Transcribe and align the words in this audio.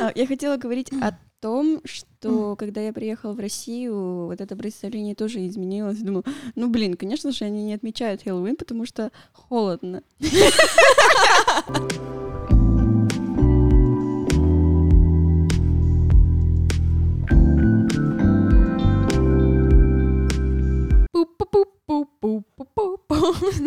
А, 0.00 0.12
Я 0.14 0.26
хотела 0.26 0.56
говорить 0.56 0.90
о 1.02 1.12
том, 1.40 1.80
что 1.84 2.56
когда 2.56 2.80
я 2.80 2.92
приехала 2.92 3.32
в 3.32 3.38
Россию, 3.38 4.26
вот 4.26 4.40
это 4.40 4.56
представление 4.56 5.14
тоже 5.14 5.46
изменилось. 5.46 5.98
Думала, 5.98 6.24
ну 6.54 6.68
блин, 6.68 6.94
конечно 6.94 7.32
же, 7.32 7.44
они 7.44 7.64
не 7.64 7.74
отмечают 7.74 8.22
Хэллоуин, 8.22 8.56
потому 8.56 8.86
что 8.86 9.12
холодно. 9.32 10.02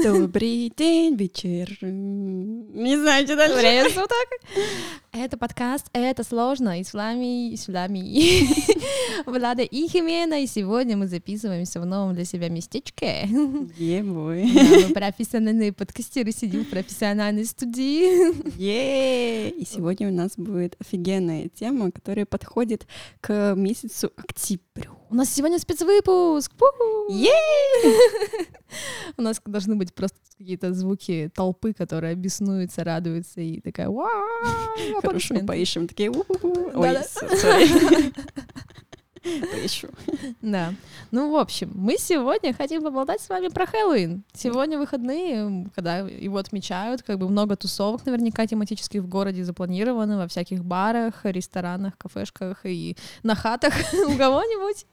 Добрый 0.03 0.71
день, 0.75 1.15
вечер. 1.15 1.77
Не 1.81 2.97
знаю, 2.97 3.25
что 3.25 3.35
дальше. 3.35 3.55
Время 3.55 3.89
суток. 3.89 4.27
Это 5.15 5.37
подкаст 5.37 5.91
«Это 5.93 6.23
сложно» 6.23 6.79
и 6.79 6.83
с 6.83 6.91
вами, 6.91 7.51
и 7.51 7.55
с 7.55 7.67
вами 7.67 7.99
Влада 9.29 9.61
и 9.61 9.87
Химена, 9.87 10.41
и 10.41 10.47
сегодня 10.47 10.97
мы 10.97 11.05
записываемся 11.05 11.79
в 11.79 11.85
новом 11.85 12.15
для 12.15 12.25
себя 12.25 12.49
местечке. 12.49 13.29
Е-бой. 13.77 14.49
Да, 14.51 14.87
мы 14.87 14.91
профессиональные 14.91 15.71
подкастеры, 15.71 16.31
сидим 16.31 16.65
в 16.65 16.69
профессиональной 16.71 17.45
студии. 17.45 18.57
Е! 18.59 19.51
И 19.51 19.63
сегодня 19.65 20.09
у 20.09 20.11
нас 20.11 20.31
будет 20.35 20.75
офигенная 20.81 21.47
тема, 21.47 21.91
которая 21.91 22.25
подходит 22.25 22.87
к 23.21 23.53
месяцу 23.55 24.11
октябрю. 24.17 24.97
У 25.11 25.15
нас 25.15 25.29
сегодня 25.31 25.59
спецвыпуск! 25.59 26.51
У 29.17 29.21
нас 29.21 29.39
должны 29.45 29.75
быть 29.75 29.93
просто 29.93 30.17
какие-то 30.35 30.73
звуки 30.73 31.29
толпы, 31.35 31.73
которая 31.73 32.15
беснуется, 32.15 32.83
радуется 32.83 33.39
и 33.41 33.61
такая! 33.61 33.89
Хорошо, 35.03 35.35
поищем. 35.45 35.87
Такие. 35.87 36.09
Ой. 36.11 36.97
Поищу. 39.23 39.87
Да. 40.41 40.73
Ну, 41.11 41.31
в 41.31 41.37
общем, 41.37 41.71
мы 41.75 41.95
сегодня 41.97 42.53
хотим 42.53 42.83
поболтать 42.83 43.21
с 43.21 43.29
вами 43.29 43.47
про 43.47 43.65
Хэллоуин. 43.65 44.25
Сегодня 44.33 44.77
выходные, 44.77 45.69
когда 45.73 45.99
его 45.99 46.37
отмечают, 46.37 47.03
как 47.03 47.19
бы 47.19 47.29
много 47.29 47.55
тусовок 47.55 48.05
наверняка 48.05 48.45
тематических 48.45 49.01
в 49.01 49.07
городе 49.07 49.45
запланировано 49.45 50.17
во 50.17 50.27
всяких 50.27 50.65
барах, 50.65 51.21
ресторанах, 51.23 51.97
кафешках 51.97 52.65
и 52.65 52.97
на 53.23 53.33
хатах 53.35 53.73
у 53.93 54.17
кого-нибудь, 54.17 54.85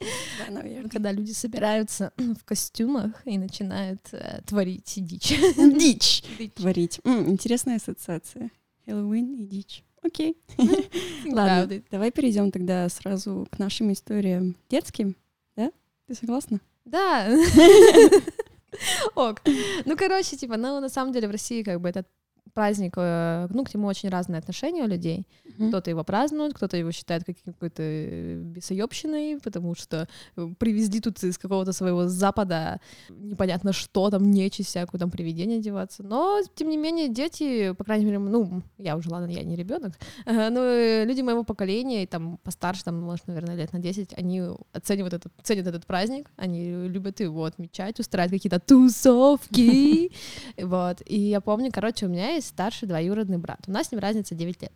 Да, 0.46 0.52
наверное. 0.54 0.88
когда 0.90 1.10
люди 1.10 1.32
собираются 1.32 2.12
в 2.16 2.44
костюмах 2.44 3.10
и 3.24 3.36
начинают 3.36 4.00
э, 4.12 4.42
творить 4.46 4.92
дичь. 4.96 5.34
Дичь. 5.56 6.22
Творить. 6.54 7.00
М, 7.02 7.30
Интересная 7.30 7.76
ассоциация. 7.78 8.52
Хэллоуин 8.86 9.34
и 9.34 9.44
дичь. 9.44 9.82
Окей. 10.02 10.36
Ладно, 11.26 11.82
давай 11.90 12.10
перейдем 12.10 12.50
тогда 12.50 12.88
сразу 12.88 13.46
к 13.50 13.58
нашим 13.58 13.92
историям 13.92 14.56
детским. 14.68 15.16
Да? 15.56 15.70
Ты 16.06 16.14
согласна? 16.14 16.60
Да. 16.84 17.28
Ок. 19.14 19.42
Ну, 19.84 19.96
короче, 19.96 20.36
типа, 20.36 20.56
ну, 20.56 20.80
на 20.80 20.88
самом 20.88 21.12
деле 21.12 21.28
в 21.28 21.32
России 21.32 21.62
как 21.62 21.80
бы 21.80 21.88
этот 21.88 22.06
праздник, 22.52 22.94
э, 22.96 23.46
ну, 23.50 23.64
к 23.64 23.74
нему 23.74 23.86
очень 23.86 24.08
разные 24.08 24.38
отношения 24.38 24.84
у 24.84 24.88
людей. 24.88 25.26
Кто-то 25.68 25.90
его 25.90 26.04
празднует, 26.04 26.54
кто-то 26.54 26.76
его 26.76 26.90
считает 26.92 27.24
как- 27.24 27.36
какой-то 27.44 27.82
э, 27.82 28.36
бесоебщиной, 28.40 29.38
потому 29.42 29.74
что 29.74 30.08
э, 30.36 30.48
привезли 30.58 31.00
тут 31.00 31.22
из 31.22 31.38
какого-то 31.38 31.72
своего 31.72 32.08
запада 32.08 32.80
непонятно 33.10 33.72
что, 33.72 34.10
там 34.10 34.30
нечисть 34.30 34.70
всякую, 34.70 34.98
там 35.00 35.10
привидения 35.10 35.58
деваться. 35.58 36.02
Но, 36.02 36.40
тем 36.54 36.68
не 36.70 36.76
менее, 36.76 37.08
дети, 37.08 37.72
по 37.72 37.84
крайней 37.84 38.04
мере, 38.06 38.18
ну, 38.18 38.62
я 38.78 38.96
уже, 38.96 39.10
ладно, 39.10 39.30
я 39.30 39.42
не 39.42 39.56
ребенок, 39.56 39.98
но 40.26 40.60
э, 40.64 41.04
люди 41.04 41.20
моего 41.22 41.44
поколения, 41.44 42.02
и 42.04 42.06
там 42.06 42.38
постарше, 42.42 42.84
там, 42.84 43.00
может, 43.00 43.26
наверное, 43.28 43.56
лет 43.56 43.72
на 43.72 43.78
10, 43.78 44.14
они 44.16 44.42
оценивают 44.72 45.14
этот, 45.14 45.32
ценят 45.42 45.66
этот 45.66 45.86
праздник, 45.86 46.28
они 46.36 46.88
любят 46.88 47.20
его 47.20 47.44
отмечать, 47.44 48.00
устраивать 48.00 48.32
какие-то 48.32 48.60
тусовки, 48.60 50.12
вот. 50.62 51.02
И 51.06 51.20
я 51.20 51.40
помню, 51.40 51.70
короче, 51.72 52.06
у 52.06 52.08
меня 52.08 52.30
есть 52.34 52.39
старший 52.46 52.88
двоюродный 52.88 53.38
брат, 53.38 53.60
у 53.66 53.72
нас 53.72 53.88
с 53.88 53.92
ним 53.92 54.00
разница 54.00 54.34
9 54.34 54.62
лет. 54.62 54.72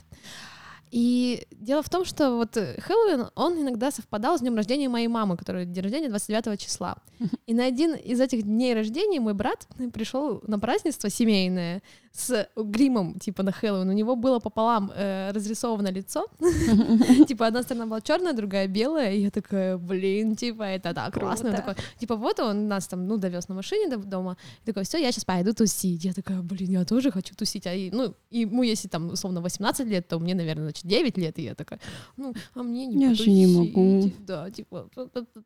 И 0.95 1.45
дело 1.51 1.83
в 1.83 1.89
том, 1.89 2.05
что 2.05 2.37
вот 2.37 2.57
э, 2.57 2.81
Хэллоуин, 2.81 3.27
он 3.35 3.61
иногда 3.61 3.91
совпадал 3.91 4.39
с 4.39 4.41
днем 4.41 4.55
рождения 4.55 4.89
моей 4.89 5.09
мамы, 5.09 5.37
которая 5.37 5.65
день 5.65 5.83
рождения 5.83 6.09
29 6.09 6.61
числа. 6.61 6.99
И 7.47 7.55
на 7.55 7.65
один 7.65 7.95
из 7.95 8.21
этих 8.21 8.45
дней 8.45 8.75
рождения 8.75 9.19
мой 9.19 9.35
брат 9.35 9.67
пришел 9.93 10.41
на 10.47 10.61
празднество 10.61 11.11
семейное 11.11 11.83
с 12.13 12.49
гримом, 12.55 13.19
типа, 13.19 13.43
на 13.43 13.51
Хэллоуин. 13.51 13.89
У 13.89 13.93
него 13.93 14.15
было 14.15 14.39
пополам 14.39 14.93
э, 14.95 15.33
разрисовано 15.33 15.89
лицо. 15.91 16.29
Типа, 17.27 17.49
одна 17.49 17.63
сторона 17.63 17.87
была 17.87 18.01
черная, 18.01 18.33
другая 18.33 18.69
белая. 18.69 19.15
И 19.15 19.23
я 19.23 19.31
такая, 19.31 19.77
блин, 19.79 20.37
типа, 20.37 20.63
это 20.63 20.95
так 20.95 21.13
классно. 21.13 21.53
Такой, 21.53 21.75
Типа, 21.99 22.15
вот 22.15 22.39
он 22.39 22.69
нас 22.69 22.87
там, 22.87 23.09
ну, 23.09 23.17
довез 23.17 23.49
на 23.49 23.57
машине 23.57 23.89
до 23.89 23.97
дома. 23.97 24.37
И 24.63 24.67
такой, 24.67 24.85
все, 24.85 24.99
я 24.99 25.11
сейчас 25.11 25.25
пойду 25.25 25.53
тусить. 25.55 26.05
Я 26.05 26.13
такая, 26.13 26.41
блин, 26.41 26.71
я 26.71 26.85
тоже 26.85 27.11
хочу 27.11 27.35
тусить. 27.35 27.67
А 27.67 27.73
ну, 27.91 28.15
ему, 28.31 28.63
если 28.63 28.87
там, 28.87 29.11
условно, 29.11 29.41
18 29.41 29.85
лет, 29.89 30.07
то 30.07 30.21
мне, 30.21 30.37
наверное, 30.37 30.67
значит, 30.67 30.84
9 30.85 31.19
лет. 31.19 31.39
И 31.39 31.43
я 31.43 31.55
такая, 31.55 31.81
ну, 32.17 32.35
а 32.55 32.63
мне 32.63 32.87
не 32.87 33.05
Я 33.05 33.15
же 33.15 33.29
не 33.29 33.47
потусить». 33.47 33.75
могу. 33.77 34.13
Да, 34.21 34.51
типа, 34.51 34.89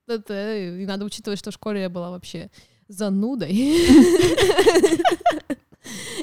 и 0.09 0.85
надо 0.87 1.05
учитывать, 1.05 1.39
что 1.39 1.51
в 1.51 1.55
школе 1.55 1.81
я 1.81 1.89
была 1.89 2.11
вообще 2.11 2.51
занудой. 2.89 3.53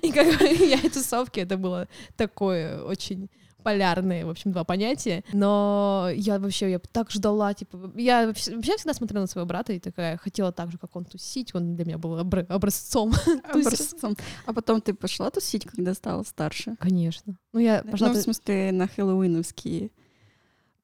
И 0.03 0.12
как 0.12 0.42
я 0.59 0.78
тусовки, 0.90 1.40
это 1.40 1.58
было 1.58 1.88
такое 2.16 2.84
очень 2.84 3.30
полярные, 3.66 4.26
в 4.26 4.30
общем, 4.30 4.52
два 4.52 4.64
понятия. 4.64 5.24
Но 5.34 6.09
я 6.16 6.38
вообще, 6.38 6.70
я 6.72 6.80
так 6.80 7.09
ждала, 7.12 7.53
типа, 7.53 7.92
я 7.96 8.28
вообще 8.28 8.78
всегда 8.78 8.94
смотрела 8.94 9.22
на 9.24 9.28
своего 9.28 9.48
брата 9.48 9.74
и 9.74 9.80
такая 9.80 10.18
хотела 10.18 10.52
так 10.52 10.72
же, 10.72 10.78
как 10.78 10.96
он 10.96 11.06
тусить, 11.06 11.56
он 11.56 11.76
для 11.76 11.86
меня 11.86 11.98
был 11.98 12.20
обра- 12.20 12.46
образцом. 12.48 13.12
Образцом. 13.53 14.16
А 14.46 14.53
потом 14.53 14.81
ты 14.81 14.94
пошла 14.94 15.31
тусить, 15.31 15.66
когда 15.66 15.94
стала 15.96 16.24
старше? 16.24 16.76
Конечно. 16.80 17.38
Ну, 17.53 17.59
я 17.59 17.81
пошла... 17.81 18.09
Ну, 18.09 18.14
в 18.14 18.18
смысле, 18.18 18.72
на 18.72 18.88
хэллоуиновские. 18.88 19.90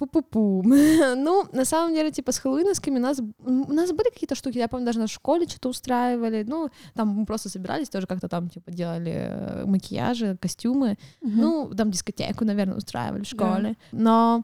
Пу-пу-пу. 0.02 0.64
Ну, 1.16 1.46
на 1.54 1.66
самом 1.66 1.94
деле, 1.94 2.12
типа, 2.12 2.32
с 2.32 2.40
хэллоуиновскими 2.40 2.98
у 2.98 3.02
нас, 3.02 3.20
у 3.20 3.74
нас 3.74 3.92
были 3.92 4.10
какие-то 4.10 4.36
штуки, 4.36 4.58
я 4.58 4.68
помню, 4.68 4.86
даже 4.86 5.00
на 5.00 5.08
школе 5.08 5.48
что-то 5.48 5.70
устраивали, 5.70 6.44
ну, 6.48 6.70
там 6.96 7.10
мы 7.10 7.26
просто 7.26 7.50
собирались, 7.50 7.90
тоже 7.90 8.08
как-то 8.08 8.28
там, 8.28 8.50
типа, 8.50 8.72
делали 8.72 9.14
э, 9.14 9.66
макияжи, 9.66 10.38
костюмы, 10.42 10.98
Ну, 11.22 11.72
там 11.76 11.92
дискотеку, 11.92 12.46
наверное, 12.46 12.78
устраивали 12.78 13.24
в 13.24 13.28
школе. 13.28 13.76
Но 13.92 14.44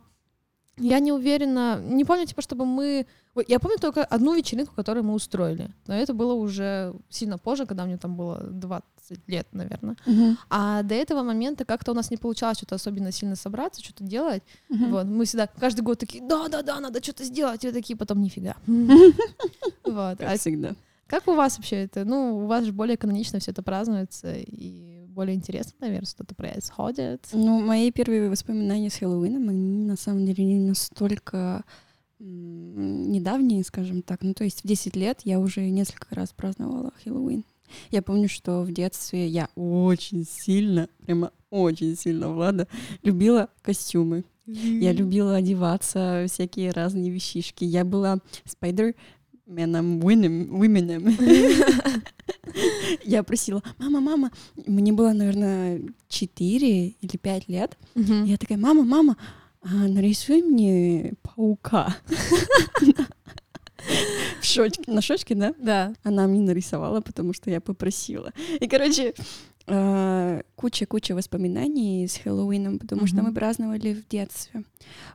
я 0.77 0.99
не 0.99 1.11
уверена, 1.11 1.79
не 1.81 2.05
помню, 2.05 2.25
типа, 2.25 2.41
чтобы 2.41 2.65
мы... 2.65 3.07
Я 3.47 3.59
помню 3.59 3.77
только 3.77 4.03
одну 4.03 4.35
вечеринку, 4.35 4.73
которую 4.75 5.03
мы 5.03 5.13
устроили. 5.13 5.69
Но 5.87 5.95
это 5.95 6.13
было 6.13 6.33
уже 6.33 6.93
сильно 7.09 7.37
позже, 7.37 7.65
когда 7.65 7.85
мне 7.85 7.97
там 7.97 8.15
было 8.15 8.43
20 8.43 8.85
лет, 9.27 9.47
наверное. 9.51 9.95
Мгм. 10.05 10.37
А 10.49 10.83
до 10.83 10.95
этого 10.95 11.23
момента 11.23 11.65
как-то 11.65 11.91
у 11.91 11.95
нас 11.95 12.11
не 12.11 12.17
получалось 12.17 12.57
что-то 12.57 12.75
особенно 12.75 13.11
сильно 13.11 13.35
собраться, 13.35 13.83
что-то 13.83 14.03
делать. 14.03 14.43
Мгм. 14.69 14.91
Вот, 14.91 15.05
мы 15.05 15.25
всегда 15.25 15.47
каждый 15.47 15.81
год 15.81 15.99
такие, 15.99 16.23
да-да-да, 16.27 16.79
надо 16.79 17.01
что-то 17.03 17.23
сделать, 17.23 17.63
и 17.63 17.67
вы 17.67 17.73
такие 17.73 17.95
потом 17.97 18.21
нифига. 18.21 18.55
Вот. 19.83 20.17
Как 20.17 20.33
А 20.33 20.37
всегда. 20.37 20.75
как 21.07 21.27
у 21.27 21.33
вас 21.33 21.57
вообще 21.57 21.77
это? 21.83 22.03
Ну, 22.05 22.43
у 22.43 22.47
вас 22.47 22.65
же 22.65 22.73
более 22.73 22.97
канонично 22.97 23.39
все 23.39 23.51
это 23.51 23.63
празднуется, 23.63 24.33
и 24.35 25.05
более 25.07 25.35
интересно, 25.35 25.73
наверное, 25.79 26.05
что-то 26.07 26.35
происходит. 26.35 27.25
Ну, 27.31 27.59
мои 27.61 27.91
первые 27.91 28.29
воспоминания 28.29 28.89
с 28.89 28.95
Хэллоуином, 28.97 29.49
они 29.49 29.85
на 29.85 29.95
самом 29.95 30.25
деле 30.25 30.43
не 30.43 30.59
настолько 30.59 31.63
недавние, 32.19 33.63
скажем 33.63 34.01
так. 34.01 34.21
Ну, 34.23 34.33
то 34.33 34.43
есть 34.43 34.63
в 34.63 34.67
10 34.67 34.95
лет 34.95 35.21
я 35.23 35.39
уже 35.39 35.69
несколько 35.69 36.13
раз 36.15 36.33
праздновала 36.35 36.91
Хэллоуин. 37.03 37.43
Я 37.91 38.01
помню, 38.01 38.29
что 38.29 38.61
в 38.61 38.71
детстве 38.71 39.27
я 39.27 39.49
очень 39.55 40.25
сильно, 40.25 40.89
прямо 41.05 41.31
очень 41.49 41.95
сильно, 41.95 42.29
Влада, 42.29 42.67
любила 43.03 43.49
костюмы. 43.61 44.23
Я 44.45 44.93
любила 44.93 45.35
одеваться, 45.35 46.25
всякие 46.29 46.71
разные 46.71 47.09
вещишки. 47.11 47.65
Я 47.65 47.83
была 47.83 48.19
спайдерменом, 48.45 50.03
Уименом. 50.03 51.17
Я 53.03 53.23
просила, 53.23 53.61
мама, 53.77 53.99
мама, 53.99 54.31
мне 54.65 54.91
было, 54.93 55.11
наверное, 55.13 55.81
4 56.07 56.87
или 56.87 57.17
5 57.17 57.47
лет. 57.49 57.77
Я 57.95 58.37
такая, 58.37 58.57
мама, 58.57 58.83
мама, 58.83 59.17
а, 59.61 59.87
нарисуй 59.87 60.41
мне 60.41 61.13
паука. 61.21 61.95
В 64.41 64.45
шочке, 64.45 64.91
на 64.91 65.01
шочке, 65.01 65.35
да? 65.35 65.53
Да. 65.57 65.93
Она 66.03 66.27
мне 66.27 66.41
нарисовала, 66.41 67.01
потому 67.01 67.33
что 67.33 67.49
я 67.49 67.61
попросила. 67.61 68.31
И, 68.59 68.67
короче, 68.67 69.13
э, 69.67 70.41
куча-куча 70.55 71.13
воспоминаний 71.15 72.07
с 72.07 72.17
Хэллоуином, 72.17 72.79
потому 72.79 73.07
что 73.07 73.17
мы 73.17 73.33
праздновали 73.33 73.93
в 73.93 74.07
детстве. 74.07 74.63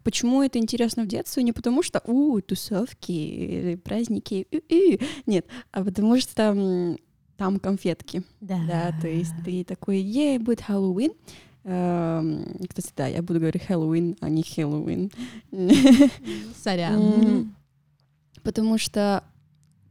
Почему 0.04 0.42
это 0.42 0.58
интересно 0.58 1.04
в 1.04 1.06
детстве? 1.06 1.42
Не 1.42 1.52
потому 1.52 1.82
что, 1.82 2.00
у, 2.04 2.40
тусовки, 2.40 3.12
или 3.12 3.74
праздники, 3.76 4.46
у-у». 4.50 4.98
нет, 5.26 5.46
а 5.70 5.84
потому 5.84 6.18
что 6.18 6.34
там, 6.34 6.98
там 7.36 7.58
конфетки. 7.58 8.22
Да. 8.40 8.60
Да, 8.68 8.94
то 9.00 9.08
есть 9.08 9.32
ты 9.44 9.64
такой, 9.64 9.98
ей, 9.98 10.38
будет 10.38 10.60
Хэллоуин, 10.60 11.12
Эм, 11.64 12.56
кстати, 12.68 12.92
да, 12.96 13.06
я 13.06 13.22
буду 13.22 13.38
говорить 13.38 13.62
Хэллоуин, 13.62 14.16
а 14.20 14.28
не 14.28 14.42
Хэллоуин. 14.42 15.10
Сорян. 16.62 17.54
Потому 18.42 18.78
что 18.78 19.24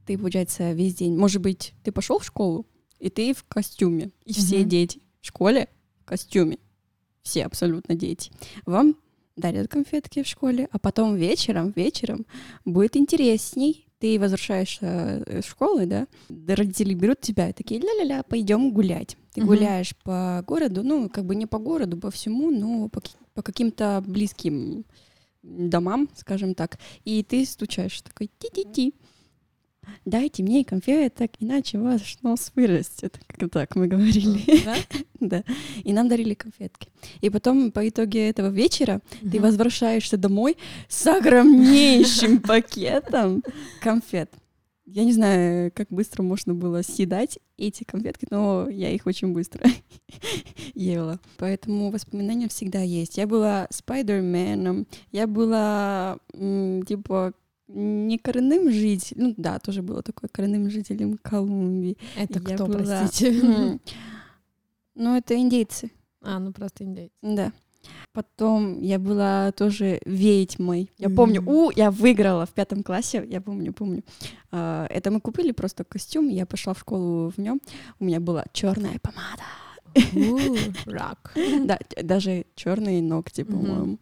ты, 0.05 0.17
получается, 0.17 0.71
весь 0.73 0.95
день... 0.95 1.15
Может 1.15 1.41
быть, 1.41 1.73
ты 1.83 1.91
пошел 1.91 2.19
в 2.19 2.25
школу, 2.25 2.65
и 2.99 3.09
ты 3.09 3.33
в 3.33 3.43
костюме, 3.45 4.11
и 4.25 4.33
все 4.33 4.63
дети 4.63 5.01
в 5.21 5.27
школе 5.27 5.67
в 6.01 6.05
костюме. 6.05 6.57
Все 7.21 7.45
абсолютно 7.45 7.95
дети. 7.95 8.31
Вам 8.65 8.95
дарят 9.35 9.67
конфетки 9.69 10.23
в 10.23 10.27
школе, 10.27 10.67
а 10.71 10.79
потом 10.79 11.15
вечером, 11.15 11.71
вечером 11.75 12.25
будет 12.65 12.97
интересней. 12.97 13.87
Ты 13.99 14.19
возвращаешься 14.19 15.23
э, 15.27 15.41
в 15.41 15.45
школу, 15.45 15.85
да, 15.85 16.07
родители 16.47 16.95
берут 16.95 17.21
тебя 17.21 17.49
и 17.49 17.53
такие, 17.53 17.79
ля-ля-ля, 17.79 18.23
пойдем 18.23 18.71
гулять. 18.73 19.15
Ты 19.33 19.41
Мгм. 19.41 19.47
гуляешь 19.47 19.95
по 20.03 20.43
городу, 20.47 20.81
ну, 20.83 21.07
как 21.07 21.25
бы 21.25 21.35
не 21.35 21.45
по 21.45 21.59
городу, 21.59 21.97
по 21.97 22.09
всему, 22.09 22.49
но 22.49 22.89
по, 22.89 23.01
по 23.35 23.43
каким-то 23.43 24.03
близким 24.05 24.85
домам, 25.43 26.09
скажем 26.15 26.55
так, 26.55 26.77
и 27.05 27.23
ты 27.23 27.45
стучаешь 27.45 28.01
такой 28.01 28.29
ти-ти-ти. 28.39 28.93
Дайте 30.05 30.43
мне 30.43 30.63
конфеток, 30.63 31.31
иначе 31.39 31.79
ваш 31.79 32.17
нос 32.21 32.51
вырастет. 32.55 33.19
Как 33.27 33.49
так 33.49 33.75
мы 33.75 33.87
говорили. 33.87 34.63
Да? 34.63 34.75
да. 35.19 35.43
И 35.83 35.91
нам 35.91 36.07
дарили 36.07 36.35
конфетки. 36.35 36.89
И 37.19 37.29
потом 37.29 37.71
по 37.71 37.87
итоге 37.89 38.29
этого 38.29 38.49
вечера 38.49 39.01
ты 39.21 39.37
Мгм. 39.37 39.41
возвращаешься 39.41 40.17
домой 40.17 40.57
с 40.87 41.07
огромнейшим 41.07 42.39
пакетом 42.41 43.43
конфет. 43.81 44.31
Я 44.93 45.05
не 45.05 45.13
знаю, 45.13 45.71
как 45.73 45.87
быстро 45.89 46.21
можно 46.21 46.53
было 46.53 46.81
съедать 46.81 47.39
эти 47.57 47.83
конфетки, 47.85 48.27
но 48.29 48.67
я 48.69 48.89
их 48.91 49.05
очень 49.07 49.31
быстро 49.33 49.65
ела. 50.73 51.19
Поэтому 51.37 51.91
воспоминания 51.91 52.49
всегда 52.49 52.81
есть. 52.81 53.17
Я 53.17 53.25
была 53.25 53.67
Спайдерменом, 53.69 54.85
я 55.11 55.27
была 55.27 56.17
типа 56.33 57.33
не 57.67 58.17
коренным 58.17 58.69
жителем, 58.69 59.23
ну 59.29 59.33
да, 59.37 59.59
тоже 59.59 59.81
было 59.81 60.03
такое 60.03 60.29
коренным 60.29 60.69
жителем 60.69 61.17
Колумбии. 61.21 61.97
Это 62.17 62.39
Я 62.45 62.55
кто, 62.55 62.65
была- 62.65 62.77
простите? 62.99 63.79
Ну, 64.93 65.15
это 65.15 65.37
индейцы. 65.37 65.89
А, 66.21 66.37
ну 66.37 66.51
просто 66.51 66.83
индейцы. 66.83 67.13
Да. 67.21 67.53
Потом 68.13 68.81
я 68.81 68.99
была 68.99 69.51
тоже 69.51 69.99
ведьмой. 70.05 70.89
Я 70.97 71.09
помню, 71.09 71.43
у, 71.45 71.71
я 71.71 71.91
выиграла 71.91 72.45
в 72.45 72.49
пятом 72.49 72.83
классе, 72.83 73.25
я 73.29 73.41
помню, 73.41 73.73
помню. 73.73 74.03
А, 74.51 74.85
Это 74.89 75.11
мы 75.11 75.21
купили 75.21 75.51
просто 75.51 75.83
костюм, 75.83 76.27
я 76.27 76.45
пошла 76.45 76.73
в 76.73 76.79
школу 76.79 77.29
в 77.29 77.37
нем. 77.37 77.61
У 77.99 78.05
меня 78.05 78.19
была 78.19 78.45
черная 78.53 78.99
помада. 78.99 79.43
Рак. 80.85 81.33
Да, 81.65 81.79
даже 82.01 82.45
черные 82.55 83.01
ногти, 83.01 83.43
по-моему. 83.43 83.97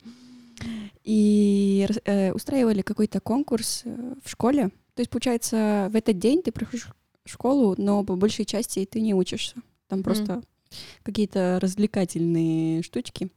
И 1.03 1.87
э, 2.05 2.31
устраивали 2.33 2.81
какой-то 2.81 3.19
конкурс 3.19 3.83
э, 3.85 4.13
в 4.23 4.29
школе. 4.29 4.69
То 4.93 5.01
есть, 5.01 5.09
получается, 5.09 5.89
в 5.91 5.95
этот 5.95 6.19
день 6.19 6.43
ты 6.43 6.51
приходишь 6.51 6.89
в 7.23 7.29
школу, 7.31 7.75
но 7.77 8.03
по 8.03 8.15
большей 8.15 8.45
части 8.45 8.85
ты 8.85 9.01
не 9.01 9.13
учишься. 9.13 9.55
Там 9.87 10.03
просто 10.03 10.43
какие-то 11.03 11.57
развлекательные 11.61 12.83
штучки. 12.83 13.31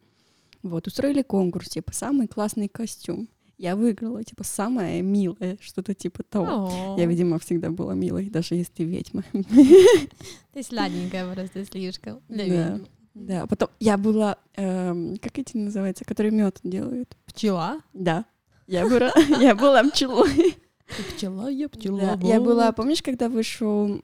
Вот, 0.62 0.86
устроили 0.86 1.22
конкурс, 1.22 1.68
типа, 1.68 1.92
самый 1.92 2.28
классный 2.28 2.68
костюм. 2.68 3.28
Я 3.58 3.76
выиграла, 3.76 4.24
типа, 4.24 4.44
самое 4.44 5.02
милое, 5.02 5.56
что-то 5.60 5.94
типа 5.94 6.22
того. 6.24 6.96
Я, 6.98 7.06
видимо, 7.06 7.38
всегда 7.38 7.70
была 7.70 7.94
милой, 7.94 8.28
даже 8.30 8.54
если 8.56 8.72
ты 8.72 8.84
ведьма. 8.84 9.24
Ты 10.52 10.62
сладенькая 10.62 11.32
просто 11.32 11.64
слишком. 11.64 12.20
для 12.28 12.46
Да. 12.46 12.70
ведьмы. 12.72 12.86
Да, 13.14 13.46
потом 13.46 13.68
я 13.78 13.98
была, 13.98 14.38
эм, 14.56 15.18
как 15.18 15.38
эти 15.38 15.56
называются, 15.56 16.04
которые 16.04 16.32
мед 16.32 16.60
делают. 16.64 17.16
Пчела? 17.26 17.80
Да. 17.92 18.24
Я 18.66 18.88
была, 18.88 19.12
я 19.40 19.54
была 19.54 19.84
пчелой. 19.84 20.56
Ты 20.96 21.02
пчела, 21.14 21.48
я 21.48 21.68
пчела. 21.68 22.18
Я 22.22 22.40
была, 22.40 22.72
помнишь, 22.72 23.02
когда 23.02 23.28
вышел 23.28 24.02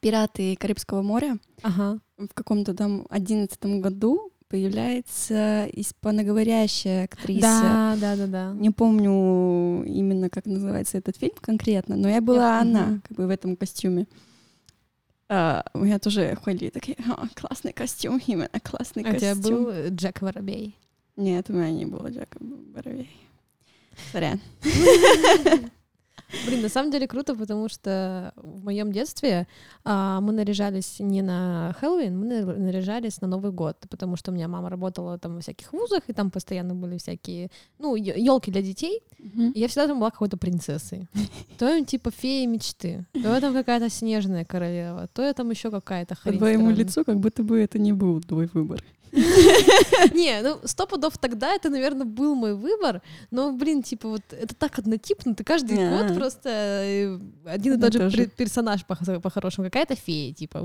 «Пираты 0.00 0.56
Карибского 0.56 1.02
моря»? 1.02 1.38
Ага. 1.62 2.00
В 2.16 2.28
каком-то 2.28 2.74
там 2.74 3.06
одиннадцатом 3.10 3.80
году 3.82 4.32
появляется 4.48 5.68
испаноговорящая 5.72 7.04
актриса. 7.04 7.40
Да, 7.42 7.96
да, 8.00 8.16
да, 8.16 8.26
да. 8.26 8.52
Не 8.54 8.70
помню 8.70 9.84
именно, 9.84 10.30
как 10.30 10.46
называется 10.46 10.98
этот 10.98 11.16
фильм 11.16 11.34
конкретно, 11.40 11.96
но 11.96 12.08
я 12.08 12.20
была 12.20 12.56
Я- 12.56 12.60
она, 12.60 13.00
как 13.08 13.16
бы 13.16 13.26
в 13.26 13.30
этом 13.30 13.56
костюме. 13.56 14.06
А, 15.28 15.64
у 15.74 15.80
меня 15.80 15.98
тоже 15.98 16.36
ходили 16.42 16.70
такие, 16.70 16.96
«А, 17.08 17.26
классный 17.34 17.72
костюм, 17.72 18.20
именно 18.26 18.48
классный 18.62 19.02
А 19.02 19.10
у 19.12 19.16
тебя 19.16 19.34
костюм. 19.34 19.64
был 19.64 19.70
э, 19.70 19.88
Джек 19.90 20.22
Воробей? 20.22 20.76
Нет, 21.16 21.50
у 21.50 21.52
меня 21.52 21.70
не 21.70 21.84
было 21.86 22.08
Джека 22.08 22.38
Боровей. 22.40 23.10
Сорян. 24.12 24.40
Блин, 26.46 26.62
на 26.62 26.68
самом 26.68 26.90
деле 26.90 27.06
круто, 27.06 27.34
потому 27.34 27.68
что 27.68 28.32
в 28.36 28.64
моем 28.64 28.92
детстве 28.92 29.46
а, 29.84 30.20
мы 30.20 30.32
наряжались 30.32 30.96
не 31.00 31.22
на 31.22 31.74
Хэллоуин, 31.80 32.18
мы 32.18 32.26
нар- 32.26 32.56
наряжались 32.58 33.20
на 33.20 33.28
Новый 33.28 33.52
год, 33.52 33.76
потому 33.88 34.16
что 34.16 34.30
у 34.30 34.34
меня 34.34 34.48
мама 34.48 34.68
работала 34.68 35.18
там 35.18 35.34
во 35.36 35.40
всяких 35.40 35.72
вузах, 35.72 36.02
и 36.08 36.12
там 36.12 36.30
постоянно 36.30 36.74
были 36.74 36.98
всякие, 36.98 37.50
ну, 37.78 37.94
елки 37.96 38.50
для 38.50 38.62
детей, 38.62 39.00
и 39.18 39.58
я 39.60 39.68
всегда 39.68 39.86
там 39.88 39.98
была 39.98 40.10
какой-то 40.10 40.36
принцессой. 40.36 41.08
То 41.58 41.68
я 41.68 41.84
типа 41.84 42.10
фея 42.10 42.46
мечты, 42.46 43.06
то 43.12 43.34
я 43.34 43.40
там 43.40 43.54
какая-то 43.54 43.88
снежная 43.88 44.44
королева, 44.44 45.08
то 45.12 45.22
я 45.22 45.32
там 45.32 45.50
еще 45.50 45.70
какая-то 45.70 46.14
По 46.16 46.20
хрень. 46.20 46.38
твоему 46.38 46.64
странная. 46.66 46.84
лицу, 46.84 47.04
как 47.04 47.18
будто 47.20 47.42
бы 47.42 47.58
это 47.60 47.78
не 47.78 47.92
был 47.92 48.20
твой 48.20 48.48
выбор. 48.52 48.82
Не, 50.14 50.42
ну 50.42 50.60
сто 50.64 50.86
пудов 50.86 51.18
тогда 51.18 51.54
это, 51.54 51.70
наверное, 51.70 52.04
был 52.06 52.34
мой 52.34 52.54
выбор, 52.54 53.02
но, 53.30 53.52
блин, 53.52 53.82
типа 53.82 54.08
вот 54.08 54.22
это 54.30 54.54
так 54.54 54.78
однотипно, 54.78 55.34
ты 55.34 55.44
каждый 55.44 55.78
А. 55.78 55.90
год 56.02 56.16
просто 56.16 56.48
э, 56.50 57.18
один 57.44 57.74
и 57.74 57.80
тот 57.80 57.92
же 57.92 58.26
персонаж 58.26 58.84
по- 58.84 59.20
по-хорошему, 59.20 59.66
какая-то 59.66 59.94
фея, 59.94 60.32
типа, 60.34 60.60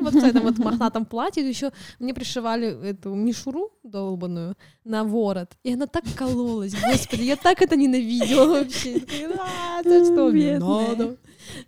вот 0.00 0.14
в 0.14 0.24
этом 0.24 0.42
вот 0.42 0.58
мохнатом 0.58 1.04
платье, 1.04 1.46
еще 1.46 1.72
мне 1.98 2.14
пришивали 2.14 2.90
эту 2.90 3.14
мишуру 3.14 3.70
долбаную 3.82 4.56
на 4.84 5.04
ворот, 5.04 5.50
и 5.62 5.74
она 5.74 5.86
так 5.86 6.04
кололась, 6.16 6.74
господи, 6.74 7.22
я 7.22 7.36
так 7.36 7.60
это 7.62 7.76
ненавидела 7.76 8.46
вообще. 8.60 9.00
«А, 9.38 9.82
что 9.82 10.28
мне 10.30 10.58
надо? 10.58 11.16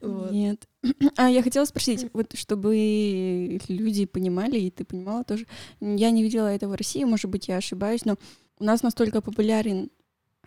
Вот. 0.00 0.32
Нет. 0.32 0.68
А 1.16 1.28
я 1.30 1.42
хотела 1.42 1.64
спросить, 1.64 2.06
вот 2.12 2.36
чтобы 2.36 3.60
люди 3.68 4.06
понимали, 4.06 4.58
и 4.58 4.70
ты 4.70 4.84
понимала 4.84 5.24
тоже, 5.24 5.46
я 5.80 6.10
не 6.10 6.22
видела 6.22 6.46
этого 6.48 6.72
в 6.72 6.76
России, 6.76 7.04
может 7.04 7.30
быть, 7.30 7.48
я 7.48 7.56
ошибаюсь, 7.58 8.04
но 8.04 8.16
у 8.58 8.64
нас 8.64 8.82
настолько 8.82 9.20
популярен 9.20 9.90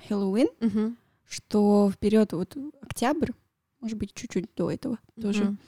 Хэллоуин, 0.08 0.48
Мгм. 0.60 0.98
что 1.28 1.92
вперед 1.94 2.34
вот 2.34 2.58
октябрь, 2.82 3.32
может 3.80 3.98
быть, 3.98 4.14
чуть-чуть 4.14 4.48
до 4.56 4.72
этого 4.72 5.00
тоже, 5.22 5.46
Мгм. 5.46 5.60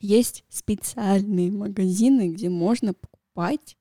есть 0.00 0.44
специальные 0.48 1.50
магазины, 1.50 2.28
где 2.28 2.48
можно 2.48 2.94
покупать 2.94 3.76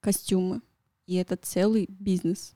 костюмы. 0.00 0.60
И 1.06 1.14
это 1.14 1.36
целый 1.36 1.86
бизнес. 1.88 2.54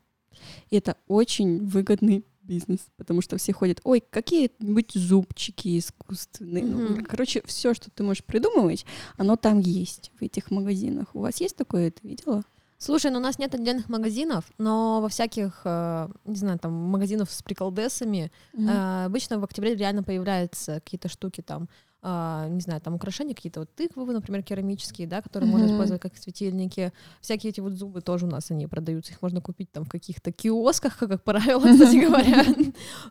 И 0.71 0.77
это 0.77 0.97
очень 1.09 1.65
выгодный 1.65 2.25
бизнес, 2.53 2.81
потому 2.97 3.23
что 3.23 3.37
все 3.37 3.53
ходят, 3.53 3.81
ой, 3.85 4.03
какие-нибудь 4.11 4.93
зубчики 4.95 5.79
искусственные. 5.79 6.65
Ну, 6.67 6.79
Мгм. 6.79 7.05
короче, 7.05 7.43
все, 7.47 7.75
что 7.75 7.91
ты 7.91 8.03
можешь 8.03 8.25
придумывать, 8.25 8.85
оно 9.17 9.37
там 9.37 9.61
есть 9.61 10.11
в 10.19 10.23
этих 10.23 10.51
магазинах. 10.51 11.07
У 11.15 11.21
вас 11.21 11.41
есть 11.41 11.57
такое, 11.57 11.91
ты 11.91 12.07
видела? 12.07 12.43
Слушай, 12.79 13.13
ну 13.13 13.19
у 13.19 13.23
нас 13.23 13.39
нет 13.39 13.55
отдельных 13.55 13.89
магазинов, 13.89 14.45
но 14.59 15.01
во 15.01 15.09
всяких, 15.09 15.61
э, 15.65 16.09
не 16.25 16.35
знаю, 16.37 16.59
там, 16.59 16.73
магазинов 16.73 17.31
с 17.31 17.41
приколдесами 17.43 18.33
э, 18.55 19.05
обычно 19.07 19.39
в 19.39 19.45
октябре 19.45 19.77
реально 19.77 20.03
появляются 20.03 20.75
какие-то 20.81 21.09
штуки 21.09 21.43
там, 21.43 21.69
а, 22.05 22.49
не 22.49 22.61
знаю, 22.61 22.81
там 22.81 22.95
украшения 22.95 23.35
какие-то, 23.35 23.61
вот 23.61 23.75
тыквы, 23.75 24.13
например, 24.13 24.43
керамические, 24.43 25.07
да, 25.07 25.23
которые 25.23 25.49
можно 25.49 25.67
Мгм. 25.67 25.73
использовать 25.75 26.03
как 26.03 26.17
светильники. 26.17 26.93
Всякие 27.21 27.51
эти 27.51 27.61
вот 27.61 27.75
зубы 27.75 28.01
тоже 28.01 28.27
у 28.27 28.29
нас 28.29 28.51
они 28.51 28.67
продаются, 28.67 29.13
их 29.13 29.23
можно 29.23 29.41
купить 29.41 29.71
там 29.71 29.85
в 29.85 29.89
каких-то 29.89 30.33
киосках, 30.33 30.99
как, 30.99 31.09
как 31.11 31.23
правило, 31.23 31.61
кстати 31.73 31.97
говоря. 32.05 32.45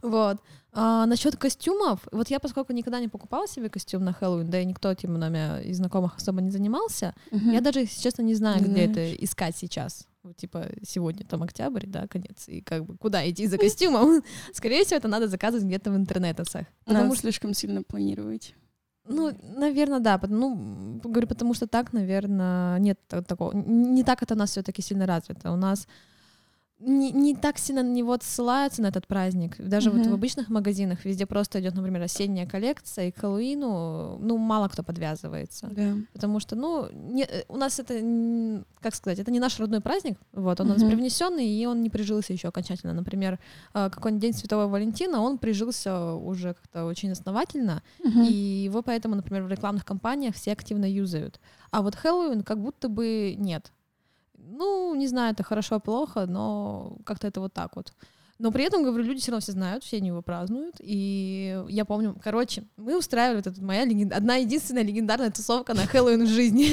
Вот. 0.02 0.38
А 0.74 1.06
насчет 1.06 1.36
костюмов, 1.36 2.08
вот 2.12 2.30
я, 2.30 2.40
поскольку 2.40 2.74
никогда 2.74 3.00
не 3.00 3.08
покупала 3.08 3.48
себе 3.48 3.70
костюм 3.70 4.04
на 4.04 4.14
Хэллоуин, 4.14 4.50
да 4.50 4.62
и 4.62 4.66
никто 4.66 4.94
тем 4.94 5.14
нами 5.16 5.64
из 5.64 5.78
знакомых 5.78 6.18
особо 6.18 6.42
не 6.42 6.50
занимался, 6.50 7.14
Мгм. 7.32 7.52
я 7.52 7.62
даже, 7.62 7.80
если 7.82 8.02
честно, 8.02 8.22
не 8.24 8.36
знаю, 8.36 8.62
где 8.62 8.86
знаешь. 8.88 8.90
это 9.16 9.24
искать 9.26 9.56
сейчас. 9.58 10.06
Вот, 10.24 10.38
типа, 10.38 10.68
сегодня 10.88 11.26
там 11.26 11.44
октябрь, 11.44 11.88
да, 11.88 12.08
конец, 12.08 12.48
и 12.48 12.62
как 12.62 12.86
бы 12.86 12.96
куда 12.96 13.28
идти 13.30 13.48
за 13.48 13.58
костюмом? 13.58 14.22
Скорее 14.54 14.84
всего, 14.86 14.98
это 14.98 15.08
надо 15.08 15.28
заказывать 15.28 15.66
где-то 15.66 15.92
в 15.92 15.96
интернетах. 15.96 16.46
Потому 16.52 16.66
Надо 16.86 17.14
что, 17.16 17.22
слишком 17.22 17.54
сильно 17.54 17.84
планировать. 17.84 18.54
Ну, 19.12 19.32
наверное, 19.58 20.00
да, 20.00 20.20
ну, 20.30 21.00
говорю, 21.04 21.28
потому 21.28 21.54
что 21.54 21.68
так, 21.68 21.94
наверное, 21.94 22.80
нет 22.80 22.98
та- 23.08 23.22
такого, 23.22 23.54
не 23.54 24.04
так 24.04 24.24
это 24.24 24.34
у 24.34 24.38
нас 24.38 24.52
все-таки 24.52 24.82
сильно 24.82 25.06
развито. 25.06 25.52
У 25.52 25.56
нас 25.56 25.88
не, 26.82 27.12
не 27.12 27.36
так 27.36 27.58
сильно 27.58 27.84
на 27.84 27.92
него 27.94 28.18
ссылаются, 28.22 28.82
на 28.82 28.88
этот 28.88 29.06
праздник. 29.08 29.56
Даже 29.60 29.90
Мгм. 29.90 30.00
вот 30.00 30.08
в 30.08 30.14
обычных 30.14 30.50
магазинах 30.50 31.06
везде 31.06 31.26
просто 31.26 31.60
идет, 31.62 31.76
например, 31.76 32.02
осенняя 32.02 32.48
коллекция, 32.48 33.08
и 33.08 33.12
к 33.12 33.20
Хэллоуину, 33.20 34.18
ну, 34.20 34.38
мало 34.38 34.68
кто 34.68 34.84
подвязывается. 34.84 35.68
Да. 35.72 35.96
Потому 36.14 36.40
что, 36.40 36.56
ну, 36.56 36.88
не- 36.94 37.24
э, 37.26 37.44
у 37.48 37.58
нас 37.58 37.80
это, 37.80 37.94
как 38.82 38.96
сказать, 38.96 39.20
это 39.20 39.32
не 39.32 39.40
наш 39.40 39.60
родной 39.60 39.80
праздник, 39.82 40.18
вот, 40.34 40.60
он 40.60 40.68
у 40.72 40.74
нас 40.74 40.84
привнесенный, 40.84 41.48
и 41.48 41.66
он 41.66 41.82
не 41.82 41.90
прижился 41.90 42.34
еще 42.34 42.48
окончательно. 42.48 42.94
Например, 42.94 43.40
э, 43.74 43.90
какой-нибудь 43.90 44.22
День 44.22 44.34
Святого 44.34 44.68
Валентина, 44.68 45.22
он 45.22 45.38
прижился 45.38 46.14
уже 46.16 46.54
как-то 46.54 46.86
очень 46.86 47.12
основательно, 47.12 47.84
Мгм. 48.04 48.24
и 48.24 48.34
его 48.66 48.82
поэтому, 48.82 49.16
например, 49.16 49.44
в 49.44 49.50
рекламных 49.50 49.86
кампаниях 49.86 50.36
все 50.36 50.52
активно 50.52 50.86
юзают. 50.92 51.40
А 51.72 51.82
вот 51.82 51.96
Хэллоуин 51.96 52.42
как 52.44 52.60
будто 52.60 52.90
бы 52.90 53.36
нет. 53.38 53.72
Ну, 54.52 54.94
не 54.96 55.08
знаю, 55.08 55.34
это 55.34 55.44
хорошо, 55.44 55.80
плохо, 55.80 56.26
но 56.28 56.98
как-то 57.06 57.28
это 57.28 57.40
вот 57.40 57.54
так 57.54 57.76
вот. 57.76 57.94
Но 58.42 58.52
при 58.52 58.64
этом, 58.64 58.82
говорю, 58.82 59.04
люди 59.04 59.22
все 59.22 59.30
равно 59.30 59.42
все 59.42 59.52
знают, 59.52 59.84
все 59.84 59.98
они 59.98 60.08
его 60.08 60.24
празднуют. 60.24 60.78
И 60.80 61.64
я 61.70 61.86
помню, 61.86 62.16
короче, 62.24 62.64
мы 62.76 62.98
устраивали, 62.98 63.40
эта 63.40 63.54
моя 63.64 63.86
леген- 63.86 64.12
одна 64.12 64.38
единственная 64.38 64.82
легендарная 64.82 65.30
тусовка 65.30 65.76
на 65.76 65.86
Хэллоуин 65.86 66.24
в 66.24 66.28
жизни. 66.28 66.72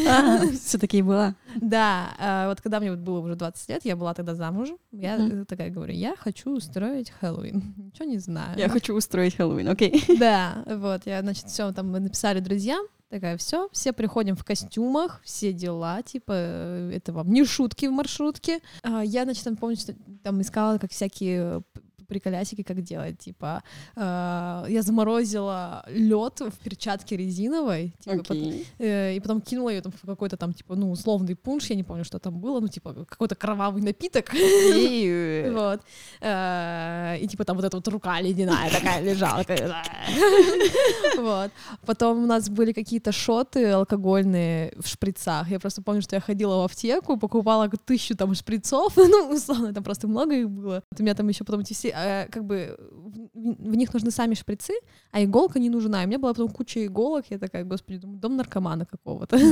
Все-таки 0.57 1.03
была. 1.03 1.35
Да, 1.57 2.15
а, 2.19 2.49
вот 2.49 2.63
когда 2.63 2.81
мне 2.81 2.95
было 2.95 3.19
уже 3.21 3.35
20 3.35 3.69
лет, 3.69 3.85
я 3.85 3.97
была 3.97 4.15
тогда 4.15 4.35
замужем, 4.35 4.79
я 4.93 5.19
э, 5.19 5.45
такая 5.45 5.69
говорю, 5.69 5.93
я 5.93 6.17
хочу 6.17 6.57
устроить 6.57 7.11
Хэллоуин. 7.11 7.63
Ничего 7.77 8.07
не 8.07 8.19
знаю. 8.19 8.59
Я 8.59 8.71
хочу 8.71 8.95
устроить 8.95 9.37
Хэллоуин, 9.37 9.69
окей. 9.69 10.03
Да, 10.19 10.65
вот, 10.67 11.03
я, 11.05 11.21
значит, 11.21 11.49
все 11.49 11.71
там 11.73 11.91
мы 11.93 12.01
написали 12.01 12.41
друзьям, 12.41 12.87
такая, 13.09 13.37
все, 13.37 13.69
все 13.73 13.93
приходим 13.93 14.37
в 14.37 14.45
костюмах, 14.45 15.21
все 15.25 15.53
дела, 15.53 16.03
типа, 16.03 16.33
э, 16.35 16.93
это 16.95 17.13
вам 17.13 17.31
не 17.31 17.45
шутки 17.45 17.87
в 17.87 17.93
маршрутке. 17.93 18.61
А, 18.83 19.03
я, 19.05 19.25
значит, 19.25 19.45
там 19.45 19.57
помню, 19.57 19.77
что 19.77 19.95
там 20.23 20.41
искала 20.41 20.79
как 20.79 20.91
всякие 20.91 21.63
п- 22.09 22.19
приколясики, 22.19 22.63
как 22.63 22.81
делать, 22.83 23.19
типа, 23.19 23.63
а, 23.97 24.65
я 24.69 24.83
заморозила 24.83 25.85
лед 25.89 26.41
в 26.41 26.59
перчатке 26.65 27.17
резиновой, 27.17 27.93
типа, 28.01 28.17
пот- 28.17 28.31
Окей. 28.31 28.67
э, 28.79 29.15
и 29.17 29.21
потом 29.21 29.41
кинула 29.41 29.71
ее 29.71 29.81
там 29.81 29.93
в 29.93 30.07
какой-то 30.07 30.37
там, 30.37 30.53
типа, 30.53 30.75
ну, 30.77 30.91
условный 30.91 31.35
пунш, 31.37 31.71
я 31.71 31.77
не 31.77 31.85
помню, 31.85 32.05
что 32.05 32.19
там 32.19 32.39
было, 32.41 32.61
ну, 32.61 32.69
типа, 32.69 32.93
какой-то 33.09 33.35
кровавый 33.35 33.83
напиток. 33.83 34.33
Вот. 35.53 35.81
Э, 36.21 37.17
И 37.21 37.27
типа 37.29 37.45
там 37.45 37.57
вот 37.57 37.65
эта 37.65 37.77
вот 37.77 37.89
рука 37.89 38.21
ледяная 38.21 38.71
такая 38.71 39.03
лежала. 39.03 39.45
Вот. 41.19 41.51
Потом 41.87 42.23
у 42.25 42.27
нас 42.27 42.49
были 42.49 42.73
какие-то 42.73 43.13
шоты 43.13 43.71
алкогольные 43.71 44.73
в 44.79 44.87
шприцах. 44.89 45.51
Я 45.51 45.59
просто 45.59 45.83
помню, 45.83 46.03
что 46.03 46.17
я 46.17 46.21
ходила 46.21 46.57
в 46.63 46.65
аптеку, 46.65 47.17
покупала 47.17 47.69
тысячу 47.85 48.17
там 48.17 48.35
шприцов. 48.35 48.97
Ну, 49.09 49.31
условно, 49.35 49.73
там 49.73 49.83
просто 49.83 50.07
много 50.09 50.35
их 50.35 50.49
было. 50.51 50.83
Вот 50.91 51.01
У 51.01 51.03
меня 51.03 51.15
там 51.15 51.29
еще 51.29 51.45
потом 51.45 51.61
эти 51.61 51.73
все, 51.73 51.89
э, 52.05 52.29
как 52.31 52.45
бы, 52.45 52.77
в 53.35 53.69
в 53.69 53.75
них 53.77 53.93
нужны 53.95 54.11
сами 54.11 54.35
шприцы, 54.35 54.73
а 55.11 55.23
иголка 55.23 55.59
не 55.59 55.71
нужна. 55.71 56.03
И 56.03 56.07
у 56.07 56.09
меня 56.09 56.19
была 56.19 56.33
потом 56.33 56.49
куча 56.49 56.87
иголок. 56.87 57.27
Я 57.31 57.39
такая, 57.39 57.65
господи, 57.65 57.99
думаю, 57.99 58.19
дом 58.19 58.37
наркомана 58.37 58.87
какого-то. 58.87 59.39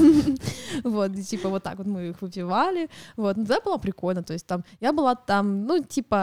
Вот, 0.83 1.15
типа 1.23 1.49
вот 1.49 1.63
так 1.63 1.79
вот 1.79 1.87
мы 1.87 2.09
их 2.09 2.23
выпивали. 2.23 2.89
Вот, 3.17 3.37
ну 3.37 3.45
да, 3.45 3.61
было 3.61 3.79
прикольно. 3.79 4.23
То 4.23 4.33
есть 4.33 4.47
там 4.47 4.65
я 4.81 4.93
была 4.93 5.15
там, 5.15 5.65
ну, 5.67 5.83
типа, 5.83 6.17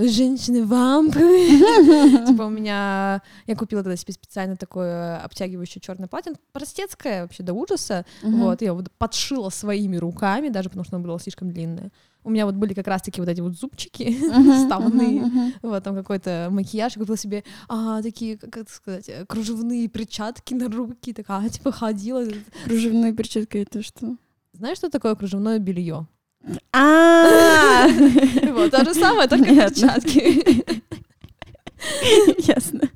э, 0.00 0.08
женщины-вамп. 0.08 1.14
Типа 2.28 2.42
у 2.42 2.50
меня... 2.50 3.22
Я 3.46 3.56
купила 3.56 3.82
тогда 3.82 3.96
себе 3.96 4.12
специально 4.12 4.56
такое 4.56 5.18
обтягивающее 5.18 5.80
черное 5.80 6.08
платье. 6.08 6.32
Простецкое 6.52 7.22
вообще 7.22 7.42
до 7.42 7.52
ужаса. 7.52 8.04
Вот, 8.22 8.62
я 8.62 8.72
вот 8.72 8.90
подшила 8.98 9.50
своими 9.50 9.96
руками, 9.96 10.48
даже 10.48 10.68
потому 10.68 10.84
что 10.84 10.96
оно 10.96 11.04
было 11.04 11.20
слишком 11.20 11.50
длинное. 11.50 11.90
У 12.24 12.30
меня 12.30 12.46
вот 12.46 12.56
были 12.56 12.74
как 12.74 12.86
раз-таки 12.86 13.20
вот 13.20 13.28
эти 13.28 13.40
вот 13.40 13.56
зубчики 13.56 14.16
мгм. 15.20 15.54
Вот, 15.62 15.82
там 15.82 15.94
какой-то 15.94 16.48
макияж. 16.50 16.96
Я 16.96 17.00
купила 17.00 17.16
себе 17.16 17.44
а, 17.68 18.02
такие, 18.02 18.36
как 18.36 18.68
сказать, 18.68 19.08
э, 19.08 19.24
кружевные 19.26 19.88
перчатки 19.88 20.54
на 20.54 20.68
руки. 20.68 21.12
Такая, 21.12 21.48
типа, 21.48 21.72
ходила. 21.72 22.24
Кружевная 22.64 23.12
перчатка 23.12 23.58
это 23.58 23.82
что? 23.82 24.16
Знаешь, 24.52 24.78
что 24.78 24.90
такое 24.90 25.14
кружевное 25.14 25.58
белье? 25.58 26.06
А, 26.72 27.88
Вот, 28.52 28.70
то 28.70 28.84
же 28.84 28.94
самое, 28.94 29.28
только 29.28 29.54
перчатки. 29.54 30.64
Ясно. 32.48 32.90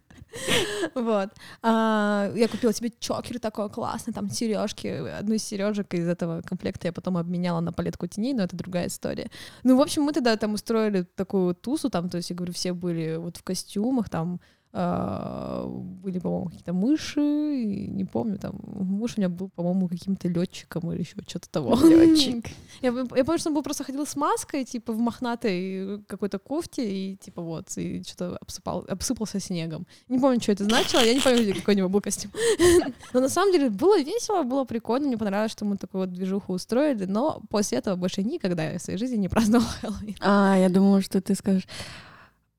Вот. 0.95 1.31
А, 1.63 2.31
я 2.35 2.49
купила 2.49 2.73
себе 2.73 2.91
чокер 2.99 3.39
такой 3.39 3.71
классный, 3.71 4.13
там 4.13 4.31
сережки. 4.31 4.87
Одну 4.87 5.35
из 5.35 5.45
сережек 5.45 5.95
из 5.95 6.09
этого 6.09 6.43
комплекта 6.43 6.89
я 6.89 6.93
потом 6.93 7.17
обменяла 7.17 7.61
на 7.61 7.73
палетку 7.73 8.07
теней, 8.07 8.35
но 8.35 8.43
это 8.43 8.57
другая 8.57 8.89
история. 8.89 9.31
Ну, 9.63 9.77
в 9.77 9.81
общем, 9.81 10.03
мы 10.03 10.13
тогда 10.13 10.37
там 10.37 10.55
устроили 10.55 11.03
такую 11.03 11.55
тусу, 11.55 11.91
там, 11.91 12.09
то 12.09 12.17
есть, 12.17 12.31
я 12.31 12.37
говорю, 12.37 12.53
все 12.53 12.73
были 12.73 13.17
вот 13.17 13.37
в 13.37 13.43
костюмах, 13.43 14.09
там 14.09 14.41
были, 14.73 16.19
по-моему, 16.19 16.47
какие-то 16.47 16.73
мыши, 16.73 17.21
не 17.21 18.05
помню, 18.05 18.39
там 18.39 18.59
муж 18.63 19.15
у 19.17 19.21
меня 19.21 19.29
был, 19.29 19.51
по-моему, 19.51 19.87
каким-то 19.87 20.29
летчиком 20.29 20.91
или 20.93 21.01
еще 21.01 21.17
что-то 21.27 21.51
того. 21.51 21.75
Лётчик. 21.83 22.47
Я, 22.81 22.89
я 22.91 23.25
помню, 23.25 23.39
что 23.39 23.51
он 23.51 23.55
был 23.55 23.63
просто 23.63 23.85
ходил 23.85 24.07
с 24.07 24.17
маской, 24.17 24.65
типа 24.65 24.93
в 24.93 24.99
мохнатой 24.99 26.03
какой-то 26.09 26.39
кофте, 26.39 26.83
и 26.91 27.17
типа 27.17 27.43
вот, 27.43 27.67
и 27.77 28.03
что-то 28.03 28.39
обсыпал, 28.39 28.85
обсыпался 28.89 29.41
снегом. 29.41 29.87
Не 30.09 30.19
помню, 30.19 30.41
что 30.41 30.53
это 30.53 30.65
значило, 30.65 31.01
я 31.01 31.15
не 31.15 31.21
помню, 31.21 31.55
какой 31.55 31.75
у 31.75 31.77
него 31.77 31.89
был 31.89 32.01
костюм. 32.01 32.33
Но 33.13 33.21
на 33.21 33.29
самом 33.29 33.53
деле 33.53 33.69
было 33.71 34.01
весело, 34.01 34.43
было 34.43 34.65
прикольно, 34.65 35.07
мне 35.07 35.19
понравилось, 35.19 35.53
что 35.53 35.65
мы 35.65 35.77
такую 35.77 36.07
вот 36.07 36.13
движуху 36.13 36.55
устроили, 36.55 37.05
но 37.05 37.43
после 37.51 37.79
этого 37.79 37.97
больше 37.97 38.23
никогда 38.23 38.71
я 38.71 38.79
в 38.79 38.83
своей 38.83 38.99
жизни 38.99 39.17
не 39.17 39.29
праздновала 39.29 39.69
Хэллоуин. 39.81 40.17
А, 40.21 40.57
я 40.59 40.69
думала, 40.69 41.03
что 41.03 41.21
ты 41.21 41.35
скажешь. 41.35 41.67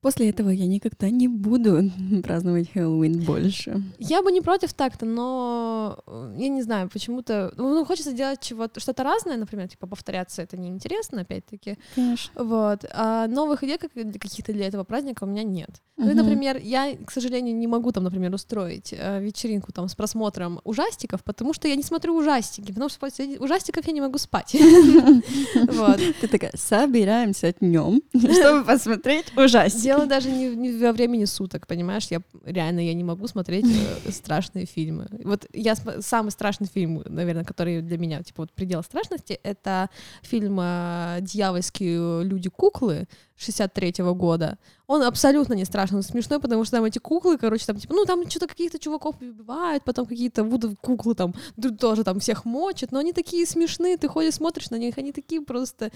После 0.04 0.28
этого 0.28 0.50
я 0.50 0.66
никогда 0.66 1.08
не 1.08 1.28
буду 1.28 1.90
праздновать 2.22 2.70
Хэллоуин 2.74 3.20
больше. 3.20 3.82
Я 3.98 4.22
бы 4.22 4.32
не 4.32 4.42
против 4.42 4.74
так-то, 4.74 5.06
но 5.06 5.98
э, 6.06 6.34
я 6.36 6.48
не 6.50 6.60
знаю, 6.60 6.90
почему-то... 6.90 7.54
Ну, 7.56 7.86
хочется 7.86 8.12
делать 8.12 8.40
чего-то, 8.40 8.80
что-то 8.80 9.02
разное, 9.02 9.38
например, 9.38 9.66
типа 9.66 9.86
повторяться, 9.86 10.42
это 10.42 10.58
неинтересно, 10.58 11.22
опять-таки. 11.22 11.78
Конечно. 11.94 12.44
Вот. 12.44 12.84
А 12.92 13.26
новых 13.28 13.64
идей 13.64 13.78
каких-то 13.78 14.52
для 14.52 14.66
этого 14.66 14.84
праздника 14.84 15.24
у 15.24 15.26
меня 15.26 15.42
нет. 15.42 15.80
Ну 15.96 16.10
и, 16.10 16.14
например, 16.14 16.58
я, 16.62 16.94
к 17.06 17.10
сожалению, 17.10 17.56
не 17.56 17.66
могу 17.66 17.90
там, 17.90 18.04
например, 18.04 18.34
устроить 18.34 18.92
э, 18.92 19.22
вечеринку 19.22 19.72
там 19.72 19.88
с 19.88 19.94
просмотром 19.94 20.60
ужастиков, 20.64 21.24
потому 21.24 21.54
что 21.54 21.66
я 21.66 21.76
не 21.76 21.82
смотрю 21.82 22.14
ужастики, 22.14 22.72
потому 22.72 22.90
что 22.90 22.98
после 22.98 23.38
ужастиков 23.38 23.86
я 23.86 23.92
не 23.92 24.02
могу 24.02 24.18
спать. 24.18 24.50
Ты 26.20 26.28
такая, 26.28 26.52
собираемся 26.56 27.54
днем, 27.58 28.02
чтобы 28.14 28.64
посмотреть 28.64 29.32
ужастик 29.36 29.93
дело 29.94 30.06
даже 30.06 30.30
не, 30.30 30.54
не 30.56 30.72
во 30.72 30.92
времени 30.92 31.24
суток, 31.24 31.66
понимаешь? 31.66 32.06
Я 32.10 32.20
реально 32.44 32.80
я 32.80 32.94
не 32.94 33.04
могу 33.04 33.26
смотреть 33.26 33.66
э, 33.66 34.10
страшные 34.10 34.66
фильмы. 34.66 35.06
Вот 35.24 35.46
я 35.52 35.74
самый 36.00 36.30
страшный 36.30 36.66
фильм, 36.66 37.02
наверное, 37.06 37.44
который 37.44 37.82
для 37.82 37.98
меня, 37.98 38.22
типа, 38.22 38.42
вот 38.42 38.52
предел 38.52 38.82
страшности, 38.82 39.38
это 39.42 39.90
фильм 40.22 40.58
э, 40.60 41.18
«Дьявольские 41.20 42.22
э, 42.22 42.24
люди-куклы», 42.24 43.06
63 43.36 44.02
-го 44.02 44.14
года. 44.14 44.58
Он 44.86 45.02
абсолютно 45.02 45.54
не 45.54 45.64
страшный, 45.64 45.96
он 45.96 46.02
смешной, 46.02 46.38
потому 46.40 46.64
что 46.64 46.76
там 46.76 46.84
эти 46.84 46.98
куклы, 46.98 47.38
короче, 47.38 47.64
там, 47.66 47.76
типа, 47.76 47.94
ну, 47.94 48.04
там 48.04 48.28
что-то 48.28 48.46
каких-то 48.46 48.78
чуваков 48.78 49.16
убивают, 49.20 49.82
потом 49.82 50.04
какие-то 50.06 50.44
будут 50.44 50.78
куклы 50.80 51.14
там 51.14 51.34
тоже 51.78 52.04
там 52.04 52.20
всех 52.20 52.44
мочат, 52.44 52.92
но 52.92 52.98
они 52.98 53.12
такие 53.12 53.46
смешные, 53.46 53.96
ты 53.96 54.08
ходишь, 54.08 54.34
смотришь 54.34 54.70
на 54.70 54.76
них, 54.76 54.98
они 54.98 55.12
такие 55.12 55.40
просто, 55.40 55.90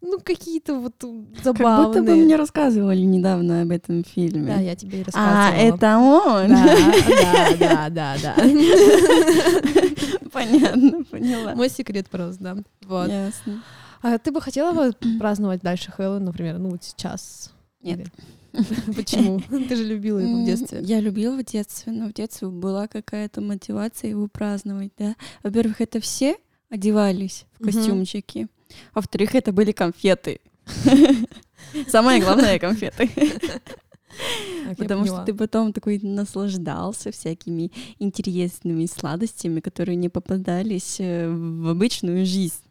ну, 0.00 0.18
какие-то 0.18 0.74
вот 0.74 0.94
забавные. 1.42 1.76
Как 1.76 1.86
будто 1.86 2.02
бы 2.02 2.16
мне 2.16 2.36
рассказывали 2.36 3.00
недавно 3.00 3.62
об 3.62 3.70
этом 3.70 4.02
фильме. 4.02 4.54
Да, 4.54 4.60
я 4.60 4.74
тебе 4.74 4.98
и 4.98 5.02
а, 5.02 5.04
рассказывала. 5.04 5.44
А, 5.44 5.52
это 5.52 5.98
он? 5.98 6.48
Да, 6.48 7.88
да, 7.88 7.88
да, 7.90 8.16
да. 8.22 8.34
Понятно, 10.32 11.04
поняла. 11.04 11.54
Мой 11.54 11.68
секрет 11.68 12.08
просто, 12.10 12.42
да. 12.42 12.56
Вот. 12.82 13.08
Ясно. 13.08 13.62
А 14.04 14.18
ты 14.18 14.32
бы 14.32 14.42
хотела 14.42 14.72
бы 14.74 14.92
праздновать 15.18 15.62
дальше 15.62 15.90
Хэллоуин, 15.90 16.24
например, 16.24 16.58
ну 16.58 16.68
вот 16.68 16.84
сейчас? 16.84 17.54
Нет. 17.80 18.06
Почему? 18.94 19.40
Ты 19.68 19.76
же 19.76 19.84
любила 19.84 20.18
его 20.18 20.42
в 20.42 20.44
детстве. 20.44 20.80
Я 20.82 21.00
любила 21.00 21.38
в 21.38 21.42
детстве, 21.42 21.90
но 21.90 22.08
в 22.08 22.12
детстве 22.12 22.48
была 22.48 22.86
какая-то 22.86 23.40
мотивация 23.40 24.10
его 24.10 24.28
праздновать, 24.28 24.92
да. 24.98 25.16
Во-первых, 25.42 25.80
это 25.80 26.00
все 26.00 26.36
одевались 26.68 27.46
в 27.58 27.64
костюмчики. 27.64 28.48
Во-вторых, 28.94 29.34
это 29.34 29.52
были 29.52 29.72
конфеты. 29.72 30.40
Самое 31.88 32.20
главное— 32.20 32.58
конфеты. 32.60 33.08
Так, 34.68 34.76
Потому 34.76 35.06
что 35.06 35.24
ты 35.24 35.32
потом 35.32 35.72
такой 35.72 35.98
наслаждался 36.02 37.10
всякими 37.10 37.72
интересными 37.98 38.84
сладостями, 38.84 39.60
которые 39.60 39.96
не 39.96 40.10
попадались 40.10 40.96
э, 41.00 41.26
в 41.26 41.68
обычную 41.68 42.26
жизнь. 42.26 42.62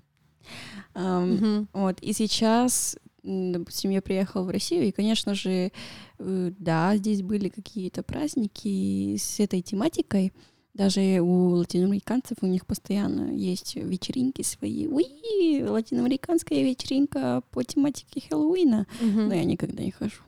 Мгм. 0.96 1.68
Вот, 1.74 2.00
и 2.02 2.14
сейчас, 2.14 2.98
допустим, 3.24 3.92
я 3.92 4.02
приехала 4.02 4.44
в 4.44 4.50
Россию, 4.50 4.86
и, 4.88 4.92
конечно 4.92 5.34
же, 5.34 5.72
э, 6.20 6.52
да, 6.58 6.96
здесь 6.98 7.22
были 7.22 7.50
какие-то 7.50 8.04
праздники 8.04 9.16
с 9.18 9.40
этой 9.40 9.62
тематикой, 9.62 10.32
Даже 10.74 11.20
у 11.20 11.50
латиноамериканцев 11.50 12.38
у 12.42 12.48
них 12.48 12.66
постоянно 12.66 13.32
есть 13.32 13.76
вечеринки 13.76 14.42
свои. 14.42 14.88
Уи, 14.88 15.64
латиноамериканская 15.64 16.64
вечеринка 16.64 17.44
по 17.52 17.64
тематике 17.64 18.22
Хэллоуина. 18.28 18.88
Мгм. 19.00 19.28
Но 19.28 19.36
я 19.36 19.44
никогда 19.44 19.84
не 19.84 19.92
хожу. 19.92 20.22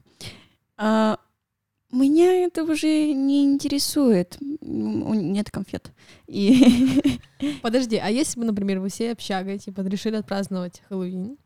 А 0.77 1.19
меня 1.95 2.45
это 2.45 2.63
уже 2.63 3.11
не 3.13 3.43
интересует. 3.43 4.37
У- 4.61 5.13
Нет 5.13 5.49
конфет. 5.51 5.91
И 6.27 7.19
Подожди, 7.61 7.97
а 7.97 8.09
если 8.09 8.39
бы, 8.39 8.45
например, 8.45 8.79
вы 8.79 8.89
все 8.89 9.11
общагой, 9.11 9.57
типа, 9.59 9.81
решили 9.81 10.15
отпраздновать 10.17 10.81
Хэллоуин, 10.89 11.37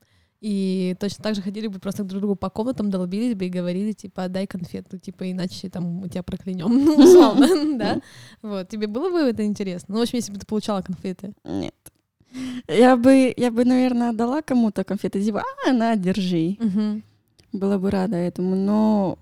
и 0.42 0.96
точно 1.00 1.24
так 1.24 1.36
же 1.36 1.42
ходили 1.42 1.68
бы 1.68 1.80
просто 1.80 2.04
друг 2.04 2.20
к 2.20 2.22
другу 2.22 2.36
по 2.36 2.50
комнатам, 2.50 2.90
долбились 2.90 3.36
бы 3.36 3.46
и 3.46 3.50
говорили, 3.50 3.92
типа, 3.92 4.30
дай 4.30 4.48
конфету, 4.48 4.98
типа, 4.98 5.30
иначе 5.30 5.70
там 5.70 5.84
мы 5.84 6.08
тебя 6.10 6.24
проклянем, 6.24 6.68
ну, 6.86 6.96
условно, 6.96 7.48
да? 7.78 8.02
Вот, 8.42 8.70
тебе 8.70 8.88
было 8.88 9.10
бы 9.10 9.18
это 9.20 9.44
интересно? 9.46 9.94
Ну, 9.96 10.00
в 10.00 10.04
общем, 10.04 10.16
если 10.18 10.32
бы 10.32 10.40
ты 10.40 10.46
получала 10.46 10.82
конфеты. 10.82 11.34
нет. 11.44 11.76
Я 12.68 12.96
бы, 12.96 13.34
я 13.36 13.50
бы, 13.52 13.66
наверное, 13.66 14.12
отдала 14.12 14.42
кому-то 14.44 14.84
конфеты, 14.84 15.22
типа, 15.24 15.44
а, 15.68 15.74
на, 15.74 15.96
держи. 15.96 16.58
Была 17.52 17.80
бы 17.80 17.90
рада 17.90 18.16
этому, 18.16 18.56
но 18.56 19.18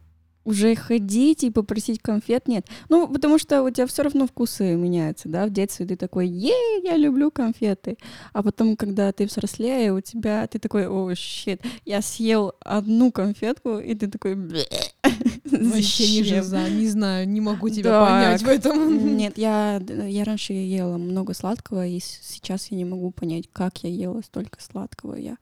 уже 0.47 0.75
ходить 0.75 1.43
и 1.43 1.51
попросить 1.51 2.01
конфет 2.01 2.47
нет. 2.47 2.65
Ну, 2.87 3.09
потому 3.09 3.37
что 3.37 3.63
у 3.63 3.69
тебя 3.69 3.85
все 3.85 4.03
равно 4.03 4.25
вкусы 4.25 4.75
меняются, 4.75 5.27
да, 5.27 5.45
в 5.45 5.49
детстве 5.49 5.85
ты 5.85 5.97
такой, 5.97 6.29
ей, 6.29 6.81
я 6.85 6.95
люблю 6.95 7.31
конфеты, 7.31 7.97
а 8.31 8.41
потом, 8.41 8.77
когда 8.77 9.11
ты 9.11 9.25
взрослее, 9.25 9.93
у 9.93 9.99
тебя, 9.99 10.47
ты 10.47 10.57
такой, 10.57 10.87
о, 10.87 11.13
щит, 11.15 11.61
я 11.83 12.01
съел 12.01 12.53
одну 12.61 13.11
конфетку, 13.11 13.77
и 13.77 13.93
ты 13.93 14.07
такой. 14.07 14.35
Вообще 15.43 16.11
не 16.11 16.23
жиза, 16.23 16.69
не 16.69 16.87
знаю, 16.87 17.27
не 17.27 17.41
могу 17.41 17.67
тебя 17.67 17.89
Так. 17.89 18.09
понять 18.09 18.41
в 18.43 18.47
этом. 18.47 19.17
Нет, 19.17 19.37
я, 19.37 19.81
я 20.07 20.23
раньше 20.23 20.53
ела 20.53 20.97
много 20.97 21.33
сладкого, 21.33 21.85
и 21.85 21.99
сейчас 21.99 22.71
я 22.71 22.77
не 22.77 22.85
могу 22.85 23.11
понять, 23.11 23.49
как 23.51 23.83
я 23.83 23.89
ела 23.89 24.21
столько 24.21 24.61
сладкого. 24.61 25.15
Я 25.15 25.37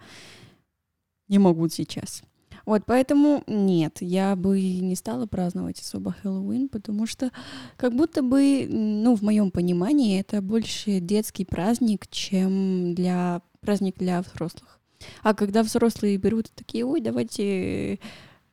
не 1.27 1.37
могу 1.37 1.69
сейчас. 1.69 2.23
Вот, 2.65 2.83
поэтому 2.85 3.43
нет, 3.47 3.97
я 4.01 4.35
бы 4.35 4.59
не 4.59 4.95
стала 4.95 5.27
праздновать 5.27 5.79
особо 5.79 6.11
Хэллоуин, 6.13 6.69
потому 6.69 7.05
что 7.05 7.31
как 7.77 7.95
будто 7.95 8.23
бы, 8.23 8.67
ну, 8.69 9.15
в 9.15 9.21
моем 9.21 9.51
понимании, 9.51 10.19
это 10.19 10.41
больше 10.41 10.99
детский 10.99 11.45
праздник, 11.45 12.07
чем 12.09 12.95
для 12.95 13.41
праздник 13.61 13.97
для 13.97 14.21
взрослых. 14.21 14.79
А 15.21 15.33
когда 15.33 15.61
взрослые 15.63 16.17
берут 16.17 16.51
такие, 16.55 16.85
ой, 16.85 17.01
давайте 17.01 17.99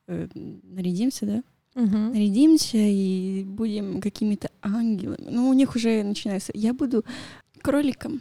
э, 0.06 0.28
нарядимся, 0.34 1.26
да? 1.26 1.42
Мгм. 1.74 2.12
нарядимся 2.12 2.76
и 2.76 3.44
будем 3.44 4.02
какими-то 4.02 4.50
ангелами. 4.60 5.26
Ну, 5.30 5.48
у 5.48 5.54
них 5.54 5.74
уже 5.74 6.02
начинается. 6.02 6.52
Я 6.54 6.74
буду 6.74 7.02
кроликом. 7.62 8.20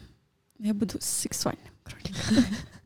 Я 0.58 0.74
буду 0.74 0.98
сексуальным 1.02 1.74
кроликом. 1.84 2.46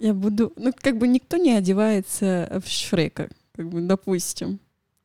Я 0.00 0.14
буду... 0.14 0.52
Ну, 0.56 0.72
как 0.76 0.98
бы 0.98 1.08
никто 1.08 1.36
не 1.36 1.52
одевается 1.52 2.60
в 2.64 2.68
Шрека, 2.68 3.28
как 3.52 3.68
бы, 3.68 3.80
допустим. 3.80 4.60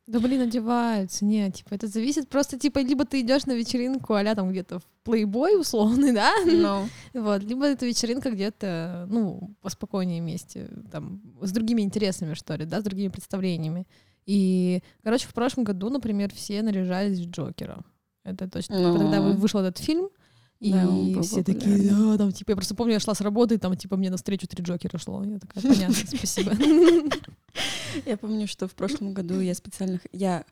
Да 0.06 0.18
блин, 0.18 0.42
одеваются. 0.42 1.24
Нет, 1.24 1.54
типа, 1.54 1.74
это 1.74 1.86
зависит 1.86 2.28
просто, 2.28 2.58
типа, 2.58 2.80
либо 2.80 3.04
ты 3.04 3.20
идешь 3.20 3.46
на 3.46 3.52
вечеринку, 3.52 4.14
а 4.14 4.34
там 4.34 4.50
где-то 4.50 4.80
в 4.80 4.82
плейбой 5.04 5.58
условный, 5.60 6.12
да? 6.12 6.32
Но 6.44 6.88
Вот, 7.14 7.42
либо 7.44 7.64
это 7.66 7.86
вечеринка 7.86 8.30
где-то, 8.30 9.06
ну, 9.08 9.54
по 9.62 9.70
спокойнее 9.70 10.20
месте, 10.20 10.68
там, 10.90 11.22
с 11.40 11.52
другими 11.52 11.82
интересами, 11.82 12.34
что 12.34 12.56
ли, 12.56 12.64
да, 12.66 12.80
с 12.80 12.84
другими 12.84 13.08
представлениями. 13.08 13.86
И, 14.26 14.82
короче, 15.02 15.26
в 15.28 15.34
прошлом 15.34 15.64
году, 15.64 15.88
например, 15.88 16.32
все 16.34 16.62
наряжались 16.62 17.18
в 17.20 17.30
Джокера. 17.30 17.82
Это 18.24 18.48
точно. 18.50 18.76
Типа, 18.78 18.98
Тогда 18.98 19.18
Ну. 19.20 19.30
вы- 19.30 19.32
вышел 19.34 19.60
этот 19.60 19.78
фильм, 19.82 20.08
и 20.62 20.70
Да, 20.70 20.88
он 20.88 21.22
все 21.22 21.42
такие, 21.42 21.90
да, 21.90 22.16
там, 22.16 22.30
типа, 22.30 22.50
я 22.52 22.56
просто 22.56 22.76
помню, 22.76 22.92
я 22.94 23.00
шла 23.00 23.14
с 23.14 23.20
работы, 23.20 23.58
там, 23.58 23.76
типа, 23.76 23.96
мне 23.96 24.10
навстречу 24.10 24.46
три 24.46 24.62
Джокера 24.62 24.96
шло. 24.96 25.24
Я 25.24 25.40
такая, 25.40 25.62
понятно, 25.74 25.94
спасибо. 25.94 26.52
Я 28.06 28.16
помню, 28.16 28.46
что 28.46 28.66
в 28.66 28.74
прошлом 28.74 29.12
году 29.12 29.38
я 29.40 29.54
специально... 29.54 30.00
Я, 30.12 30.44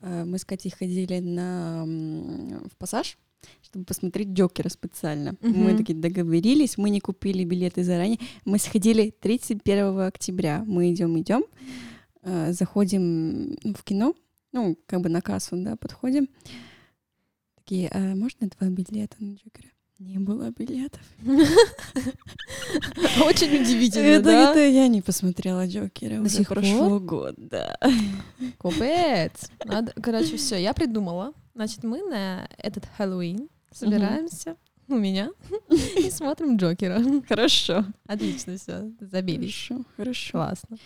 э, 0.00 0.24
мы 0.24 0.38
с 0.38 0.44
Катей 0.46 0.70
ходили 0.70 1.18
на, 1.18 1.84
в 1.84 2.76
пассаж, 2.78 3.18
чтобы 3.60 3.84
посмотреть 3.84 4.28
Джокера 4.28 4.70
специально. 4.70 5.34
Мы 5.42 5.72
Мгм. 5.72 5.76
такие 5.76 5.98
договорились, 5.98 6.78
мы 6.78 6.88
не 6.88 7.00
купили 7.00 7.44
билеты 7.44 7.84
заранее. 7.84 8.18
Мы 8.46 8.58
сходили 8.58 9.10
31 9.20 10.00
октября. 10.06 10.64
Мы 10.66 10.92
идем, 10.94 11.18
идем, 11.18 11.44
э, 12.22 12.52
заходим 12.52 13.56
в 13.74 13.82
кино, 13.84 14.14
ну, 14.52 14.78
как 14.86 15.02
бы 15.02 15.10
на 15.10 15.20
кассу, 15.20 15.56
да, 15.56 15.76
подходим. 15.76 16.28
Такие, 17.66 17.88
а 17.88 17.98
можно 18.14 18.46
два 18.46 18.68
билета 18.68 19.16
на 19.18 19.32
Джокера? 19.32 19.68
Не 19.98 20.18
было 20.20 20.52
билетов. 20.56 21.02
Очень 23.24 23.60
удивительно, 23.60 24.04
это, 24.04 24.24
да? 24.24 24.50
это 24.52 24.60
я 24.64 24.86
не 24.86 25.02
посмотрела 25.02 25.66
Джокера. 25.66 26.18
До 26.18 26.20
Уже 26.20 26.30
сих 26.30 26.46
пор? 26.46 26.58
прошло 26.58 27.00
год, 27.00 27.34
да. 27.36 27.76
Купец. 28.58 29.50
Надо, 29.64 29.92
короче, 30.00 30.36
все, 30.36 30.54
я 30.54 30.74
придумала. 30.74 31.32
Значит, 31.56 31.82
мы 31.82 32.08
на 32.08 32.48
этот 32.56 32.84
Хэллоуин 32.96 33.48
собираемся 33.72 34.54
у 34.86 34.94
меня 34.94 35.30
и 35.96 36.08
смотрим 36.10 36.58
Джокера. 36.58 37.02
Хорошо. 37.28 37.84
Отлично, 38.06 38.56
все, 38.58 38.92
забились. 39.00 39.66
Хорошо, 39.66 39.84
хорошо. 39.96 40.30
Классно. 40.30 40.76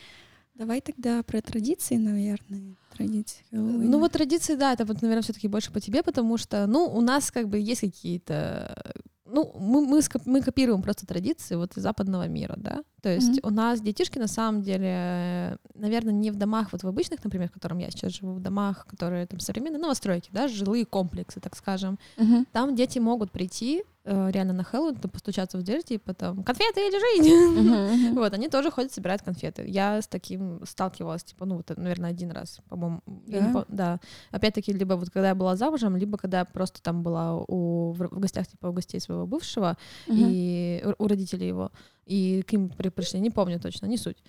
Давай 0.60 0.82
тогда 0.82 1.22
про 1.22 1.40
традиции, 1.40 1.96
наверное. 1.96 2.76
Традиции 2.94 3.42
Хэллоуина. 3.50 3.90
Ну 3.90 3.98
вот 3.98 4.12
традиции, 4.12 4.56
да, 4.56 4.74
это 4.74 4.84
вот, 4.84 5.00
наверное, 5.00 5.22
все-таки 5.22 5.48
больше 5.48 5.72
по 5.72 5.80
тебе, 5.80 6.02
потому 6.02 6.36
что, 6.36 6.66
ну, 6.66 6.84
у 6.84 7.00
нас 7.00 7.30
как 7.30 7.48
бы 7.48 7.58
есть 7.58 7.80
какие-то, 7.80 8.92
ну, 9.24 9.54
мы, 9.58 9.86
мы, 9.86 10.02
мы 10.26 10.42
копируем 10.42 10.82
просто 10.82 11.06
традиции 11.06 11.54
вот 11.54 11.78
из 11.78 11.82
западного 11.82 12.28
мира, 12.28 12.56
да. 12.58 12.82
То 13.02 13.08
есть 13.08 13.28
Мгм. 13.28 13.40
у 13.42 13.50
нас 13.50 13.80
детишки 13.80 14.18
на 14.18 14.28
самом 14.28 14.62
деле, 14.62 15.58
наверное, 15.74 16.12
не 16.12 16.30
в 16.30 16.36
домах 16.36 16.72
вот 16.72 16.82
в 16.82 16.86
обычных, 16.88 17.22
например, 17.24 17.48
в 17.48 17.52
котором 17.52 17.78
я 17.78 17.90
сейчас 17.90 18.12
живу, 18.12 18.34
в 18.34 18.40
домах, 18.40 18.86
которые 18.86 19.26
там 19.26 19.40
современные, 19.40 19.80
новостройки, 19.80 20.30
да, 20.32 20.48
жилые 20.48 20.84
комплексы, 20.84 21.40
так 21.40 21.56
скажем. 21.56 21.98
Мгм. 22.16 22.46
Там 22.52 22.74
дети 22.76 22.98
могут 22.98 23.30
прийти 23.30 23.84
э, 24.04 24.30
реально 24.32 24.54
на 24.54 24.64
Хэллоуин, 24.64 24.96
там, 24.96 25.10
постучаться 25.10 25.58
в 25.58 25.62
дверь, 25.62 25.82
типа 25.82 26.14
там 26.14 26.42
конфеты 26.42 26.80
или 26.80 26.98
жизнь. 27.20 27.60
Мгм. 27.60 28.14
Вот, 28.14 28.32
они 28.32 28.48
тоже 28.48 28.70
ходят, 28.70 28.92
собирают 28.92 29.22
конфеты. 29.22 29.64
Я 29.68 30.00
с 30.00 30.08
таким 30.08 30.64
сталкивалась, 30.66 31.22
типа, 31.22 31.44
ну, 31.44 31.56
вот, 31.56 31.70
наверное, 31.76 32.10
один 32.10 32.30
раз, 32.30 32.60
по-моему. 32.68 33.02
Да? 33.06 33.52
пом- 33.52 33.66
да. 33.68 34.00
Опять-таки, 34.30 34.72
либо 34.72 34.94
вот 34.94 35.10
когда 35.10 35.28
я 35.28 35.34
была 35.34 35.54
замужем, 35.54 35.96
либо 35.96 36.16
когда 36.16 36.40
я 36.40 36.44
просто 36.46 36.80
там 36.82 37.02
была 37.02 37.36
у, 37.36 37.92
в, 37.92 37.98
в 37.98 38.18
гостях, 38.20 38.46
типа, 38.46 38.68
у 38.68 38.72
гостей 38.72 39.00
своего 39.00 39.26
бывшего 39.26 39.76
Мгм. 40.06 40.16
и 40.18 40.82
у, 40.98 41.04
у 41.04 41.06
родителей 41.06 41.48
его. 41.48 41.70
И 42.06 42.42
к 42.42 42.52
ним 42.52 42.70
при- 42.70 42.88
пришли, 42.90 43.20
не 43.20 43.30
помню 43.30 43.60
точно, 43.60 43.86
не 43.86 43.98
суть. 43.98 44.22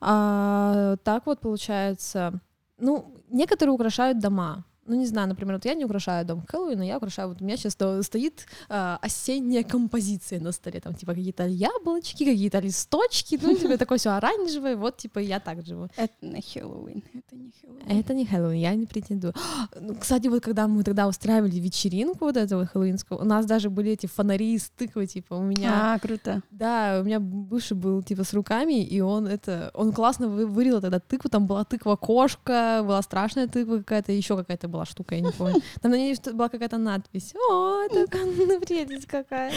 А, 0.00 0.96
так 1.04 1.26
вот 1.26 1.40
получается, 1.40 2.40
ну, 2.78 3.14
некоторые 3.28 3.72
украшают 3.74 4.18
дома. 4.18 4.64
Ну, 4.90 4.96
не 4.96 5.06
знаю, 5.06 5.28
например, 5.28 5.54
вот 5.54 5.64
я 5.64 5.74
не 5.74 5.84
украшаю 5.84 6.26
дом 6.26 6.42
к 6.42 6.50
Хэллоуину, 6.50 6.82
я 6.82 6.96
украшаю, 6.96 7.28
вот 7.28 7.40
у 7.40 7.44
меня 7.44 7.56
сейчас 7.56 7.72
сто- 7.74 8.02
стоит 8.02 8.46
а, 8.68 8.98
осенняя 9.02 9.62
композиция 9.62 10.40
на 10.40 10.52
столе, 10.52 10.80
там, 10.80 10.94
типа, 10.94 11.14
какие-то 11.14 11.46
яблочки, 11.46 12.24
какие-то 12.24 12.58
листочки, 12.60 13.38
ну, 13.42 13.56
типа, 13.56 13.76
такое 13.78 13.98
все 13.98 14.10
оранжевое, 14.10 14.76
вот, 14.76 14.96
типа, 14.96 15.20
я 15.20 15.38
так 15.40 15.64
живу. 15.64 15.88
Это 15.96 16.12
на 16.22 16.38
Хэллоуин. 16.40 17.02
Это 17.14 17.36
не 17.36 17.52
Хэллоуин. 17.60 18.00
Это 18.00 18.14
не 18.14 18.26
Хэллоуин, 18.26 18.60
я 18.60 18.74
не 18.74 18.86
претендую. 18.86 19.32
Ну, 19.80 19.94
кстати, 19.94 20.28
вот 20.28 20.42
когда 20.42 20.66
мы 20.66 20.82
тогда 20.82 21.06
устраивали 21.08 21.60
вечеринку 21.60 22.24
вот 22.24 22.36
эту 22.36 22.58
вот 22.58 22.68
хэллоуинскую, 22.68 23.20
у 23.20 23.24
нас 23.24 23.46
даже 23.46 23.70
были 23.70 23.92
эти 23.92 24.06
фонари 24.06 24.54
из 24.54 24.70
тыквы, 24.70 25.06
типа, 25.06 25.34
у 25.34 25.42
меня... 25.42 25.94
А, 25.94 25.98
круто. 25.98 26.42
Да, 26.50 26.98
у 27.00 27.04
меня 27.04 27.20
бывший 27.20 27.76
был 27.76 28.02
типа 28.02 28.24
с 28.24 28.34
руками, 28.34 28.82
и 28.84 29.00
он 29.00 29.26
это, 29.26 29.70
он 29.74 29.92
классно 29.92 30.28
вы- 30.28 30.46
вырил 30.46 30.80
тогда 30.80 30.98
тыкву, 30.98 31.30
там 31.30 31.46
была 31.46 31.64
тыква-кошка, 31.64 32.82
была 32.84 33.02
страшная 33.02 33.46
тыква 33.46 33.78
какая-то, 33.78 34.12
еще 34.12 34.36
какая-то 34.36 34.68
была 34.68 34.79
штука, 34.84 35.14
я 35.14 35.20
не 35.20 35.32
помню. 35.32 35.60
Там 35.80 35.90
на 35.92 35.96
ней 35.96 36.16
была 36.32 36.48
какая-то 36.48 36.78
надпись. 36.78 37.34
О, 37.50 37.82
это 37.82 38.06
прелесть 38.06 39.06
какая. 39.06 39.52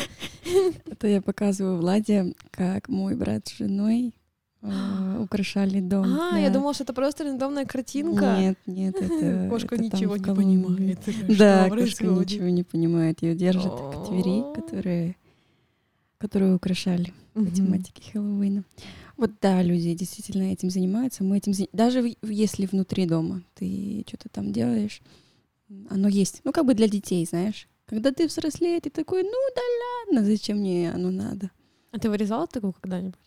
Это 0.86 1.08
я 1.08 1.22
показываю 1.22 1.78
Владе, 1.78 2.34
как 2.52 2.90
мой 2.90 3.16
брат 3.16 3.48
с 3.48 3.58
женой 3.58 4.14
э, 4.62 5.20
украшали 5.20 5.80
дом. 5.80 6.06
А, 6.06 6.32
Да. 6.32 6.38
я 6.38 6.50
думала, 6.50 6.74
что 6.74 6.84
это 6.84 6.94
просто 6.94 7.24
рандомная 7.24 7.66
картинка. 7.66 8.38
Нет, 8.40 8.58
нет, 8.66 8.96
это... 8.96 9.48
Кошка 9.50 9.76
это 9.76 9.84
ничего 9.86 10.18
не 10.18 10.24
понимает. 10.24 11.00
Да, 11.38 11.70
кошка 11.70 12.06
ничего 12.06 12.50
не 12.50 12.64
понимает. 12.64 13.22
Ее 13.22 13.36
держат 13.36 13.74
к 13.74 14.10
двери, 14.10 14.44
которые, 14.54 15.16
украшали 16.56 17.14
по 17.34 17.46
тематике 17.46 18.02
Хэллоуина. 18.12 18.64
Вот 19.18 19.32
да, 19.42 19.62
люди 19.62 19.94
действительно 19.94 20.52
этим 20.52 20.70
занимаются. 20.70 21.24
Мы 21.24 21.38
этим 21.38 21.54
даже 21.72 22.16
если 22.22 22.66
внутри 22.66 23.06
дома 23.06 23.44
ты 23.54 24.04
что-то 24.08 24.30
там 24.30 24.52
делаешь, 24.52 25.02
оно 25.90 26.08
есть. 26.08 26.42
Ну 26.44 26.52
как 26.52 26.66
бы 26.66 26.74
для 26.74 26.88
детей, 26.88 27.26
знаешь. 27.26 27.68
Когда 27.86 28.12
ты 28.12 28.28
взрослее, 28.28 28.80
ты 28.80 28.90
такой, 28.90 29.24
ну 29.24 29.50
да 29.56 29.62
ладно, 30.16 30.26
зачем 30.26 30.58
мне 30.58 30.92
оно 30.92 31.12
надо? 31.12 31.52
А 31.92 32.00
ты 32.00 32.10
вырезала 32.10 32.48
тыкву 32.48 32.74
когда-нибудь? 32.74 33.20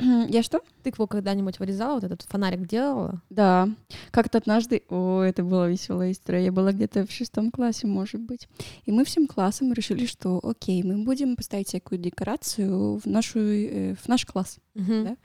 Я 0.00 0.42
что? 0.42 0.60
Тыкву 0.82 1.06
когда-нибудь 1.06 1.58
вырезала, 1.58 1.94
вот 1.94 2.04
этот 2.04 2.22
фонарик 2.22 2.66
делала? 2.66 3.22
Да. 3.30 3.68
Как-то 4.10 4.38
однажды... 4.38 4.82
О, 4.88 5.20
это 5.20 5.42
была 5.42 5.68
веселая 5.68 6.12
история. 6.12 6.44
Я 6.44 6.52
была 6.52 6.72
где-то 6.72 7.06
в 7.06 7.10
шестом 7.10 7.50
классе, 7.50 7.86
может 7.86 8.20
быть. 8.20 8.48
И 8.86 8.92
мы 8.92 9.04
всем 9.04 9.26
классом 9.26 9.72
решили, 9.72 10.06
что 10.06 10.40
окей, 10.42 10.82
мы 10.82 11.04
будем 11.04 11.36
поставить 11.36 11.68
всякую 11.68 11.98
декорацию 11.98 12.98
в, 12.98 13.06
нашу, 13.06 13.40
э, 13.40 13.94
в 13.94 14.08
наш 14.08 14.24
класс. 14.24 14.58
Мгм. 14.74 15.04
Да? 15.04 15.16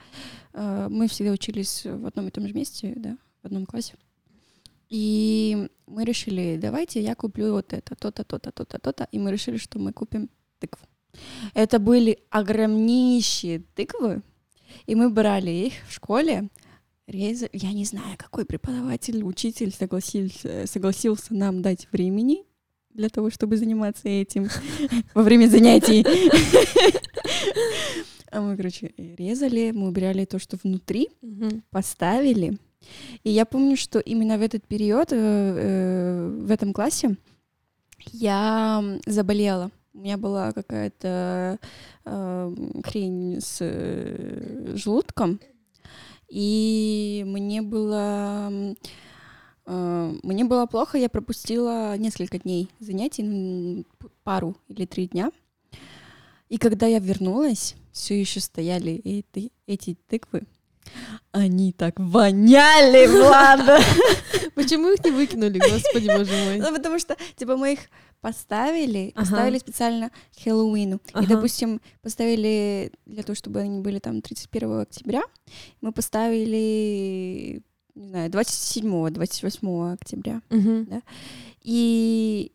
Э, 0.53 0.87
Мы 0.89 1.07
всегда 1.07 1.31
учились 1.31 1.85
в 1.85 2.05
одном 2.05 2.27
и 2.27 2.31
том 2.31 2.47
же 2.47 2.53
месте, 2.53 2.93
да, 2.95 3.17
в 3.41 3.45
одном 3.45 3.65
классе. 3.65 3.95
И 4.89 5.67
мы 5.87 6.03
решили, 6.05 6.57
давайте 6.61 7.01
я 7.01 7.15
куплю 7.15 7.53
вот 7.53 7.73
это, 7.73 7.95
то-то, 7.95 8.23
то-то, 8.23 8.51
то-то, 8.51 8.79
то-то. 8.79 9.07
И 9.11 9.19
мы 9.19 9.31
решили, 9.31 9.57
что 9.57 9.79
мы 9.79 9.93
купим 9.93 10.29
тыкву. 10.59 10.85
Это 11.53 11.79
были 11.79 12.19
огромнейшие 12.29 13.63
тыквы, 13.75 14.21
и 14.85 14.95
мы 14.95 15.09
брали 15.09 15.51
их 15.51 15.73
в 15.87 15.93
школе, 15.93 16.49
резали. 17.07 17.49
Я 17.53 17.71
не 17.73 17.85
знаю, 17.85 18.15
какой 18.17 18.45
преподаватель, 18.45 19.23
учитель 19.23 19.71
согласился, 19.73 20.65
согласился 20.67 21.33
нам 21.33 21.61
дать 21.61 21.87
времени 21.91 22.43
для 22.93 23.09
того, 23.09 23.29
чтобы 23.29 23.57
заниматься 23.57 24.07
этим 24.07 24.47
во 25.13 25.23
время 25.23 25.47
занятий. 25.47 26.05
А 28.31 28.41
мы, 28.41 28.57
короче, 28.57 28.91
резали, 28.97 29.71
мы 29.71 29.87
убирали 29.87 30.25
то, 30.25 30.39
что 30.39 30.57
внутри, 30.61 31.09
Мгм. 31.21 31.63
поставили. 31.69 32.57
И 33.23 33.29
я 33.31 33.45
помню, 33.45 33.77
что 33.77 33.99
именно 33.99 34.37
в 34.37 34.41
этот 34.41 34.67
период, 34.67 35.11
э, 35.11 35.15
э, 35.17 36.27
в 36.45 36.51
этом 36.51 36.73
классе, 36.73 37.15
я 38.11 38.83
заболела. 39.05 39.71
У 39.95 39.99
меня 39.99 40.17
была 40.17 40.51
какая-то 40.51 41.57
э, 42.03 42.55
хрень 42.83 43.39
с 43.39 43.59
э, 43.61 44.73
желудком, 44.75 45.39
и 46.27 47.23
мне 47.25 47.61
было 47.61 48.75
э, 49.65 50.13
мне 50.21 50.43
было 50.43 50.65
плохо, 50.65 50.97
я 50.97 51.07
пропустила 51.07 51.95
несколько 51.97 52.39
дней 52.39 52.69
занятий, 52.81 53.85
п- 53.97 54.09
пару 54.25 54.57
или 54.67 54.85
три 54.85 55.07
дня. 55.07 55.31
И 56.49 56.57
когда 56.57 56.87
я 56.87 56.99
вернулась, 56.99 57.75
все 57.93 58.19
еще 58.19 58.41
стояли 58.41 58.95
эти, 58.95 59.53
эти 59.65 59.97
тыквы. 60.09 60.43
Они 61.31 61.73
так 61.73 61.99
воняли, 61.99 63.07
Влада! 63.07 63.79
Почему 64.55 64.89
их 64.93 65.03
не 65.03 65.11
выкинули, 65.11 65.59
господи, 65.59 66.07
боже 66.07 66.31
мой? 66.45 66.57
Ну, 66.59 66.73
потому 66.73 66.97
что, 66.99 67.17
типа, 67.35 67.57
мы 67.57 67.73
их 67.73 67.79
поставили, 68.21 69.11
Ага. 69.15 69.25
поставили 69.25 69.57
специально 69.59 70.09
к 70.09 70.43
Хэллоуину. 70.43 70.99
И, 71.21 71.25
допустим, 71.27 71.81
поставили 72.01 72.91
для 73.05 73.23
того, 73.23 73.35
чтобы 73.35 73.59
они 73.59 73.81
были 73.81 73.99
там 73.99 74.21
31 74.21 74.79
октября, 74.79 75.23
мы 75.81 75.91
поставили, 75.91 77.61
не 77.95 78.07
знаю, 78.07 78.29
27 78.31 79.09
28 79.11 79.93
октября. 79.93 80.41
Мгм. 80.49 81.03
И 81.61 82.51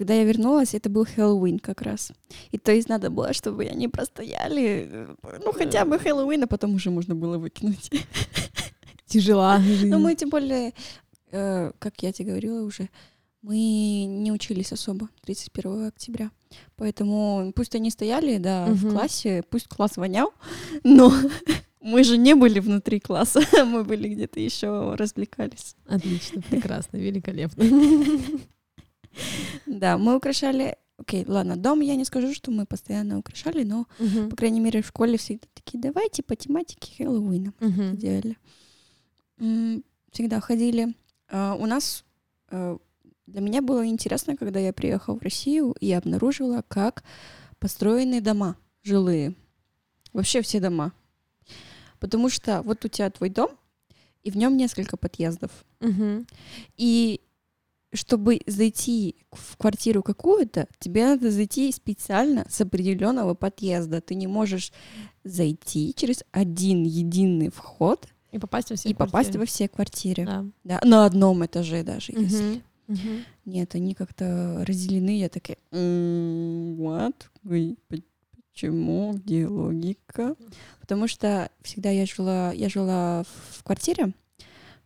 когда 0.00 0.14
я 0.14 0.24
вернулась, 0.24 0.72
это 0.72 0.88
был 0.88 1.04
Хэллоуин 1.04 1.58
как 1.58 1.82
раз. 1.82 2.10
И 2.52 2.56
то 2.56 2.72
есть 2.72 2.88
надо 2.88 3.10
было, 3.10 3.34
чтобы 3.34 3.66
они 3.66 3.86
простояли, 3.86 4.88
э, 4.90 5.14
ну, 5.44 5.52
хотя 5.52 5.84
бы 5.84 5.98
Хэллоуин, 5.98 6.44
а 6.44 6.46
потом 6.46 6.74
уже 6.74 6.90
можно 6.90 7.14
было 7.14 7.36
выкинуть. 7.36 7.90
Тяжела 9.06 9.60
жизнь. 9.60 9.88
Но 9.88 9.98
мы, 9.98 10.14
тем 10.14 10.30
более, 10.30 10.72
э, 11.32 11.72
как 11.78 12.02
я 12.02 12.12
тебе 12.12 12.30
говорила 12.30 12.62
уже, 12.62 12.88
мы 13.42 13.58
не 14.06 14.32
учились 14.32 14.72
особо 14.72 15.10
31 15.20 15.88
октября. 15.88 16.30
Поэтому 16.76 17.52
пусть 17.54 17.74
они 17.74 17.90
стояли, 17.90 18.38
да, 18.38 18.68
в 18.68 18.82
Мгм. 18.82 18.92
классе, 18.92 19.44
пусть 19.50 19.68
класс 19.68 19.98
вонял, 19.98 20.32
но 20.82 21.12
мы 21.82 22.04
же 22.04 22.16
не 22.16 22.34
были 22.34 22.58
внутри 22.58 23.00
класса, 23.00 23.42
мы 23.66 23.84
были 23.84 24.08
где-то 24.08 24.40
еще 24.40 24.94
развлекались. 24.94 25.76
Отлично, 25.86 26.40
прекрасно, 26.40 26.96
великолепно. 26.96 27.64
Да, 29.66 29.98
мы 29.98 30.16
украшали... 30.16 30.76
Окей, 30.98 31.24
ладно, 31.26 31.56
дом 31.56 31.80
я 31.80 31.96
не 31.96 32.04
скажу, 32.04 32.34
что 32.34 32.50
мы 32.50 32.66
постоянно 32.66 33.18
украшали, 33.18 33.64
но, 33.64 33.86
по 34.28 34.36
крайней 34.36 34.60
мере, 34.60 34.82
в 34.82 34.86
школе 34.86 35.16
всегда 35.16 35.46
такие, 35.54 35.80
давайте 35.80 36.22
по 36.22 36.36
тематике 36.36 36.92
Хэллоуина 36.96 37.54
делали. 37.94 38.36
Всегда 40.12 40.40
ходили. 40.40 40.94
А, 41.28 41.54
У 41.54 41.64
нас 41.66 42.04
э, 42.50 42.76
для 43.26 43.40
меня 43.40 43.62
было 43.62 43.86
интересно, 43.86 44.36
когда 44.36 44.58
я 44.58 44.72
приехала 44.72 45.16
в 45.16 45.22
Россию 45.22 45.74
и 45.80 45.92
обнаружила, 45.92 46.64
как 46.66 47.04
построены 47.60 48.20
дома 48.20 48.56
жилые. 48.82 49.34
Вообще 50.12 50.42
все 50.42 50.60
дома. 50.60 50.92
Потому 52.00 52.28
что 52.28 52.62
вот 52.62 52.84
у 52.84 52.88
тебя 52.88 53.08
твой 53.10 53.30
дом, 53.30 53.50
и 54.22 54.30
в 54.30 54.36
нем 54.36 54.56
несколько 54.56 54.96
подъездов. 54.96 55.50
Мгм. 55.80 56.26
И 56.76 57.20
чтобы 57.92 58.40
зайти 58.46 59.16
в 59.32 59.56
квартиру 59.56 60.02
какую-то, 60.02 60.66
тебе 60.78 61.04
надо 61.06 61.30
зайти 61.30 61.72
специально 61.72 62.46
с 62.48 62.60
определенного 62.60 63.34
подъезда. 63.34 64.00
Ты 64.00 64.14
не 64.14 64.26
можешь 64.26 64.72
зайти 65.24 65.92
через 65.96 66.22
один 66.30 66.84
единый 66.84 67.50
вход 67.50 68.06
И 68.32 68.38
попасть 68.38 68.70
во 68.70 68.76
все 68.76 68.88
и 68.90 68.94
попасть 68.94 69.12
квартиры. 69.32 69.38
во 69.40 69.46
все 69.46 69.68
квартиры. 69.68 70.24
Да. 70.24 70.44
Да, 70.64 70.80
на 70.84 71.04
одном 71.06 71.44
этаже 71.44 71.82
даже. 71.82 72.12
если. 72.12 72.42
Мгм. 72.44 72.62
Мгм. 72.86 73.24
Нет, 73.44 73.74
они 73.76 73.94
как-то 73.94 74.64
разделены. 74.66 75.18
Я 75.18 75.28
такая, 75.28 75.56
«М, 75.70 76.80
what? 76.80 77.14
Почему? 78.52 79.12
Где 79.14 79.46
логика? 79.46 80.34
Потому 80.80 81.06
что 81.08 81.50
всегда 81.62 81.90
я 81.90 82.04
жила, 82.06 82.52
я 82.52 82.68
жила 82.68 83.24
в 83.52 83.62
квартире, 83.62 84.12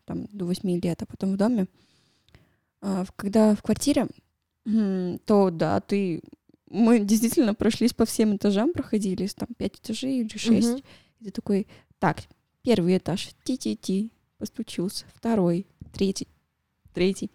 там, 0.05 0.27
до 0.33 0.45
8 0.45 0.79
лет, 0.81 1.03
а 1.03 1.07
потом 1.07 1.33
в 1.33 1.37
доме. 1.37 1.67
Когда 3.17 3.55
в 3.55 3.63
квартире, 3.63 4.07
то 4.65 5.51
да, 5.51 5.81
ты... 5.81 6.23
Мы 6.69 6.99
действительно 6.99 7.55
прошлись 7.55 7.93
по 7.95 8.05
всем 8.05 8.37
этажам, 8.37 8.73
проходились, 8.73 9.35
там, 9.35 9.49
5 9.57 9.75
этажей 9.77 10.21
или 10.21 10.37
6. 10.37 10.69
Мгм. 10.69 10.83
И 11.21 11.25
ты 11.25 11.31
такой, 11.31 11.69
так, 12.01 12.19
первый 12.63 12.97
этаж, 12.97 13.29
ти-ти-ти, 13.45 14.11
постучился, 14.39 15.05
второй, 15.15 15.67
третий, 15.93 16.27
третий, 16.93 17.31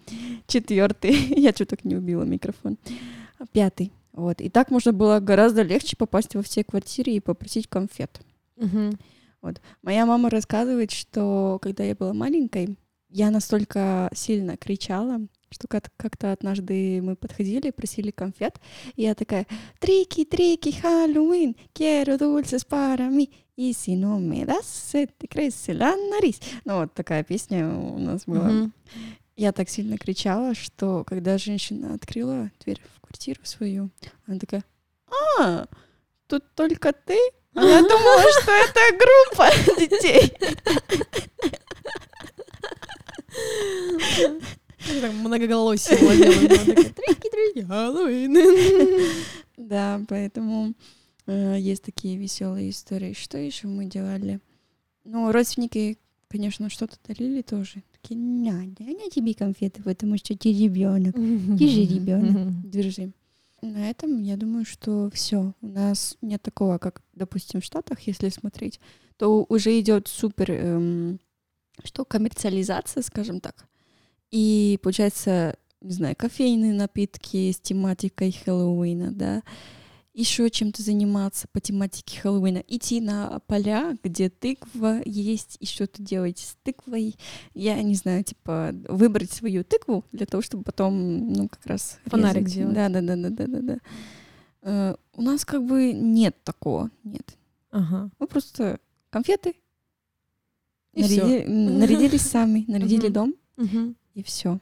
четвертый. 0.45 1.11
Я 1.39 1.51
что 1.51 1.65
так 1.65 1.85
не 1.85 1.95
убила 1.95 2.23
микрофон. 2.23 2.77
А, 3.37 3.45
Пятый. 3.45 3.93
Вот. 4.11 4.41
И 4.41 4.49
так 4.49 4.71
можно 4.71 4.91
было 4.91 5.19
гораздо 5.19 5.61
легче 5.61 5.95
попасть 5.95 6.35
во 6.35 6.41
все 6.41 6.63
квартиры 6.63 7.13
и 7.13 7.19
попросить 7.21 7.67
конфет. 7.67 8.19
Мгм. 8.57 8.99
Моя 9.81 10.05
мама 10.05 10.29
рассказывает, 10.29 10.91
что 10.91 11.59
когда 11.61 11.83
я 11.83 11.95
была 11.95 12.13
маленькой, 12.13 12.77
я 13.07 13.31
настолько 13.31 14.09
сильно 14.13 14.57
кричала, 14.57 15.21
что 15.49 15.67
как- 15.67 15.91
как-то 15.97 16.31
однажды 16.31 17.01
мы 17.01 17.15
подходили, 17.15 17.71
просили 17.71 18.11
конфет, 18.11 18.59
и 18.95 19.03
я 19.03 19.15
такая 19.15 19.47
«Трики, 19.79 20.25
трики, 20.25 20.71
Хэллоуин, 20.71 21.55
quiero 21.73 22.17
dulces 22.17 22.65
para 22.65 23.09
mí, 23.09 23.29
y 23.55 23.73
si 23.73 23.95
no 23.95 24.19
me 24.19 24.45
das, 24.45 24.65
se 24.65 25.07
te 25.07 25.27
crece 25.27 25.73
la 25.73 25.95
nariz». 25.95 26.39
Ну 26.65 26.79
вот 26.79 26.93
такая 26.93 27.23
песня 27.23 27.67
у 27.67 27.97
нас 27.99 28.25
была. 28.25 28.49
Мгм. 28.49 28.73
Я 29.35 29.51
так 29.53 29.69
сильно 29.69 29.97
кричала, 29.97 30.53
что 30.53 31.03
когда 31.05 31.37
женщина 31.37 31.93
открыла 31.93 32.51
дверь 32.63 32.81
в 32.95 33.01
квартиру 33.01 33.39
свою, 33.43 33.89
она 34.27 34.37
такая 34.37 34.63
«А, 35.39 35.65
тут 36.27 36.43
только 36.55 36.91
ты?» 36.93 37.17
А 37.55 37.63
я 37.63 37.81
думала, 37.81 38.21
что 38.41 38.51
это 38.51 38.79
группа 38.97 39.49
детей. 39.79 40.33
Так 45.01 45.13
многоголосие 45.13 45.97
«Трики-трики, 45.97 47.65
Хэллоуин». 47.65 48.35
Да, 49.57 50.01
поэтому 50.07 50.73
э, 51.27 51.57
есть 51.59 51.83
такие 51.83 52.15
веселые 52.15 52.69
истории. 52.69 53.13
Что 53.13 53.37
еще 53.37 53.67
мы 53.67 53.85
делали? 53.85 54.39
Ну, 55.03 55.31
родственники, 55.33 55.97
конечно, 56.29 56.69
что-то 56.69 56.95
дарили 57.05 57.41
тоже. 57.41 57.83
Такие, 58.01 58.17
надя, 58.17 58.85
я 58.85 59.09
тебе 59.09 59.33
конфеты, 59.33 59.83
потому 59.83 60.17
что 60.17 60.37
ты 60.37 60.53
ребенок. 60.53 61.13
Ты 61.13 61.67
же 61.67 61.81
ребенок. 61.81 62.61
Держи. 62.63 63.11
На 63.61 63.89
этом, 63.89 64.23
я 64.23 64.37
думаю, 64.37 64.63
что 64.63 65.09
все. 65.13 65.53
У 65.61 65.67
нас 65.67 66.17
нет 66.21 66.41
такого, 66.41 66.77
как, 66.77 67.01
допустим, 67.13 67.59
в 67.59 67.65
Штатах, 67.65 67.99
если 68.01 68.29
смотреть, 68.29 68.79
то 69.17 69.45
уже 69.49 69.77
идет 69.79 70.07
супер, 70.07 70.51
эм, 70.51 71.19
что, 71.83 72.05
коммерциализация, 72.05 73.03
скажем 73.03 73.41
так. 73.41 73.67
И 74.31 74.79
получается, 74.81 75.57
не 75.81 75.93
знаю, 75.93 76.15
кофейные 76.15 76.73
напитки 76.73 77.51
с 77.51 77.59
тематикой 77.59 78.31
Хэллоуина, 78.31 79.11
да, 79.11 79.43
еще 80.13 80.49
чем-то 80.49 80.81
заниматься 80.81 81.47
по 81.51 81.61
тематике 81.61 82.19
Хэллоуина, 82.19 82.63
идти 82.67 82.99
на 82.99 83.39
поля, 83.47 83.97
где 84.03 84.29
тыква 84.29 85.01
есть, 85.05 85.55
и 85.59 85.65
что-то 85.65 86.01
делать 86.01 86.39
с 86.39 86.57
тыквой. 86.63 87.15
Я 87.53 87.81
не 87.81 87.95
знаю, 87.95 88.23
типа, 88.23 88.73
выбрать 88.89 89.31
свою 89.31 89.63
тыкву 89.63 90.03
для 90.11 90.25
того, 90.25 90.41
чтобы 90.41 90.63
потом, 90.63 91.31
ну, 91.31 91.47
как 91.47 91.65
раз... 91.65 91.99
Фонарик 92.05 92.43
резать. 92.43 92.53
делать. 92.53 92.75
Да, 92.75 92.89
да, 92.89 93.01
да, 93.01 93.15
да, 93.15 93.29
да, 93.29 93.45
да, 93.47 93.61
да. 93.61 93.77
Э, 94.61 94.95
у 95.15 95.21
нас 95.21 95.45
как 95.45 95.65
бы 95.65 95.93
нет 95.93 96.35
такого, 96.43 96.91
нет. 97.03 97.37
Ага. 97.71 98.09
Мы 98.19 98.27
просто 98.27 98.79
конфеты, 99.09 99.55
И 100.93 101.01
наряди- 101.01 101.47
нарядились 101.47 102.21
сами, 102.23 102.65
нарядили 102.67 103.07
дом. 103.07 103.35
И 104.19 104.23
все. 104.23 104.59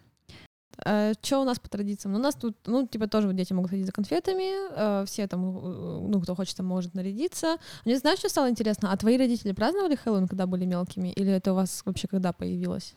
что 1.21 1.41
у 1.41 1.43
нас 1.43 1.59
по 1.59 1.69
традициям? 1.69 2.13
Ну, 2.13 2.19
у 2.19 2.21
нас 2.21 2.35
тут, 2.35 2.55
ну, 2.65 2.85
типа, 2.85 3.07
тоже 3.07 3.27
вот 3.27 3.35
дети 3.35 3.53
могут 3.53 3.71
ходить 3.71 3.85
за 3.85 3.91
конфетами, 3.91 4.53
э, 5.01 5.05
все 5.05 5.27
там, 5.27 5.57
э, 5.57 6.07
ну, 6.07 6.21
кто 6.21 6.35
хочет, 6.35 6.55
там 6.55 6.67
может 6.67 6.93
нарядиться. 6.93 7.57
Мне 7.85 7.97
знаешь, 7.97 8.19
что 8.19 8.29
стало 8.29 8.49
интересно? 8.49 8.91
А 8.91 8.97
твои 8.97 9.17
родители 9.17 9.53
праздновали 9.53 9.95
Хэллоуин, 9.95 10.27
когда 10.27 10.45
были 10.45 10.65
мелкими? 10.65 11.09
Или 11.09 11.31
это 11.31 11.53
у 11.53 11.55
вас 11.55 11.81
вообще 11.85 12.07
когда 12.07 12.31
появилось? 12.31 12.93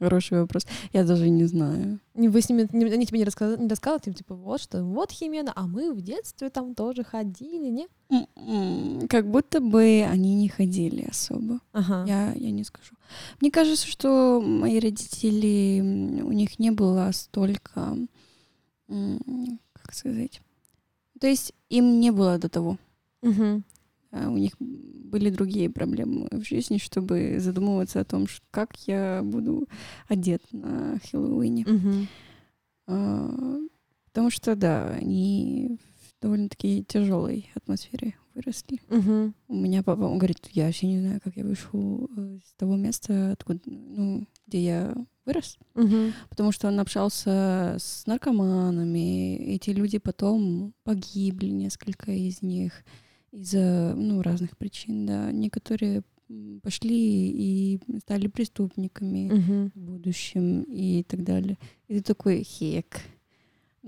Хороший 0.00 0.40
вопрос. 0.40 0.66
Я 0.92 1.04
даже 1.04 1.28
не 1.28 1.44
знаю. 1.44 2.00
Вы 2.14 2.40
с 2.40 2.48
ними, 2.48 2.66
они 2.72 3.06
тебе 3.06 3.18
не 3.18 3.24
рассказали, 3.24 3.60
не 3.60 3.68
рассказывали, 3.68 4.02
типа, 4.02 4.18
типа, 4.18 4.34
вот 4.34 4.60
что, 4.60 4.82
вот 4.82 5.12
Химена, 5.12 5.52
а 5.54 5.66
мы 5.66 5.92
в 5.92 6.00
детстве 6.00 6.50
там 6.50 6.74
тоже 6.74 7.04
ходили, 7.04 7.68
не? 7.68 7.88
М-м, 8.10 9.06
Как 9.08 9.30
будто 9.30 9.60
бы 9.60 10.04
они 10.08 10.34
не 10.34 10.48
ходили 10.48 11.06
особо. 11.10 11.60
Ага. 11.72 12.04
Я, 12.06 12.32
я 12.34 12.50
не 12.50 12.64
скажу. 12.64 12.94
Мне 13.40 13.50
кажется, 13.50 13.86
что 13.86 14.40
мои 14.40 14.78
родители, 14.80 15.80
у 16.22 16.32
них 16.32 16.58
не 16.58 16.70
было 16.70 17.10
столько, 17.12 17.96
как 18.86 19.92
сказать, 19.94 20.40
то 21.20 21.26
есть 21.26 21.52
им 21.68 22.00
не 22.00 22.10
было 22.10 22.38
до 22.38 22.48
того. 22.48 22.78
Мгм. 23.22 23.64
А 24.10 24.30
У 24.30 24.38
них 24.38 24.52
были 24.58 25.30
другие 25.30 25.68
проблемы 25.68 26.28
в 26.30 26.42
жизни, 26.42 26.78
чтобы 26.78 27.36
задумываться 27.40 28.00
о 28.00 28.04
том, 28.04 28.26
как 28.50 28.76
я 28.86 29.20
буду 29.22 29.68
одет 30.06 30.42
на 30.52 30.98
Хэллоуине. 31.10 31.64
Мгм. 31.66 32.08
А, 32.86 33.58
Потому 34.06 34.30
что, 34.30 34.56
да, 34.56 34.88
они 34.88 35.78
довольно-таки 36.20 36.84
тяжелой 36.88 37.50
атмосфере 37.54 38.14
выросли. 38.34 38.80
Мгм. 38.88 39.34
У 39.48 39.54
меня 39.54 39.82
папа, 39.82 40.02
он 40.02 40.18
говорит, 40.18 40.38
я 40.52 40.66
вообще 40.66 40.86
не 40.86 41.00
знаю, 41.00 41.20
как 41.22 41.36
я 41.36 41.44
вышел 41.44 42.08
э, 42.16 42.38
с 42.44 42.54
того 42.54 42.76
места, 42.76 43.32
откуда, 43.32 43.60
ну, 43.66 44.26
где 44.46 44.62
я 44.64 44.94
вырос, 45.24 45.58
Мгм. 45.74 46.12
потому 46.30 46.52
что 46.52 46.68
он 46.68 46.78
общался 46.80 47.76
с 47.78 48.06
наркоманами. 48.06 49.36
Эти 49.54 49.70
люди 49.70 49.98
потом 49.98 50.72
погибли, 50.84 51.48
несколько 51.50 52.12
из 52.12 52.42
них 52.42 52.84
из-за 53.32 53.94
ну, 53.96 54.22
разных 54.22 54.56
причин, 54.56 55.06
да. 55.06 55.30
Некоторые 55.32 56.02
пошли 56.62 57.30
и 57.30 57.80
стали 58.00 58.26
преступниками 58.28 59.30
Мгм. 59.32 59.72
в 59.74 59.78
будущем 59.78 60.62
и 60.62 61.02
так 61.02 61.24
далее. 61.24 61.58
И 61.88 61.94
ты 61.98 62.02
такой, 62.02 62.42
хек. 62.42 63.00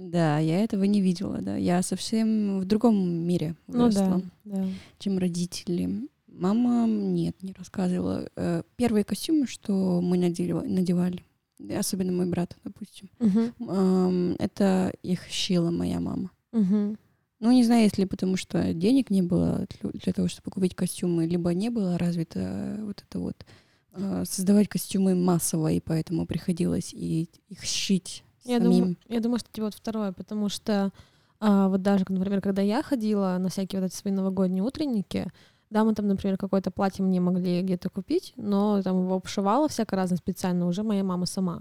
Да, 0.02 0.38
я 0.38 0.64
этого 0.64 0.84
не 0.84 1.00
видела, 1.02 1.38
да. 1.42 1.56
Я 1.56 1.82
совсем 1.82 2.58
в 2.60 2.64
другом 2.64 2.96
мире 3.26 3.54
Ну 3.66 3.80
выросла 3.80 4.22
да, 4.44 4.56
да. 4.56 4.66
чем 4.98 5.18
родители. 5.18 6.08
Мама 6.26 6.86
нет, 6.88 7.42
не 7.42 7.52
рассказывала. 7.52 8.28
Э, 8.36 8.62
Первые 8.76 9.04
костюмы, 9.04 9.46
что 9.46 10.00
мы 10.00 10.16
надели- 10.16 10.52
надевали, 10.66 11.22
и 11.58 11.74
особенно 11.74 12.12
мой 12.12 12.26
брат, 12.26 12.56
допустим, 12.64 13.10
эм, 13.18 14.36
это 14.38 14.92
их 15.02 15.20
шила 15.30 15.70
моя 15.70 16.00
мама. 16.00 16.30
Мгм. 16.52 16.96
Ну, 17.40 17.52
не 17.52 17.64
знаю, 17.64 17.82
если 17.84 18.04
потому 18.06 18.36
что 18.36 18.72
денег 18.72 19.10
не 19.10 19.22
было 19.22 19.66
для- 19.92 20.12
того, 20.14 20.28
чтобы 20.28 20.50
купить 20.50 20.74
костюмы, 20.74 21.26
либо 21.26 21.52
не 21.52 21.68
было 21.70 21.98
развито 21.98 22.78
вот 22.84 23.02
это 23.06 23.18
вот 23.18 23.44
э, 23.92 24.24
создавать 24.26 24.68
костюмы 24.68 25.14
массово, 25.14 25.72
и 25.72 25.80
поэтому 25.80 26.24
приходилось 26.24 26.94
и 26.94 27.28
их 27.48 27.64
шить 27.64 28.22
Я 28.44 28.58
думаю, 28.60 28.96
я 29.08 29.20
думаю, 29.20 29.38
что 29.38 29.48
типа 29.52 29.66
вот 29.66 29.74
второе, 29.74 30.12
потому 30.12 30.48
что 30.48 30.92
а, 31.40 31.68
вот 31.68 31.82
даже, 31.82 32.04
например, 32.08 32.40
когда 32.40 32.62
я 32.62 32.82
ходила 32.82 33.36
на 33.38 33.48
всякие 33.48 33.80
вот 33.80 33.86
эти 33.86 33.96
свои 33.96 34.12
новогодние 34.12 34.62
утренники, 34.62 35.30
да, 35.70 35.84
мы 35.84 35.94
там, 35.94 36.08
например, 36.08 36.36
какое-то 36.36 36.70
платье 36.70 37.04
мне 37.04 37.20
могли 37.20 37.62
где-то 37.62 37.88
купить, 37.90 38.32
но 38.36 38.82
там 38.82 39.04
его 39.04 39.14
обшивала 39.14 39.68
всяко 39.68 39.96
разно 39.96 40.16
специально 40.16 40.66
уже 40.66 40.82
моя 40.82 41.04
мама 41.04 41.26
сама. 41.26 41.60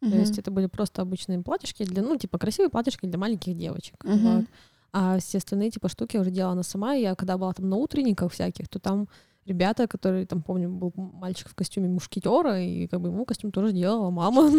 То 0.00 0.08
Мгм. 0.08 0.18
есть 0.20 0.38
это 0.38 0.50
были 0.50 0.66
просто 0.66 1.02
обычные 1.02 1.40
платьишки 1.42 1.84
для, 1.84 2.02
ну, 2.02 2.16
типа 2.16 2.38
красивые 2.38 2.68
платьишки 2.68 3.06
для 3.06 3.18
маленьких 3.18 3.56
девочек. 3.56 4.04
Мгм. 4.04 4.20
вот. 4.22 4.44
А 4.92 5.18
все 5.18 5.38
остальные 5.38 5.70
типа 5.70 5.88
штуки 5.88 6.16
уже 6.18 6.30
делала 6.30 6.52
она 6.52 6.62
сама. 6.62 6.94
И 6.94 7.02
я 7.02 7.14
когда 7.14 7.38
была 7.38 7.52
там 7.52 7.68
на 7.68 7.76
утренниках 7.76 8.32
всяких, 8.32 8.68
то 8.68 8.78
там 8.78 9.08
ребята, 9.46 9.86
которые, 9.88 10.26
там, 10.26 10.42
помню, 10.42 10.68
был 10.68 10.92
мальчик 10.96 11.48
в 11.48 11.54
костюме 11.54 11.88
мушкетера, 11.88 12.60
и 12.60 12.86
как 12.86 13.00
бы 13.00 13.08
ему 13.08 13.24
костюм 13.24 13.50
тоже 13.50 13.72
делала 13.72 14.10
мама. 14.10 14.50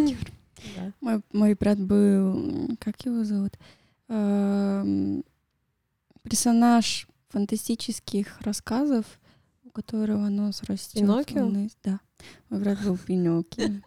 Да. 0.76 0.94
Мой, 1.02 1.22
мой 1.32 1.54
брат 1.54 1.80
был, 1.80 2.78
как 2.80 3.06
его 3.06 3.24
зовут? 3.24 3.58
Эм, 4.08 5.24
персонаж 6.24 7.08
фантастических 7.30 8.40
рассказов, 8.42 9.06
у 9.64 9.70
которого 9.70 10.30
нос 10.30 10.64
растет. 10.64 11.02
Пиноккио? 11.02 11.52
Да. 11.84 12.00
Мой 12.50 12.60
брат 12.62 12.84
был 12.84 12.98
Пиноккио. 12.98 13.82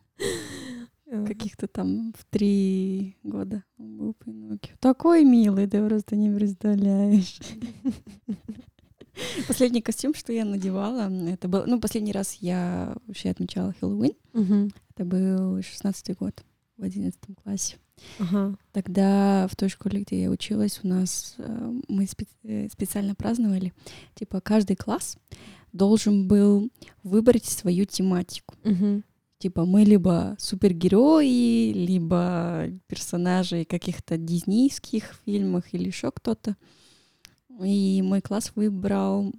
Каких-то 1.26 1.68
там 1.68 2.12
в 2.18 2.24
три 2.26 3.16
года 3.22 3.64
он 3.78 3.96
был 3.96 4.14
Пиноккио. 4.14 4.74
Такой 4.80 5.24
милый, 5.24 5.66
ты 5.66 5.86
просто 5.86 6.16
не 6.16 6.30
представляешь. 6.30 7.38
Последний 9.48 9.80
костюм, 9.80 10.14
что 10.14 10.32
я 10.32 10.44
надевала, 10.44 11.10
это 11.28 11.48
был... 11.48 11.64
Ну, 11.66 11.80
последний 11.80 12.12
раз 12.12 12.34
я 12.34 12.94
вообще 13.06 13.30
отмечала 13.30 13.74
Хэллоуин. 13.80 14.12
Мгм. 14.32 14.70
Это 14.94 15.04
был 15.04 15.60
шестнадцатый 15.62 16.14
год 16.14 16.44
в 16.78 16.82
одиннадцатом 16.82 17.34
классе. 17.34 17.76
Ага. 18.20 18.56
Тогда 18.72 19.48
в 19.48 19.56
той 19.56 19.68
школе, 19.68 20.02
где 20.02 20.22
я 20.22 20.30
училась, 20.30 20.80
у 20.82 20.88
нас 20.88 21.34
э, 21.38 21.72
мы 21.88 22.04
спе- 22.04 22.28
э, 22.44 22.68
специально 22.72 23.14
праздновали, 23.14 23.72
типа 24.14 24.40
каждый 24.40 24.76
класс 24.76 25.18
должен 25.72 26.28
был 26.28 26.70
выбрать 27.02 27.44
свою 27.44 27.84
тематику. 27.84 28.54
Мгм. 28.64 29.04
Типа 29.38 29.64
мы 29.64 29.84
либо 29.84 30.36
супергерои, 30.38 31.72
либо 31.72 32.68
персонажи 32.86 33.64
каких-то 33.64 34.16
диснейских 34.16 35.16
фильмах 35.24 35.74
или 35.74 35.86
еще 35.86 36.10
кто-то. 36.10 36.56
И 37.62 38.00
мой 38.02 38.20
класс 38.20 38.52
выбрал, 38.54 39.32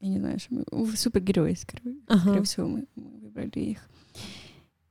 я 0.00 0.08
не 0.08 0.18
знаю, 0.18 0.38
что 0.40 0.54
мы, 0.72 0.96
супергерои, 0.96 1.54
скорее, 1.54 1.96
Ага. 2.08 2.20
скорее 2.20 2.42
всего, 2.42 2.66
мы, 2.68 2.86
мы 2.96 3.18
выбрали 3.20 3.50
их. 3.60 3.88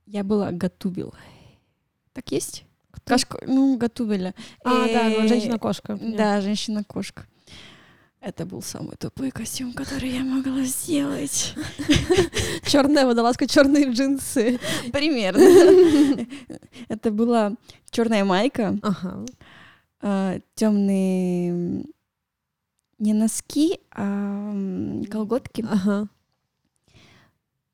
Я 0.06 0.24
была 0.24 0.50
Гатубил. 0.50 1.14
Так 2.12 2.30
есть? 2.32 2.64
Кашка, 3.04 3.38
ну, 3.46 3.76
Гатубеля. 3.76 4.34
А, 4.64 4.86
да, 4.88 5.08
ну, 5.10 5.24
Э, 5.24 5.28
женщина-кошка. 5.28 5.98
Да, 6.00 6.40
женщина-кошка. 6.40 7.26
Это 8.20 8.44
был 8.44 8.60
самый 8.60 8.96
тупой 8.96 9.30
костюм, 9.30 9.72
который 9.72 10.10
я 10.10 10.20
могла 10.22 10.62
сделать. 10.64 11.54
Черная 12.66 13.06
водолазка, 13.06 13.46
черные 13.46 13.90
джинсы. 13.90 14.58
Примерно. 14.92 15.40
Это 16.88 17.10
была 17.10 17.54
черная 17.90 18.24
майка, 18.24 18.78
Ага. 18.82 19.24
темные 20.54 21.84
не 22.98 23.14
носки, 23.14 23.80
а 23.90 24.52
колготки. 25.10 25.64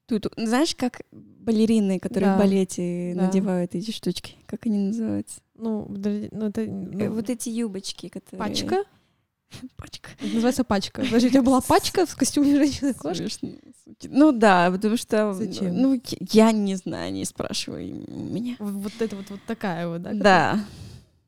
Тут, 0.06 0.28
знаешь, 0.36 0.76
как 0.76 1.00
балерины, 1.46 1.98
которые 1.98 2.30
Да, 2.30 2.36
в 2.36 2.38
балете 2.38 3.14
да. 3.14 3.22
надевают 3.22 3.74
эти 3.74 3.90
штучки? 3.90 4.34
Как 4.46 4.66
они 4.66 4.78
называются? 4.78 5.40
Ну, 5.54 5.86
ну 5.88 6.46
это... 6.46 6.62
Э, 6.62 6.66
ну, 6.66 7.12
Вот 7.12 7.30
эти 7.30 7.48
юбочки, 7.48 8.08
которые... 8.08 8.38
Пачка? 8.38 8.84
Пачка. 9.76 10.10
Это 10.18 10.34
называется 10.34 10.64
пачка. 10.64 11.02
Подожди, 11.04 11.28
у 11.28 11.30
тебя 11.30 11.42
была 11.42 11.60
пачка 11.60 12.04
в 12.04 12.16
костюме 12.16 12.56
женщины-кошки? 12.56 13.28
Ну 14.08 14.32
да, 14.32 14.70
потому 14.70 14.96
что... 14.96 15.32
Зачем? 15.32 15.74
Ну, 15.80 16.00
я 16.32 16.52
не 16.52 16.74
знаю, 16.74 17.12
не 17.12 17.24
спрашивай 17.24 17.92
меня. 17.92 18.56
Вот 18.58 18.72
вот 18.72 18.92
это 19.00 19.16
вот, 19.16 19.30
вот 19.30 19.40
такая 19.46 19.88
вот, 19.88 20.02
да? 20.02 20.12
Да. 20.12 20.64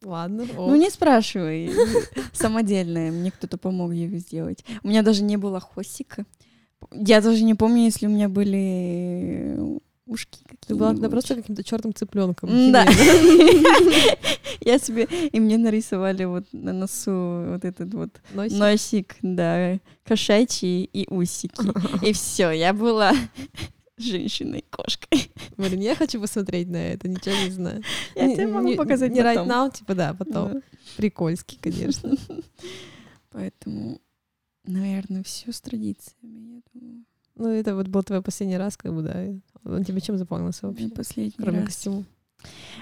Ладно. 0.02 0.46
Ну 0.56 0.74
не 0.76 0.90
спрашивай. 0.90 1.72
Самодельная. 2.32 3.10
Мне 3.10 3.30
кто-то 3.30 3.58
помог 3.58 3.92
ее 3.92 4.18
сделать. 4.18 4.64
У 4.82 4.88
меня 4.88 5.02
даже 5.02 5.22
не 5.24 5.36
было 5.36 5.60
хвостика. 5.60 6.24
Я 6.92 7.20
даже 7.20 7.42
не 7.42 7.54
помню, 7.54 7.84
если 7.84 8.06
у 8.06 8.10
меня 8.10 8.28
были 8.28 9.80
ушки 10.08 10.40
Ты 10.66 10.74
была 10.74 10.92
тогда 10.92 11.08
просто 11.08 11.34
каким-то 11.36 11.62
черным 11.62 11.94
цыпленком. 11.94 12.72
Да. 12.72 12.84
Я 14.60 14.78
себе... 14.78 15.04
И 15.32 15.38
мне 15.40 15.56
нарисовали 15.58 16.24
вот 16.24 16.46
на 16.52 16.72
носу 16.72 17.44
вот 17.52 17.64
этот 17.64 17.92
вот 17.94 18.20
Носик. 18.34 18.58
носик, 18.58 19.16
да, 19.22 19.78
кошачий 20.04 20.84
и 20.84 21.06
усики. 21.12 22.06
И 22.06 22.12
все, 22.12 22.50
я 22.50 22.72
была 22.72 23.12
женщиной-кошкой. 23.96 25.30
Блин, 25.56 25.80
я 25.80 25.94
хочу 25.94 26.20
посмотреть 26.20 26.68
на 26.68 26.76
это, 26.76 27.08
ничего 27.08 27.34
не 27.44 27.50
знаю. 27.50 27.82
Я 28.14 28.26
Не- 28.26 28.34
тебе 28.36 28.46
могу 28.48 28.68
не- 28.68 28.76
показать 28.76 29.12
Не 29.12 29.20
right 29.20 29.46
now, 29.46 29.72
типа, 29.72 29.94
да, 29.94 30.14
потом. 30.14 30.54
Да. 30.54 30.60
Прикольский, 30.96 31.58
конечно. 31.60 32.14
Поэтому, 33.30 34.00
наверное, 34.64 35.22
все 35.22 35.52
с 35.52 35.60
традициями, 35.60 36.54
я 36.56 36.60
думаю. 36.72 37.04
Ну, 37.38 37.48
это 37.48 37.74
вот 37.74 37.86
был 37.88 38.02
твой 38.02 38.20
последний 38.20 38.56
раз, 38.56 38.76
как 38.76 38.92
бы, 38.92 39.02
да. 39.02 39.24
Он 39.64 39.84
тебе 39.84 40.00
чем 40.00 40.18
запомнился 40.18 40.66
вообще? 40.66 40.88
Последний 40.88 41.34
Кроме 41.36 41.60
раз. 41.60 41.68
костюма. 41.68 42.04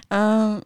А, 0.09 0.63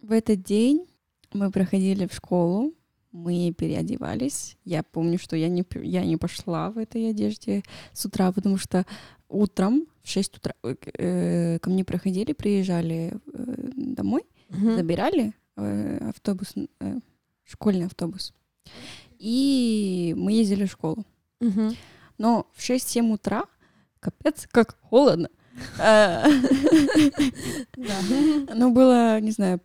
в 0.00 0.12
этот 0.12 0.42
день 0.42 0.86
мы 1.32 1.50
проходили 1.50 2.06
в 2.06 2.14
школу. 2.14 2.74
мы 3.12 3.54
переодевались. 3.56 4.56
Я 4.64 4.82
помню, 4.82 5.18
что 5.18 5.36
я 5.36 5.48
не, 5.48 5.64
я 5.82 6.04
не 6.04 6.16
пошла 6.16 6.70
в 6.70 6.78
этой 6.78 7.10
одежде 7.10 7.62
с 7.92 8.04
утра, 8.04 8.30
потому 8.32 8.58
что 8.58 8.84
утром 9.28 9.86
в 10.02 10.08
6 10.08 10.36
утра 10.36 10.54
э, 10.62 10.74
э 10.98 11.58
ко 11.58 11.70
мне 11.70 11.84
проходили, 11.84 12.32
приезжали 12.32 13.14
э, 13.32 13.70
домой, 13.76 14.22
угу. 14.50 14.76
забирали 14.76 15.32
э, 15.56 16.08
автобус, 16.08 16.54
э, 16.80 16.98
школьный 17.44 17.86
автобус. 17.86 18.34
И 19.18 20.14
мы 20.16 20.32
ездили 20.32 20.64
в 20.66 20.70
школу. 20.70 21.04
Угу. 21.40 21.74
Но 22.18 22.46
в 22.54 22.60
6-7 22.60 23.12
утра 23.12 23.44
капец, 24.00 24.46
как 24.50 24.76
холодно. 24.82 25.28
Э, 25.78 26.26
ну, 27.76 28.70
было, 28.72 29.20
не 29.20 29.30
знаю, 29.30 29.60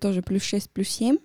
тоже 0.00 0.22
плюс 0.22 0.42
6, 0.42 0.70
плюс 0.70 0.88
7 0.88 1.18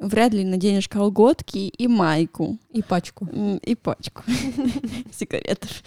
вряд 0.00 0.32
ли 0.32 0.44
наденешь 0.44 0.88
колготки 0.88 1.58
и 1.58 1.86
майку. 1.86 2.58
И 2.70 2.82
пачку. 2.82 3.26
И 3.62 3.74
пачку 3.74 4.24
сигаретов. 5.12 5.82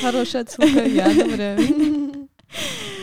Хорошая 0.00 0.42
отсылка, 0.42 0.84
я 0.84 1.06
одобряю. 1.06 2.28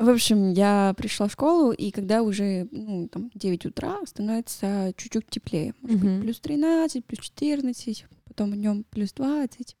В 0.00 0.08
общем, 0.08 0.52
я 0.54 0.94
пришла 0.96 1.28
в 1.28 1.32
школу, 1.32 1.72
и 1.72 1.90
когда 1.90 2.22
уже 2.22 2.66
ну, 2.70 3.06
там, 3.08 3.30
9 3.34 3.66
утра, 3.66 3.98
становится 4.06 4.94
чуть-чуть 4.96 5.28
теплее. 5.28 5.74
Может 5.82 6.00
быть, 6.00 6.20
плюс 6.22 6.40
13, 6.40 7.04
плюс 7.04 7.20
14, 7.20 8.06
потом 8.24 8.52
днем 8.54 8.86
плюс 8.88 9.12
20. 9.12 9.76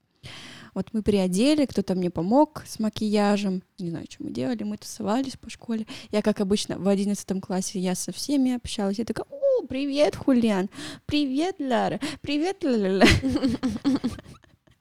Вот 0.74 0.88
мы 0.92 1.02
приодели, 1.02 1.64
кто-то 1.64 1.94
мне 1.94 2.10
помог 2.10 2.64
с 2.66 2.78
макияжем. 2.78 3.62
Не 3.78 3.88
знаю, 3.88 4.04
что 4.10 4.24
мы 4.24 4.30
делали, 4.30 4.62
мы 4.62 4.76
тусовались 4.76 5.38
по 5.38 5.48
школе. 5.48 5.86
Я, 6.10 6.20
как 6.20 6.40
обычно, 6.40 6.78
в 6.78 6.86
одиннадцатом 6.86 7.40
классе 7.40 7.78
я 7.78 7.94
со 7.94 8.12
всеми 8.12 8.54
общалась. 8.54 8.98
Я 8.98 9.06
такая, 9.06 9.24
о, 9.30 9.66
привет, 9.66 10.16
Хулиан, 10.16 10.68
привет, 11.06 11.56
Лара, 11.60 11.98
привет, 12.20 12.62
ла-ла-ла. 12.62 13.06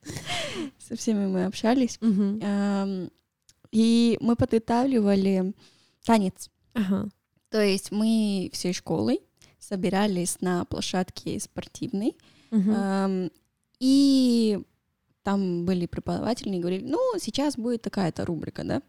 Со 0.80 0.98
всеми 0.98 1.28
мы 1.28 1.46
общались. 1.46 1.98
И 3.72 4.18
мы 4.22 4.36
подготавливали 4.36 5.54
танец. 6.04 6.50
То 7.50 7.62
есть 7.62 7.92
мы 7.92 8.50
всей 8.54 8.74
школой 8.74 9.22
собирались 9.60 10.42
на 10.42 10.66
площадке 10.66 11.40
спортивной. 11.40 12.16
И 13.80 14.60
там 15.24 15.66
были 15.66 15.86
преподаватели 15.86 16.56
и 16.56 16.60
говорили, 16.60 16.86
ну, 16.86 17.00
сейчас 17.20 17.56
будет 17.56 17.82
такая-то 17.82 18.26
рубрика, 18.26 18.64
да, 18.64 18.82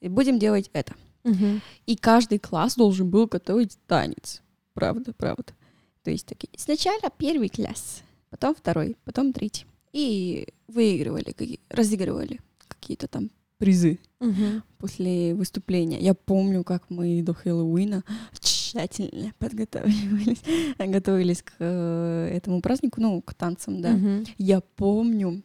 и 0.00 0.08
будем 0.08 0.38
делать 0.38 0.70
это. 0.72 0.94
Угу. 1.24 1.60
И 1.86 1.96
каждый 1.96 2.38
класс 2.38 2.74
должен 2.76 3.08
был 3.10 3.26
готовить 3.26 3.78
танец. 3.86 4.42
Правда, 4.74 5.12
правда. 5.12 5.52
То 6.02 6.10
есть 6.10 6.26
такие, 6.26 6.50
сначала 6.56 7.10
первый 7.16 7.48
класс, 7.48 8.02
потом 8.30 8.54
второй, 8.54 8.96
потом 9.04 9.32
третий. 9.32 9.66
И 9.92 10.48
выигрывали, 10.68 11.58
разыгрывали 11.68 12.40
какие-то 12.68 13.08
там 13.08 13.30
призы 13.60 14.00
угу. 14.18 14.62
после 14.78 15.34
выступления. 15.34 16.00
Я 16.00 16.14
помню, 16.14 16.64
как 16.64 16.90
мы 16.90 17.22
до 17.22 17.34
Хэллоуина 17.34 18.02
тщательно 18.40 19.32
подготавливались, 19.38 20.42
готовились 20.78 21.42
к 21.42 21.52
э, 21.60 22.32
этому 22.34 22.60
празднику, 22.60 23.00
ну, 23.00 23.22
к 23.22 23.34
танцам, 23.34 23.80
да. 23.80 23.92
Угу. 23.92 24.24
Я 24.38 24.60
помню, 24.60 25.42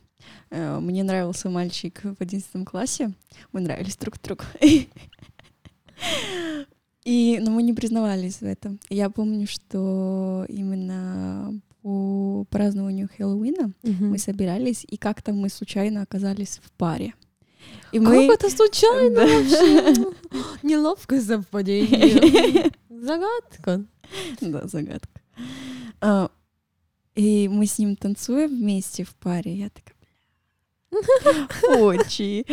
Э, 0.50 0.80
мне 0.80 1.04
нравился 1.04 1.50
мальчик 1.50 2.02
в 2.04 2.16
одиннадцатом 2.20 2.66
классе. 2.66 3.12
Мы 3.52 3.62
нравились 3.62 3.98
друг 3.98 4.22
другу. 4.22 4.44
И, 7.04 7.40
но 7.40 7.52
мы 7.52 7.62
не 7.64 7.74
признавались 7.74 8.40
в 8.42 8.44
этом. 8.44 8.80
Я 8.90 9.10
помню, 9.10 9.48
что 9.48 10.46
именно 10.50 11.54
по 11.82 12.46
празднованию 12.50 13.10
Хэллоуина 13.16 13.74
угу. 13.84 14.06
мы 14.06 14.18
собирались, 14.18 14.86
и 14.90 14.98
как-то 14.98 15.32
мы 15.34 15.50
случайно 15.50 16.02
оказались 16.02 16.60
в 16.64 16.72
паре. 16.72 17.14
И 17.92 18.00
как 18.00 18.08
мы... 18.08 18.26
это 18.26 18.50
случайно 18.50 19.16
да. 19.16 19.26
вообще? 19.26 20.14
Неловкое 20.64 21.22
совпадение. 21.22 22.72
Загадка. 22.90 23.86
Да, 24.42 24.68
загадка. 24.68 25.22
А, 26.02 26.30
и 27.16 27.48
мы 27.48 27.66
с 27.66 27.78
ним 27.80 27.96
танцуем 27.96 28.50
вместе 28.50 29.04
в 29.04 29.16
паре. 29.16 29.54
Я 29.54 29.70
такая, 29.70 29.96
Фочи. 31.50 32.46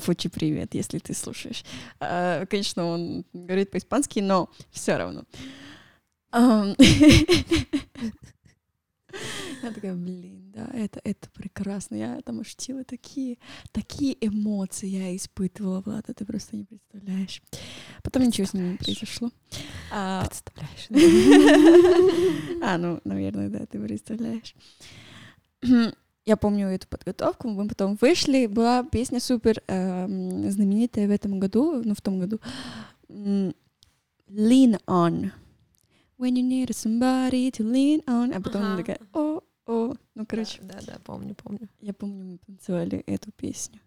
Фочи, 0.00 0.28
привет, 0.28 0.74
если 0.74 0.98
ты 0.98 1.14
слушаешь. 1.14 1.64
А, 2.00 2.44
конечно, 2.46 2.86
он 2.86 3.24
говорит 3.32 3.70
по-испански, 3.70 4.20
но 4.20 4.50
все 4.70 4.96
равно. 4.96 5.24
Я 9.62 9.70
такая, 9.72 9.94
блин, 9.94 10.43
да, 10.54 10.70
это, 10.72 11.00
это 11.04 11.28
прекрасно. 11.30 11.96
Я 11.96 12.20
там 12.22 12.40
ощутила 12.40 12.84
такие, 12.84 13.38
такие 13.72 14.16
эмоции 14.20 14.88
я 14.88 15.16
испытывала, 15.16 15.80
Влада, 15.80 16.14
ты 16.14 16.24
просто 16.24 16.56
не 16.56 16.64
представляешь. 16.64 17.42
Потом 18.02 18.22
ничего 18.22 18.46
с 18.46 18.54
ним 18.54 18.72
не 18.72 18.76
произошло. 18.76 19.30
А, 19.92 20.26
представляешь. 20.26 20.88
А, 22.62 22.78
ну, 22.78 23.00
наверное, 23.04 23.50
да, 23.50 23.66
ты 23.66 23.78
представляешь 23.78 24.54
я 26.26 26.36
помню 26.36 26.68
эту 26.68 26.88
подготовку, 26.88 27.48
мы 27.48 27.68
потом 27.68 27.96
вышли, 28.00 28.46
была 28.46 28.82
песня 28.82 29.20
супер 29.20 29.62
э, 29.66 30.06
знаменитая 30.48 31.06
в 31.06 31.10
этом 31.10 31.38
году, 31.38 31.82
ну 31.84 31.94
в 31.94 32.00
том 32.00 32.18
году, 32.18 32.40
Lean 33.08 34.80
On. 34.86 35.30
When 36.16 36.36
you 36.36 36.42
need 36.42 36.70
somebody 36.70 37.50
to 37.50 37.64
lean 37.64 38.04
on, 38.06 38.32
а 38.34 38.40
потом 38.40 38.62
ага. 38.62 38.76
такая, 38.76 38.98
о, 39.12 39.40
о, 39.66 39.94
ну 40.14 40.26
короче. 40.26 40.60
Да, 40.62 40.74
да, 40.80 40.94
да, 40.94 40.98
помню, 41.04 41.34
помню. 41.34 41.68
Я 41.80 41.94
помню, 41.94 42.24
мы 42.24 42.38
танцевали 42.38 42.98
эту 43.06 43.32
песню. 43.32 43.80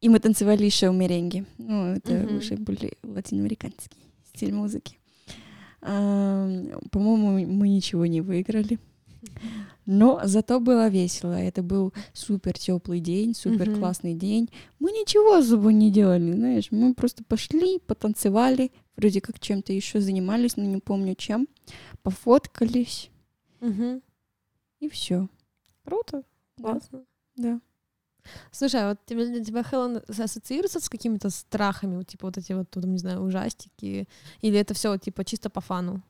И 0.00 0.08
мы 0.08 0.20
танцевали 0.20 0.64
еще 0.64 0.90
в 0.90 0.94
меренге. 0.94 1.44
Ну, 1.58 1.94
это 1.94 2.12
uh-huh. 2.12 2.38
уже 2.38 2.56
были 2.56 2.92
латиноамериканский 3.02 3.98
стиль 4.24 4.52
музыки. 4.52 4.98
А, 5.80 6.48
по-моему, 6.90 7.52
мы 7.52 7.68
ничего 7.68 8.06
не 8.06 8.20
выиграли. 8.20 8.78
Но 9.86 10.20
зато 10.24 10.60
было 10.60 10.88
весело. 10.88 11.32
Это 11.32 11.62
был 11.62 11.92
супер 12.12 12.58
теплый 12.58 13.00
день, 13.00 13.34
супер 13.34 13.74
классный 13.74 14.12
mm-hmm. 14.12 14.18
день. 14.18 14.50
Мы 14.78 14.92
ничего 14.92 15.34
особо 15.34 15.72
не 15.72 15.90
делали, 15.90 16.32
знаешь. 16.32 16.68
Мы 16.70 16.94
просто 16.94 17.24
пошли, 17.24 17.78
потанцевали, 17.80 18.70
вроде 18.96 19.20
как 19.20 19.40
чем-то 19.40 19.72
еще 19.72 20.00
занимались, 20.00 20.56
но 20.56 20.64
не 20.64 20.78
помню 20.78 21.14
чем. 21.14 21.48
Пофоткались. 22.02 23.10
Mm-hmm. 23.60 24.02
И 24.80 24.88
все. 24.88 25.28
Круто. 25.84 26.22
Классно. 26.60 27.04
Да. 27.36 27.60
Слушай, 28.50 28.82
а 28.82 28.88
вот 28.90 28.98
тебе, 29.06 29.42
тебя 29.42 29.62
Хэллоуин 29.62 30.02
ассоциируется 30.08 30.80
с 30.80 30.88
какими-то 30.88 31.30
страхами, 31.30 31.96
вот, 31.96 32.06
типа 32.08 32.26
вот 32.26 32.36
эти 32.36 32.52
вот, 32.52 32.70
там, 32.70 32.90
не 32.92 32.98
знаю, 32.98 33.22
ужастики? 33.22 34.06
Или 34.40 34.58
это 34.58 34.74
все 34.74 34.96
типа 34.98 35.24
чисто 35.24 35.50
по 35.50 35.60
фану? 35.60 36.02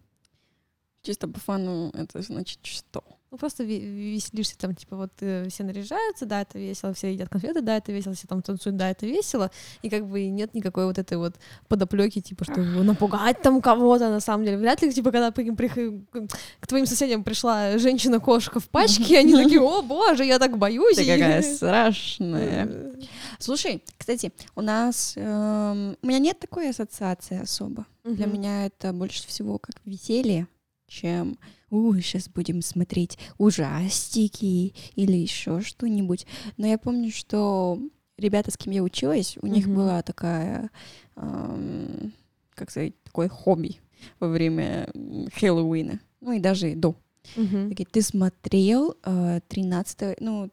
Чисто 1.02 1.28
по 1.28 1.38
фану 1.38 1.90
это 1.94 2.22
значит 2.22 2.58
что? 2.62 3.04
Ну, 3.30 3.36
просто 3.36 3.62
веселишься, 3.62 4.56
там, 4.56 4.74
типа, 4.74 4.96
вот 4.96 5.12
э, 5.20 5.48
все 5.50 5.62
наряжаются, 5.62 6.24
да, 6.24 6.40
это 6.40 6.58
весело, 6.58 6.94
все 6.94 7.12
едят 7.12 7.28
конфеты, 7.28 7.60
да, 7.60 7.76
это 7.76 7.92
весело, 7.92 8.14
все 8.14 8.26
там 8.26 8.40
танцуют, 8.40 8.78
да, 8.78 8.88
это 8.88 9.04
весело, 9.04 9.50
и 9.82 9.90
как 9.90 10.06
бы 10.06 10.26
нет 10.28 10.54
никакой 10.54 10.86
вот 10.86 10.96
этой 10.96 11.18
вот 11.18 11.34
подоплеки, 11.68 12.22
типа, 12.22 12.44
что 12.44 12.62
напугать 12.62 13.42
там 13.42 13.60
кого-то, 13.60 14.08
на 14.08 14.20
самом 14.20 14.46
деле. 14.46 14.56
Вряд 14.56 14.80
ли, 14.80 14.90
типа, 14.90 15.10
когда 15.10 15.30
к 15.30 16.66
твоим 16.66 16.86
соседям 16.86 17.22
пришла 17.22 17.76
женщина-кошка 17.76 18.60
в 18.60 18.70
пачке, 18.70 19.18
они 19.18 19.34
такие, 19.34 19.60
о, 19.62 19.82
боже, 19.82 20.24
я 20.24 20.38
так 20.38 20.56
боюсь. 20.56 20.96
Ты 20.96 21.04
какая 21.04 21.42
страшная. 21.54 22.96
Слушай, 23.38 23.82
кстати, 23.98 24.32
у 24.56 24.62
нас... 24.62 25.12
Эм, 25.16 25.98
у 26.02 26.06
меня 26.06 26.18
нет 26.18 26.38
такой 26.38 26.70
ассоциации 26.70 27.42
особо. 27.42 27.84
Для 28.04 28.24
меня 28.24 28.64
это 28.64 28.94
больше 28.94 29.26
всего 29.26 29.58
как 29.58 29.74
веселье, 29.84 30.46
чем 30.88 31.38
у, 31.70 31.94
сейчас 31.94 32.28
будем 32.28 32.62
смотреть 32.62 33.18
ужастики 33.36 34.74
или 34.96 35.16
еще 35.16 35.60
что-нибудь. 35.60 36.26
Но 36.56 36.66
я 36.66 36.78
помню, 36.78 37.12
что 37.12 37.78
ребята, 38.16 38.50
с 38.50 38.56
кем 38.56 38.72
я 38.72 38.82
училась, 38.82 39.36
у 39.40 39.46
mm-hmm. 39.46 39.50
них 39.50 39.68
была 39.68 40.02
такая, 40.02 40.70
эм, 41.16 42.12
как 42.54 42.70
сказать, 42.70 43.00
такое 43.04 43.28
хобби 43.28 43.80
во 44.18 44.28
время 44.28 44.88
Хэллоуина, 45.34 46.00
ну 46.20 46.32
и 46.32 46.40
даже 46.40 46.74
до. 46.74 46.96
Mm-hmm. 47.36 47.68
Такие, 47.68 47.86
ты 47.86 48.02
смотрел 48.02 48.96
э, 49.04 49.40
13 49.48 50.20
ну, 50.20 50.50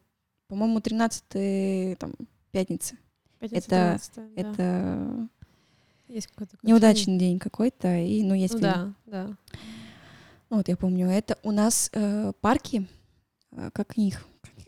по-моему, 0.47 0.81
13 0.81 1.97
там, 1.97 2.13
пятница. 2.51 2.95
Пятница 3.39 3.65
это, 3.65 3.67
13, 3.67 4.11
да. 4.15 4.23
это 4.35 5.29
есть 6.07 6.29
неудачный 6.63 7.17
день 7.17 7.39
какой-то, 7.39 7.97
и, 7.97 8.23
ну, 8.23 8.35
есть 8.35 8.53
ну, 8.55 8.59
фильм. 8.59 8.95
Да, 9.05 9.27
да. 9.27 9.57
Вот 10.49 10.67
я 10.67 10.77
помню 10.77 11.09
это. 11.09 11.37
У 11.43 11.51
нас 11.51 11.89
э, 11.93 12.31
парки 12.41 12.87
э, 13.51 13.69
как 13.73 13.97
них 13.97 14.25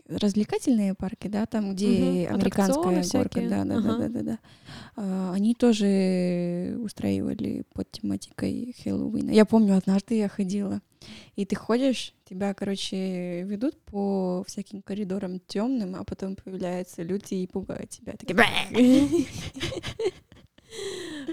развлекательные 0.08 0.94
парки, 0.94 1.28
да, 1.28 1.46
там, 1.46 1.74
где 1.74 2.26
Мгм. 2.28 2.34
американская 2.34 3.04
горка, 3.12 3.40
да, 3.48 3.64
да, 3.64 3.64
да, 3.64 3.76
Ага. 3.76 3.96
да, 3.98 4.08
да, 4.08 4.22
да. 4.22 4.38
А, 4.96 5.32
Они 5.34 5.54
тоже 5.54 6.78
устраивали 6.82 7.64
под 7.74 7.90
тематикой 7.90 8.74
Хэллоуина. 8.82 9.30
Я 9.30 9.44
помню, 9.44 9.76
однажды 9.76 10.16
я 10.16 10.28
ходила, 10.28 10.80
и 11.36 11.44
ты 11.44 11.56
ходишь, 11.56 12.14
тебя, 12.24 12.54
короче, 12.54 13.42
ведут 13.42 13.78
по 13.84 14.42
всяким 14.46 14.82
коридорам 14.82 15.40
темным, 15.40 15.94
а 15.94 16.04
потом 16.04 16.36
появляются 16.36 17.02
люди 17.02 17.34
и 17.34 17.46
пугают 17.46 17.90
тебя. 17.90 18.12
Такие, 18.12 18.34
«Бэ!» 18.34 18.44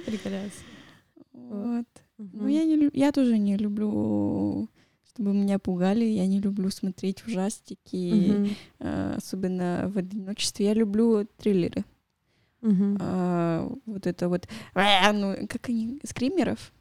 Приколяться. 0.06 0.60
Вот. 2.18 2.34
Ну, 2.34 2.47
я, 2.47 2.63
не, 2.66 2.89
я 2.93 3.11
тоже 3.11 3.38
не 3.38 3.57
люблю, 3.57 4.70
чтобы 5.09 5.34
меня 5.34 5.59
пугали. 5.59 6.05
Я 6.05 6.28
не 6.28 6.39
люблю 6.39 6.70
смотреть 6.70 7.26
ужастики, 7.28 8.13
Мгм. 8.13 8.49
э, 8.80 9.13
особенно 9.18 9.91
в 9.93 9.97
одиночестве. 9.97 10.68
Я 10.68 10.74
люблю 10.74 11.26
триллеры. 11.38 11.84
Мгм. 12.61 12.97
А, 12.99 13.72
вот 13.86 14.07
это 14.07 14.28
вот, 14.30 14.47
«Э», 14.74 15.11
ну, 15.11 15.36
как 15.47 15.70
они, 15.70 15.99
скримеров? 16.03 16.74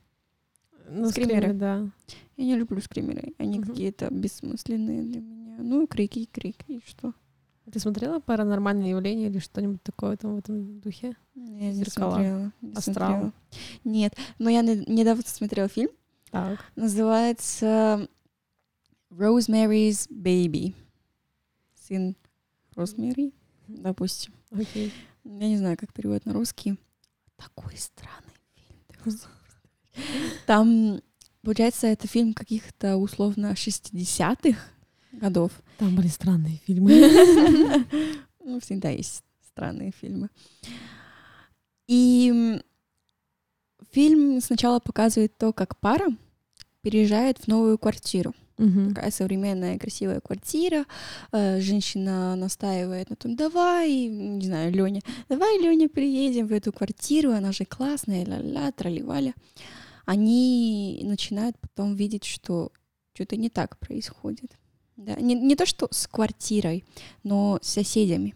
Ну, 0.88 1.08
скримеры. 1.10 1.36
скримеры, 1.36 1.54
да. 1.54 1.90
Я 2.36 2.44
не 2.44 2.56
люблю 2.56 2.80
скримеры. 2.80 3.32
Они 3.38 3.58
Мгм. 3.58 3.68
какие-то 3.68 4.08
бессмысленные 4.10 5.02
для 5.02 5.20
меня. 5.20 5.56
Ну, 5.58 5.86
крики 5.86 6.26
крики, 6.30 6.64
и 6.68 6.80
что? 6.86 7.12
Ты 7.70 7.78
смотрела 7.80 8.20
паранормальные 8.20 8.90
явления 8.90 9.26
или 9.28 9.38
что-нибудь 9.38 9.82
такое 9.82 10.16
там 10.16 10.34
в 10.34 10.38
этом 10.38 10.80
духе? 10.80 11.16
Я 11.34 11.42
не 11.42 11.72
Зеркала. 11.72 12.10
смотрела. 12.12 12.52
не 12.60 12.72
Астрал. 12.74 13.10
смотрела. 13.10 13.32
Нет, 13.84 14.16
но 14.38 14.50
я 14.50 14.60
не- 14.62 14.84
недавно 14.86 15.22
смотрела 15.26 15.68
фильм. 15.68 15.90
Так. 16.30 16.60
Называется 16.76 18.08
Rosemary's 19.10 20.08
Baby. 20.10 20.74
Сын 21.74 22.16
Розмари, 22.74 23.32
допустим. 23.68 24.32
Окей. 24.50 24.92
Я 25.24 25.48
не 25.48 25.56
знаю, 25.56 25.76
как 25.78 25.92
перевод 25.92 26.24
на 26.26 26.32
русский. 26.34 26.78
Такой 27.36 27.76
странный 27.76 28.34
фильм. 28.54 29.18
Там, 30.46 31.00
получается, 31.42 31.86
это 31.86 32.06
фильм 32.08 32.34
каких-то 32.34 32.96
условно 32.96 33.52
60-х 33.52 34.58
годов. 35.20 35.52
Там 35.78 35.94
были 35.94 36.08
странные 36.08 36.60
фильмы. 36.66 36.92
Ну, 38.46 38.60
всегда 38.60 38.90
есть 38.90 39.22
странные 39.40 39.90
фильмы. 39.98 40.28
И 41.88 42.60
фильм 43.90 44.40
сначала 44.42 44.80
показывает 44.80 45.38
то, 45.38 45.54
как 45.54 45.78
пара 45.78 46.08
переезжает 46.82 47.38
в 47.38 47.48
новую 47.48 47.78
квартиру. 47.78 48.34
Мгм. 48.58 48.94
Такая 48.94 49.10
современная 49.10 49.78
красивая 49.78 50.20
квартира. 50.20 50.84
Э, 51.32 51.60
Женщина 51.60 52.36
настаивает 52.36 53.10
на 53.10 53.16
том, 53.16 53.34
давай, 53.34 54.06
не 54.06 54.44
знаю, 54.44 54.72
Леня, 54.72 55.00
давай, 55.28 55.58
Леня, 55.60 55.88
приедем 55.88 56.46
в 56.46 56.52
эту 56.52 56.72
квартиру, 56.72 57.32
она 57.32 57.50
же 57.52 57.64
классная, 57.64 58.24
ля-ля, 58.24 58.70
тролливали. 58.72 59.34
Они 60.04 61.00
начинают 61.02 61.58
потом 61.58 61.94
видеть, 61.94 62.24
что 62.24 62.70
что-то 63.14 63.36
не 63.36 63.48
так 63.48 63.78
происходит. 63.78 64.56
Да? 64.96 65.14
Не, 65.16 65.34
не 65.34 65.56
то, 65.56 65.66
что 65.66 65.88
с 65.90 66.06
квартирой, 66.06 66.84
но 67.22 67.58
с 67.62 67.68
соседями. 67.68 68.34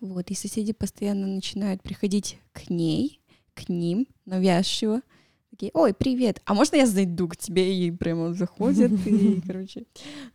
Вот, 0.00 0.30
и 0.30 0.34
соседи 0.34 0.72
постоянно 0.72 1.26
начинают 1.26 1.82
приходить 1.82 2.38
к 2.52 2.70
ней, 2.70 3.20
к 3.54 3.68
ним, 3.68 4.06
навязчиво. 4.24 5.02
Такие, 5.50 5.72
ой, 5.74 5.92
привет, 5.92 6.40
а 6.44 6.54
можно 6.54 6.76
я 6.76 6.86
зайду 6.86 7.26
к 7.28 7.36
тебе? 7.36 7.86
И 7.86 7.90
прямо 7.90 8.32
заходят, 8.32 8.92
и, 9.06 9.40
короче. 9.46 9.86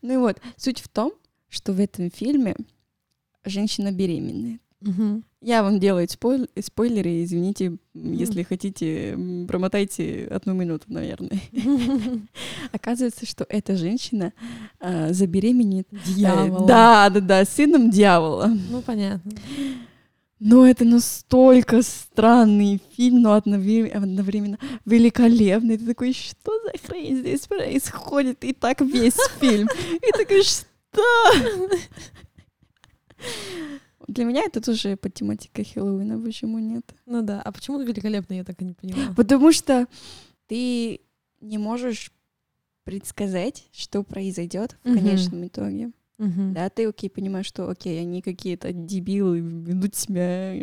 Ну 0.01 0.13
и 0.13 0.17
вот, 0.17 0.41
суть 0.57 0.79
в 0.79 0.89
том, 0.89 1.13
что 1.49 1.71
в 1.71 1.79
этом 1.79 2.11
фильме 2.11 2.55
женщина 3.45 3.91
беременная. 3.91 4.59
Мгм. 4.85 5.23
Я 5.41 5.63
вам 5.63 5.79
делаю 5.79 6.07
спойл- 6.07 6.49
спойлеры, 6.61 7.23
извините, 7.23 7.65
м, 7.67 7.79
если 8.13 8.43
хотите, 8.43 9.17
промотайте 9.47 10.27
одну 10.29 10.53
минуту, 10.53 10.85
наверное. 10.87 11.39
Оказывается, 12.73 13.25
что 13.25 13.45
эта 13.47 13.75
женщина 13.77 14.33
а, 14.79 15.13
забеременеет. 15.13 15.87
э, 15.91 15.97
Дьявол. 16.15 16.65
Да, 16.65 17.09
да, 17.09 17.19
да, 17.21 17.45
сыном 17.45 17.89
дьявола. 17.91 18.51
Ну, 18.69 18.81
понятно. 18.81 19.31
Но 20.39 20.67
это 20.67 20.83
настолько 20.83 21.81
странный 21.81 22.81
фильм, 22.97 23.21
но 23.21 23.37
одновре- 23.37 23.87
одновременно 23.89 24.57
великолепный. 24.85 25.77
Ты 25.77 25.85
такой, 25.85 26.11
что 26.13 26.51
за 26.65 26.73
хрень 26.85 27.17
здесь 27.19 27.47
происходит? 27.47 28.43
И 28.43 28.51
так 28.51 28.81
весь 28.81 29.15
фильм. 29.39 29.69
И 29.93 30.11
такой, 30.11 30.43
что? 30.43 30.67
Для 34.07 34.25
меня 34.25 34.43
это 34.43 34.61
тоже 34.61 34.95
по 34.97 35.09
тематике 35.09 35.63
Хэллоуина, 35.63 36.19
почему 36.21 36.59
нет? 36.59 36.83
Ну 37.05 37.21
да. 37.21 37.41
А 37.41 37.51
почему 37.51 37.79
великолепно, 37.81 38.33
я 38.33 38.43
так 38.43 38.61
и 38.61 38.65
не 38.65 38.73
поняла. 38.73 39.13
Потому 39.15 39.51
что 39.51 39.87
ты 40.47 41.01
не 41.41 41.57
можешь 41.57 42.11
предсказать, 42.83 43.65
что 43.71 44.03
произойдет 44.03 44.77
в 44.83 44.89
Мгм. 44.89 44.97
конечном 44.97 45.47
итоге. 45.47 45.91
Мгм. 46.17 46.53
Да, 46.53 46.69
ты 46.69 46.87
окей, 46.87 47.09
понимаешь, 47.09 47.45
что 47.45 47.69
окей, 47.69 47.99
они 48.01 48.21
какие-то 48.21 48.71
дебилы, 48.71 49.39
ведут 49.39 49.95
себя 49.95 50.53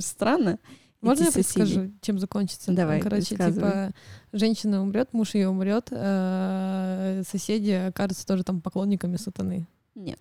странно. 0.00 0.58
Можно 1.00 1.24
я 1.24 1.32
предскажу, 1.32 1.92
чем 2.00 2.18
закончится? 2.18 2.72
Давай, 2.72 3.00
Короче, 3.00 3.36
типа, 3.36 3.92
женщина 4.32 4.82
умрет, 4.82 5.12
муж 5.12 5.34
ее 5.36 5.48
умрет, 5.48 5.88
э, 5.92 7.22
соседи 7.28 7.70
окажутся 7.70 8.26
тоже 8.26 8.42
там 8.42 8.60
поклонниками 8.60 9.16
сатаны. 9.16 9.66
Нет. 9.94 10.18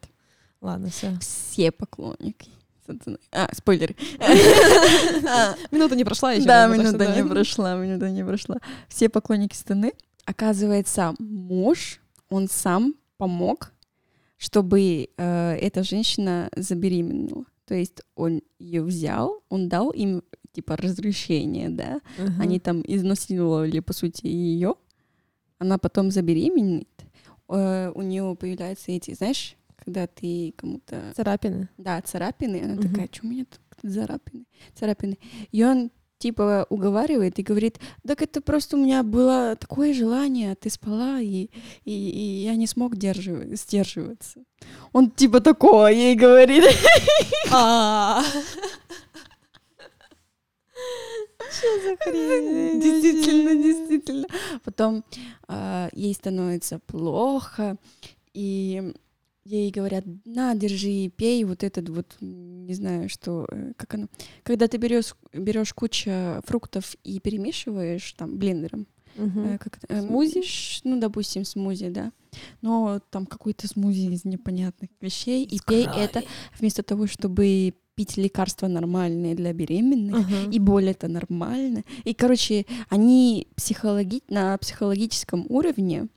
Ладно, 0.62 0.90
все. 0.90 1.18
Все 1.20 1.72
поклонники. 1.72 2.52
А, 3.32 3.50
спойлер. 3.54 3.96
А, 5.30 5.56
Минута 5.72 5.96
не 5.96 6.04
прошла 6.04 6.34
еще. 6.34 6.48
Да, 6.48 6.68
минута 6.68 7.06
не 7.16 7.28
прошла, 7.28 7.76
минута 7.76 8.10
не 8.10 8.24
прошла. 8.24 8.58
Все 8.88 9.10
поклонники 9.10 9.56
стены. 9.56 9.94
Оказывается, 10.26 11.14
муж, 11.20 12.00
он 12.30 12.48
сам 12.48 12.96
помог, 13.18 13.74
чтобы 14.38 15.10
э, 15.18 15.58
эта 15.62 15.84
женщина 15.84 16.50
забеременела. 16.56 17.46
То 17.66 17.76
есть 17.76 18.02
он 18.16 18.42
ее 18.60 18.84
взял, 18.84 19.44
он 19.50 19.68
дал 19.68 19.92
им 19.92 20.24
типа 20.54 20.78
разрешение, 20.78 21.70
да. 21.70 22.00
Они 22.40 22.60
там 22.60 22.82
изнасиловали, 22.86 23.80
по 23.80 23.94
сути, 23.94 24.28
ее. 24.28 24.76
Она 25.60 25.78
потом 25.78 26.12
забеременеет. 26.12 26.88
Э, 27.50 27.92
у 27.94 28.02
нее 28.02 28.36
появляются 28.40 28.92
эти, 28.92 29.14
знаешь, 29.14 29.57
когда 29.88 30.06
ты 30.06 30.54
кому-то 30.58 31.14
Царапины. 31.16 31.70
да, 31.78 32.02
царапины. 32.02 32.62
Она 32.62 32.74
Мгм. 32.74 32.90
такая, 32.90 33.10
что 33.10 33.26
у 33.26 33.30
меня 33.30 33.46
тут 33.46 33.92
царапины? 33.94 34.44
Царапины. 34.76 35.18
И 35.54 35.64
он 35.64 35.92
типа 36.18 36.66
уговаривает 36.70 37.40
и 37.40 37.44
говорит, 37.44 37.80
так 38.06 38.22
это 38.22 38.42
просто 38.42 38.76
у 38.76 38.84
меня 38.84 39.02
было 39.04 39.56
такое 39.56 39.94
желание, 39.94 40.56
ты 40.56 40.70
спала, 40.70 41.22
и, 41.22 41.50
и, 41.86 41.92
и 41.94 42.44
я 42.44 42.56
не 42.56 42.68
смог 42.68 42.96
держи- 42.96 43.56
сдерживаться. 43.56 44.44
Он 44.92 45.10
типа 45.10 45.40
такого 45.40 45.88
ей 45.88 46.16
говорит. 46.16 46.64
А. 47.52 48.22
Что 51.50 51.82
за 51.82 51.96
хрень? 52.02 52.82
Действительно, 52.82 53.56
действительно. 53.64 54.28
Потом 54.66 55.04
а, 55.48 55.88
ей 55.94 56.14
становится 56.14 56.80
плохо, 56.80 57.78
и 58.34 58.94
ей 59.48 59.72
говорят, 59.72 60.04
на, 60.26 60.56
держи, 60.56 61.10
пей 61.16 61.44
вот 61.46 61.64
этот 61.64 61.90
вот, 61.90 62.18
не 62.20 62.74
знаю, 62.74 63.10
что, 63.10 63.48
э, 63.50 63.74
как 63.78 63.94
оно. 63.94 64.08
Когда 64.44 64.68
ты 64.68 64.78
берешь 64.78 65.16
берешь 65.34 65.74
кучу 65.74 66.12
фруктов 66.46 66.96
и 67.04 67.20
перемешиваешь 67.20 68.14
там 68.14 68.38
блендером, 68.38 68.88
э, 69.16 69.58
как 69.60 69.80
э, 69.88 70.02
Смузи? 70.02 70.44
ну, 70.84 71.00
допустим, 71.00 71.46
смузи, 71.46 71.90
да. 71.90 72.12
Но 72.62 73.00
там 73.10 73.26
какой-то 73.26 73.68
смузи 73.68 74.12
из 74.12 74.26
непонятных 74.26 74.90
вещей, 75.02 75.44
и 75.46 75.60
пей 75.66 75.86
это 75.86 76.24
вместо 76.60 76.84
того, 76.84 77.08
чтобы 77.08 77.74
пить 77.96 78.16
лекарства 78.16 78.68
нормальные 78.68 79.34
для 79.34 79.54
беременных, 79.54 80.18
Ага. 80.18 80.52
и 80.52 80.60
боль 80.60 80.90
это 80.90 81.08
нормально. 81.08 81.84
И, 82.04 82.14
короче, 82.14 82.68
они 82.90 83.48
психологи... 83.56 84.22
на 84.30 84.56
психологическом 84.60 85.48
уровне 85.50 86.08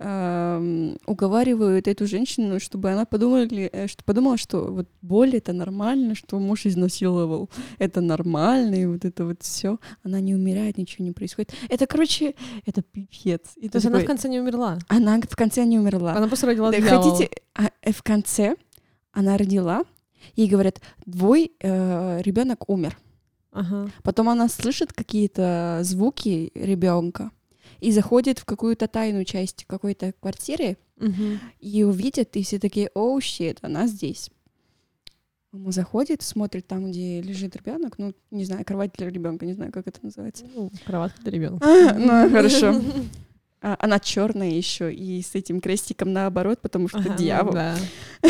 эм, 0.00 0.96
уговаривают 1.06 1.86
эту 1.86 2.06
женщину, 2.06 2.58
чтобы 2.58 2.90
она 2.90 3.04
подумала, 3.04 3.46
что 3.86 4.04
подумала, 4.04 4.36
что 4.38 4.72
вот 4.72 4.88
боль 5.02 5.36
это 5.36 5.52
нормально, 5.52 6.14
что 6.14 6.38
муж 6.38 6.66
изнасиловал, 6.66 7.50
это 7.78 8.00
нормально, 8.00 8.74
и 8.76 8.86
вот 8.86 9.04
это 9.04 9.24
вот 9.26 9.42
все. 9.42 9.78
Она 10.02 10.20
не 10.20 10.34
умирает, 10.34 10.78
ничего 10.78 11.04
не 11.04 11.12
происходит. 11.12 11.52
Это, 11.68 11.86
короче, 11.86 12.34
это 12.66 12.82
пипец. 12.82 13.42
И 13.56 13.68
То 13.68 13.76
есть 13.76 13.86
она 13.86 13.98
в 14.00 14.04
конце 14.04 14.28
не 14.28 14.40
умерла? 14.40 14.78
она 14.88 15.20
в 15.20 15.36
конце 15.36 15.64
не 15.64 15.78
умерла. 15.78 16.14
Она 16.14 16.26
просто 16.26 16.46
родила 16.46 16.70
Да, 16.70 16.80
дьявола. 16.80 17.12
хотите, 17.12 17.30
а, 17.54 17.70
э, 17.82 17.92
в 17.92 18.02
конце 18.02 18.56
она 19.12 19.36
родила, 19.36 19.82
ей 20.34 20.48
говорят, 20.48 20.80
твой 21.04 21.52
ребенок 21.60 22.68
умер. 22.70 22.96
Ага. 23.52 23.90
Потом 24.02 24.28
она 24.28 24.48
слышит 24.48 24.92
какие-то 24.92 25.80
звуки 25.82 26.52
ребенка 26.54 27.32
и 27.80 27.92
заходит 27.92 28.38
в 28.38 28.44
какую-то 28.44 28.88
тайную 28.88 29.24
часть 29.24 29.64
какой-то 29.66 30.12
квартиры 30.20 30.76
и 31.60 31.82
увидит, 31.82 32.36
и 32.36 32.42
все 32.42 32.58
такие, 32.58 32.90
оу, 32.94 33.20
щит, 33.20 33.58
она 33.62 33.86
здесь. 33.86 34.30
Мама 35.52 35.72
заходит, 35.72 36.22
смотрит 36.22 36.68
там, 36.68 36.90
где 36.90 37.20
лежит 37.20 37.56
ребенок, 37.56 37.98
ну, 37.98 38.14
не 38.30 38.44
знаю, 38.44 38.64
кровать 38.64 38.92
для 38.96 39.08
ребенка, 39.08 39.46
не 39.46 39.54
знаю, 39.54 39.72
как 39.72 39.88
это 39.88 39.98
называется. 40.00 40.44
Ну, 40.54 40.70
кровать 40.86 41.12
для 41.22 41.32
ребенка. 41.32 41.66
А, 41.66 41.94
ну, 41.94 42.30
хорошо. 42.30 42.80
А, 43.60 43.76
она 43.80 43.98
черная 43.98 44.50
еще, 44.50 44.94
и 44.94 45.20
с 45.20 45.34
этим 45.34 45.60
крестиком 45.60 46.12
наоборот, 46.12 46.60
потому 46.60 46.86
что 46.86 46.98
Ага, 46.98 47.10
ну 47.10 47.16
дьявол. 47.16 47.52
да. 47.52 47.76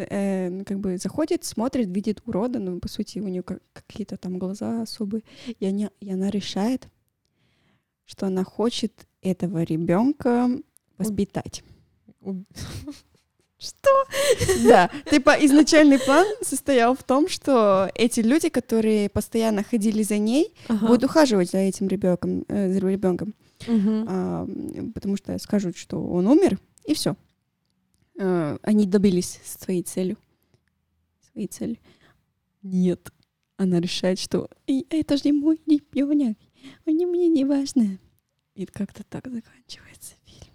Э, 0.00 0.48
ну, 0.48 0.64
как 0.64 0.78
бы 0.78 0.96
заходит, 0.96 1.44
смотрит, 1.44 1.88
видит 1.88 2.22
урода, 2.24 2.60
ну, 2.60 2.78
по 2.78 2.88
сути, 2.88 3.18
у 3.18 3.26
нее 3.26 3.42
какие-то 3.72 4.16
там 4.16 4.38
глаза 4.38 4.82
особые. 4.82 5.22
И, 5.58 5.66
они, 5.66 5.88
и 6.00 6.12
она 6.12 6.30
решает, 6.30 6.88
что 8.08 8.26
она 8.26 8.42
хочет 8.42 9.06
этого 9.22 9.62
ребенка 9.62 10.50
воспитать. 10.96 11.62
У- 12.22 12.42
Да, 14.68 14.88
типа 15.10 15.34
изначальный 15.44 15.98
план 15.98 16.24
состоял 16.42 16.94
в 16.96 17.02
том, 17.02 17.28
что 17.28 17.90
эти 17.96 18.20
люди, 18.20 18.48
которые 18.50 19.08
постоянно 19.08 19.64
ходили 19.64 20.02
за 20.04 20.16
ней, 20.16 20.54
Ага. 20.68 20.86
будут 20.86 21.04
ухаживать 21.04 21.50
за 21.50 21.58
этим 21.58 21.88
ребенком, 21.88 22.44
за 22.48 22.78
ребенком, 22.78 23.34
а, 23.66 24.46
потому 24.94 25.16
что 25.16 25.36
скажут, 25.40 25.76
что 25.76 26.00
он 26.00 26.28
умер, 26.28 26.58
и 26.84 26.94
все. 26.94 27.16
Они 28.16 28.86
добились 28.86 29.40
своей 29.44 29.82
целью. 29.82 30.16
Своей 31.32 31.48
цели. 31.48 31.80
Нет. 32.62 33.12
Она 33.56 33.80
решает, 33.80 34.20
что 34.20 34.48
«И 34.68 34.86
это 34.90 35.16
же 35.16 35.32
мой 35.32 35.60
ребенок, 35.66 36.36
он 36.86 36.96
не 36.96 37.06
мне 37.06 37.28
не 37.28 37.44
важно. 37.44 37.98
И 38.54 38.66
как-то 38.66 39.04
так 39.04 39.28
заканчивается 39.30 40.14
фильм. 40.24 40.52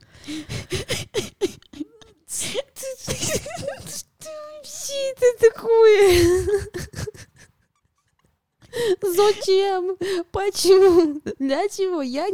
Что 2.28 2.60
вообще 4.56 5.14
это 5.16 5.28
такое? 5.52 6.46
Зачем? 9.02 9.98
Почему? 10.32 11.22
Для 11.40 11.68
чего? 11.70 12.02
Я 12.02 12.28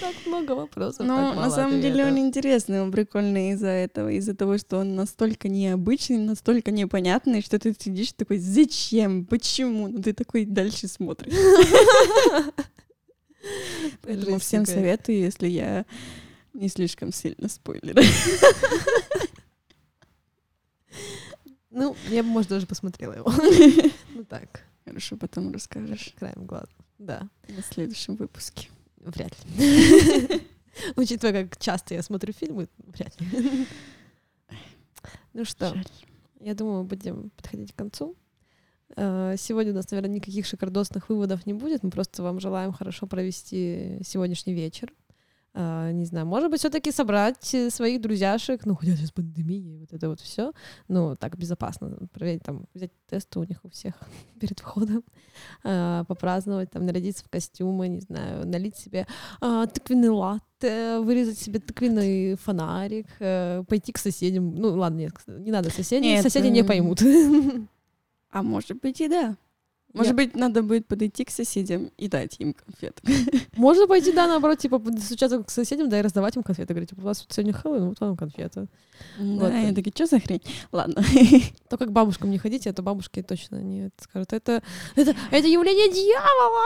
так 0.00 0.14
много 0.26 0.52
вопросов. 0.52 1.06
Ну, 1.06 1.16
так 1.16 1.36
на 1.36 1.50
самом 1.50 1.80
деле 1.80 2.04
он 2.04 2.18
интересный, 2.18 2.80
он 2.80 2.92
прикольный 2.92 3.50
из-за 3.52 3.68
этого, 3.68 4.10
из-за 4.10 4.34
того, 4.34 4.58
что 4.58 4.78
он 4.78 4.94
настолько 4.94 5.48
необычный, 5.48 6.18
настолько 6.18 6.70
непонятный, 6.70 7.42
что 7.42 7.58
ты 7.58 7.74
сидишь 7.78 8.12
такой, 8.12 8.38
зачем, 8.38 9.26
почему? 9.26 9.88
Ну 9.88 10.02
ты 10.02 10.12
такой 10.12 10.44
дальше 10.44 10.88
смотришь. 10.88 11.34
Поэтому 14.02 14.38
всем 14.38 14.66
советую, 14.66 15.18
если 15.18 15.48
я 15.48 15.84
не 16.52 16.68
слишком 16.68 17.12
сильно 17.12 17.48
спойлерю. 17.48 18.02
Ну, 21.76 21.96
я 22.08 22.22
бы, 22.22 22.28
может, 22.28 22.50
даже 22.50 22.66
посмотрела 22.66 23.14
его. 23.14 23.32
Ну 24.14 24.24
так, 24.24 24.62
Хорошо, 24.84 25.16
потом 25.16 25.52
расскажешь 25.52 26.12
краем 26.18 26.44
глаза. 26.46 26.68
Да, 26.98 27.28
на 27.48 27.62
следующем 27.62 28.16
выпуске. 28.16 28.68
Вряд 29.04 29.32
ли. 29.44 30.40
Учитывая, 30.96 31.44
как 31.44 31.58
часто 31.58 31.94
я 31.94 32.02
смотрю 32.02 32.32
фильмы, 32.32 32.68
вряд 32.78 33.20
ли. 33.20 33.66
Ну 35.32 35.44
что, 35.44 35.74
я 36.40 36.54
думаю, 36.54 36.82
мы 36.82 36.84
будем 36.84 37.30
подходить 37.30 37.72
к 37.72 37.76
концу. 37.76 38.16
Э, 38.96 39.34
Сегодня 39.38 39.72
у 39.72 39.76
нас, 39.76 39.90
наверное, 39.90 40.16
никаких 40.16 40.46
шикардосных 40.46 41.08
выводов 41.08 41.46
не 41.46 41.54
будет. 41.54 41.82
Мы 41.82 41.90
просто 41.90 42.22
вам 42.22 42.40
желаем 42.40 42.72
хорошо 42.72 43.06
провести 43.06 43.98
сегодняшний 44.04 44.54
вечер. 44.54 44.92
Э, 45.54 45.92
Не 45.92 46.04
знаю, 46.04 46.26
может 46.26 46.50
быть, 46.50 46.58
все-таки 46.58 46.90
собрать 46.90 47.54
э, 47.54 47.70
своих 47.70 48.00
друзьяшек, 48.00 48.66
ну, 48.66 48.74
хотя 48.74 48.96
сейчас 48.96 49.12
пандемия, 49.12 49.78
вот 49.78 49.92
это 49.92 50.08
вот 50.08 50.20
все, 50.20 50.52
ну, 50.88 51.14
так 51.14 51.38
безопасно, 51.38 51.96
проверить, 52.12 52.42
там, 52.42 52.66
взять 52.74 52.90
тесты 53.08 53.38
у 53.38 53.44
них 53.44 53.60
у 53.62 53.68
всех 53.68 53.94
перед 54.40 54.58
входом, 54.58 55.04
э, 55.62 56.04
попраздновать, 56.08 56.70
там, 56.72 56.84
нарядиться 56.84 57.24
в 57.24 57.28
костюмы, 57.28 57.86
не 57.86 58.00
знаю, 58.00 58.46
налить 58.46 58.76
себе 58.76 59.06
а, 59.40 59.66
тыквенный 59.66 60.08
латте, 60.08 60.98
вырезать 60.98 61.38
себе 61.38 61.60
тыквенный 61.60 62.34
фонарик, 62.34 63.06
э, 63.20 63.62
пойти 63.68 63.92
к 63.92 63.98
соседям. 63.98 64.56
Ну, 64.56 64.74
ладно, 64.76 64.98
нет, 64.98 65.12
не 65.28 65.52
надо 65.52 65.70
соседей, 65.70 66.20
соседи 66.20 66.48
не 66.48 66.64
поймут. 66.64 67.00
А 68.30 68.42
может 68.42 68.80
быть 68.80 69.00
и 69.00 69.06
да. 69.06 69.36
Может 69.94 70.10
Я- 70.10 70.16
быть, 70.16 70.34
надо 70.34 70.64
будет 70.64 70.88
подойти 70.88 71.24
к 71.24 71.30
соседям 71.30 71.92
и 71.96 72.08
дать 72.08 72.34
им 72.40 72.52
конфет. 72.52 73.00
Можно 73.56 73.86
пойти, 73.86 74.12
да, 74.12 74.26
наоборот, 74.26 74.58
типа, 74.58 74.82
стучаться 75.00 75.40
к 75.42 75.50
соседям, 75.50 75.88
да, 75.88 76.00
и 76.00 76.02
раздавать 76.02 76.36
им 76.36 76.42
конфеты. 76.42 76.74
Говорить, 76.74 76.90
типа, 76.90 77.00
у 77.00 77.04
вас 77.04 77.24
сегодня 77.30 77.52
Хэллоуин, 77.52 77.88
вот 77.90 78.00
вам 78.00 78.16
конфеты. 78.16 78.66
Вот. 79.18 79.50
Да, 79.50 79.56
я 79.56 79.72
такие, 79.72 79.92
что 79.94 80.06
за 80.06 80.18
хрень? 80.18 80.42
Ладно. 80.72 81.00
Только 81.70 81.86
к 81.86 81.92
бабушкам 81.92 82.30
не 82.30 82.38
ходите, 82.38 82.70
а 82.70 82.72
то 82.72 82.82
бабушки 82.82 83.22
точно 83.22 83.62
не 83.62 83.86
это 83.86 84.02
скажут. 84.02 84.32
Это, 84.32 84.64
это, 84.96 85.14
это 85.30 85.46
явление 85.46 85.92
дьявола! 85.92 86.64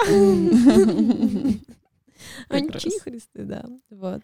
Как 2.49 2.71
раз. 2.73 2.85
Антихристы, 2.85 3.45
да. 3.45 3.65
Вот. 3.91 4.23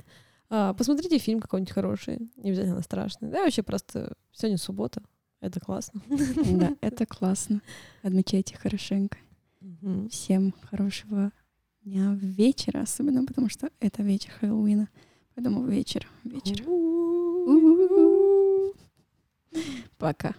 А, 0.48 0.72
посмотрите 0.72 1.18
фильм 1.18 1.40
какой-нибудь 1.40 1.74
хороший, 1.74 2.30
не 2.36 2.50
обязательно 2.50 2.80
страшный. 2.80 3.28
Да, 3.28 3.42
вообще 3.42 3.62
просто 3.62 4.14
сегодня 4.32 4.57
суббота. 4.57 5.02
Это 5.45 5.61
классно. 5.61 6.01
Да, 6.09 6.74
это 6.80 7.05
классно. 7.05 7.61
Отмечайте 8.03 8.57
хорошенько. 8.57 9.18
Всем 10.09 10.55
хорошего 10.70 11.32
дня, 11.82 12.14
вечера, 12.14 12.80
особенно 12.80 13.26
потому 13.26 13.51
что 13.51 13.68
это 13.78 14.03
вечер 14.03 14.32
Хэллоуина. 14.40 14.88
Поэтому 15.34 15.66
вечер, 15.66 16.09
вечер. 16.24 16.66
У-у-у. 16.66 18.72
Пока. 19.99 20.34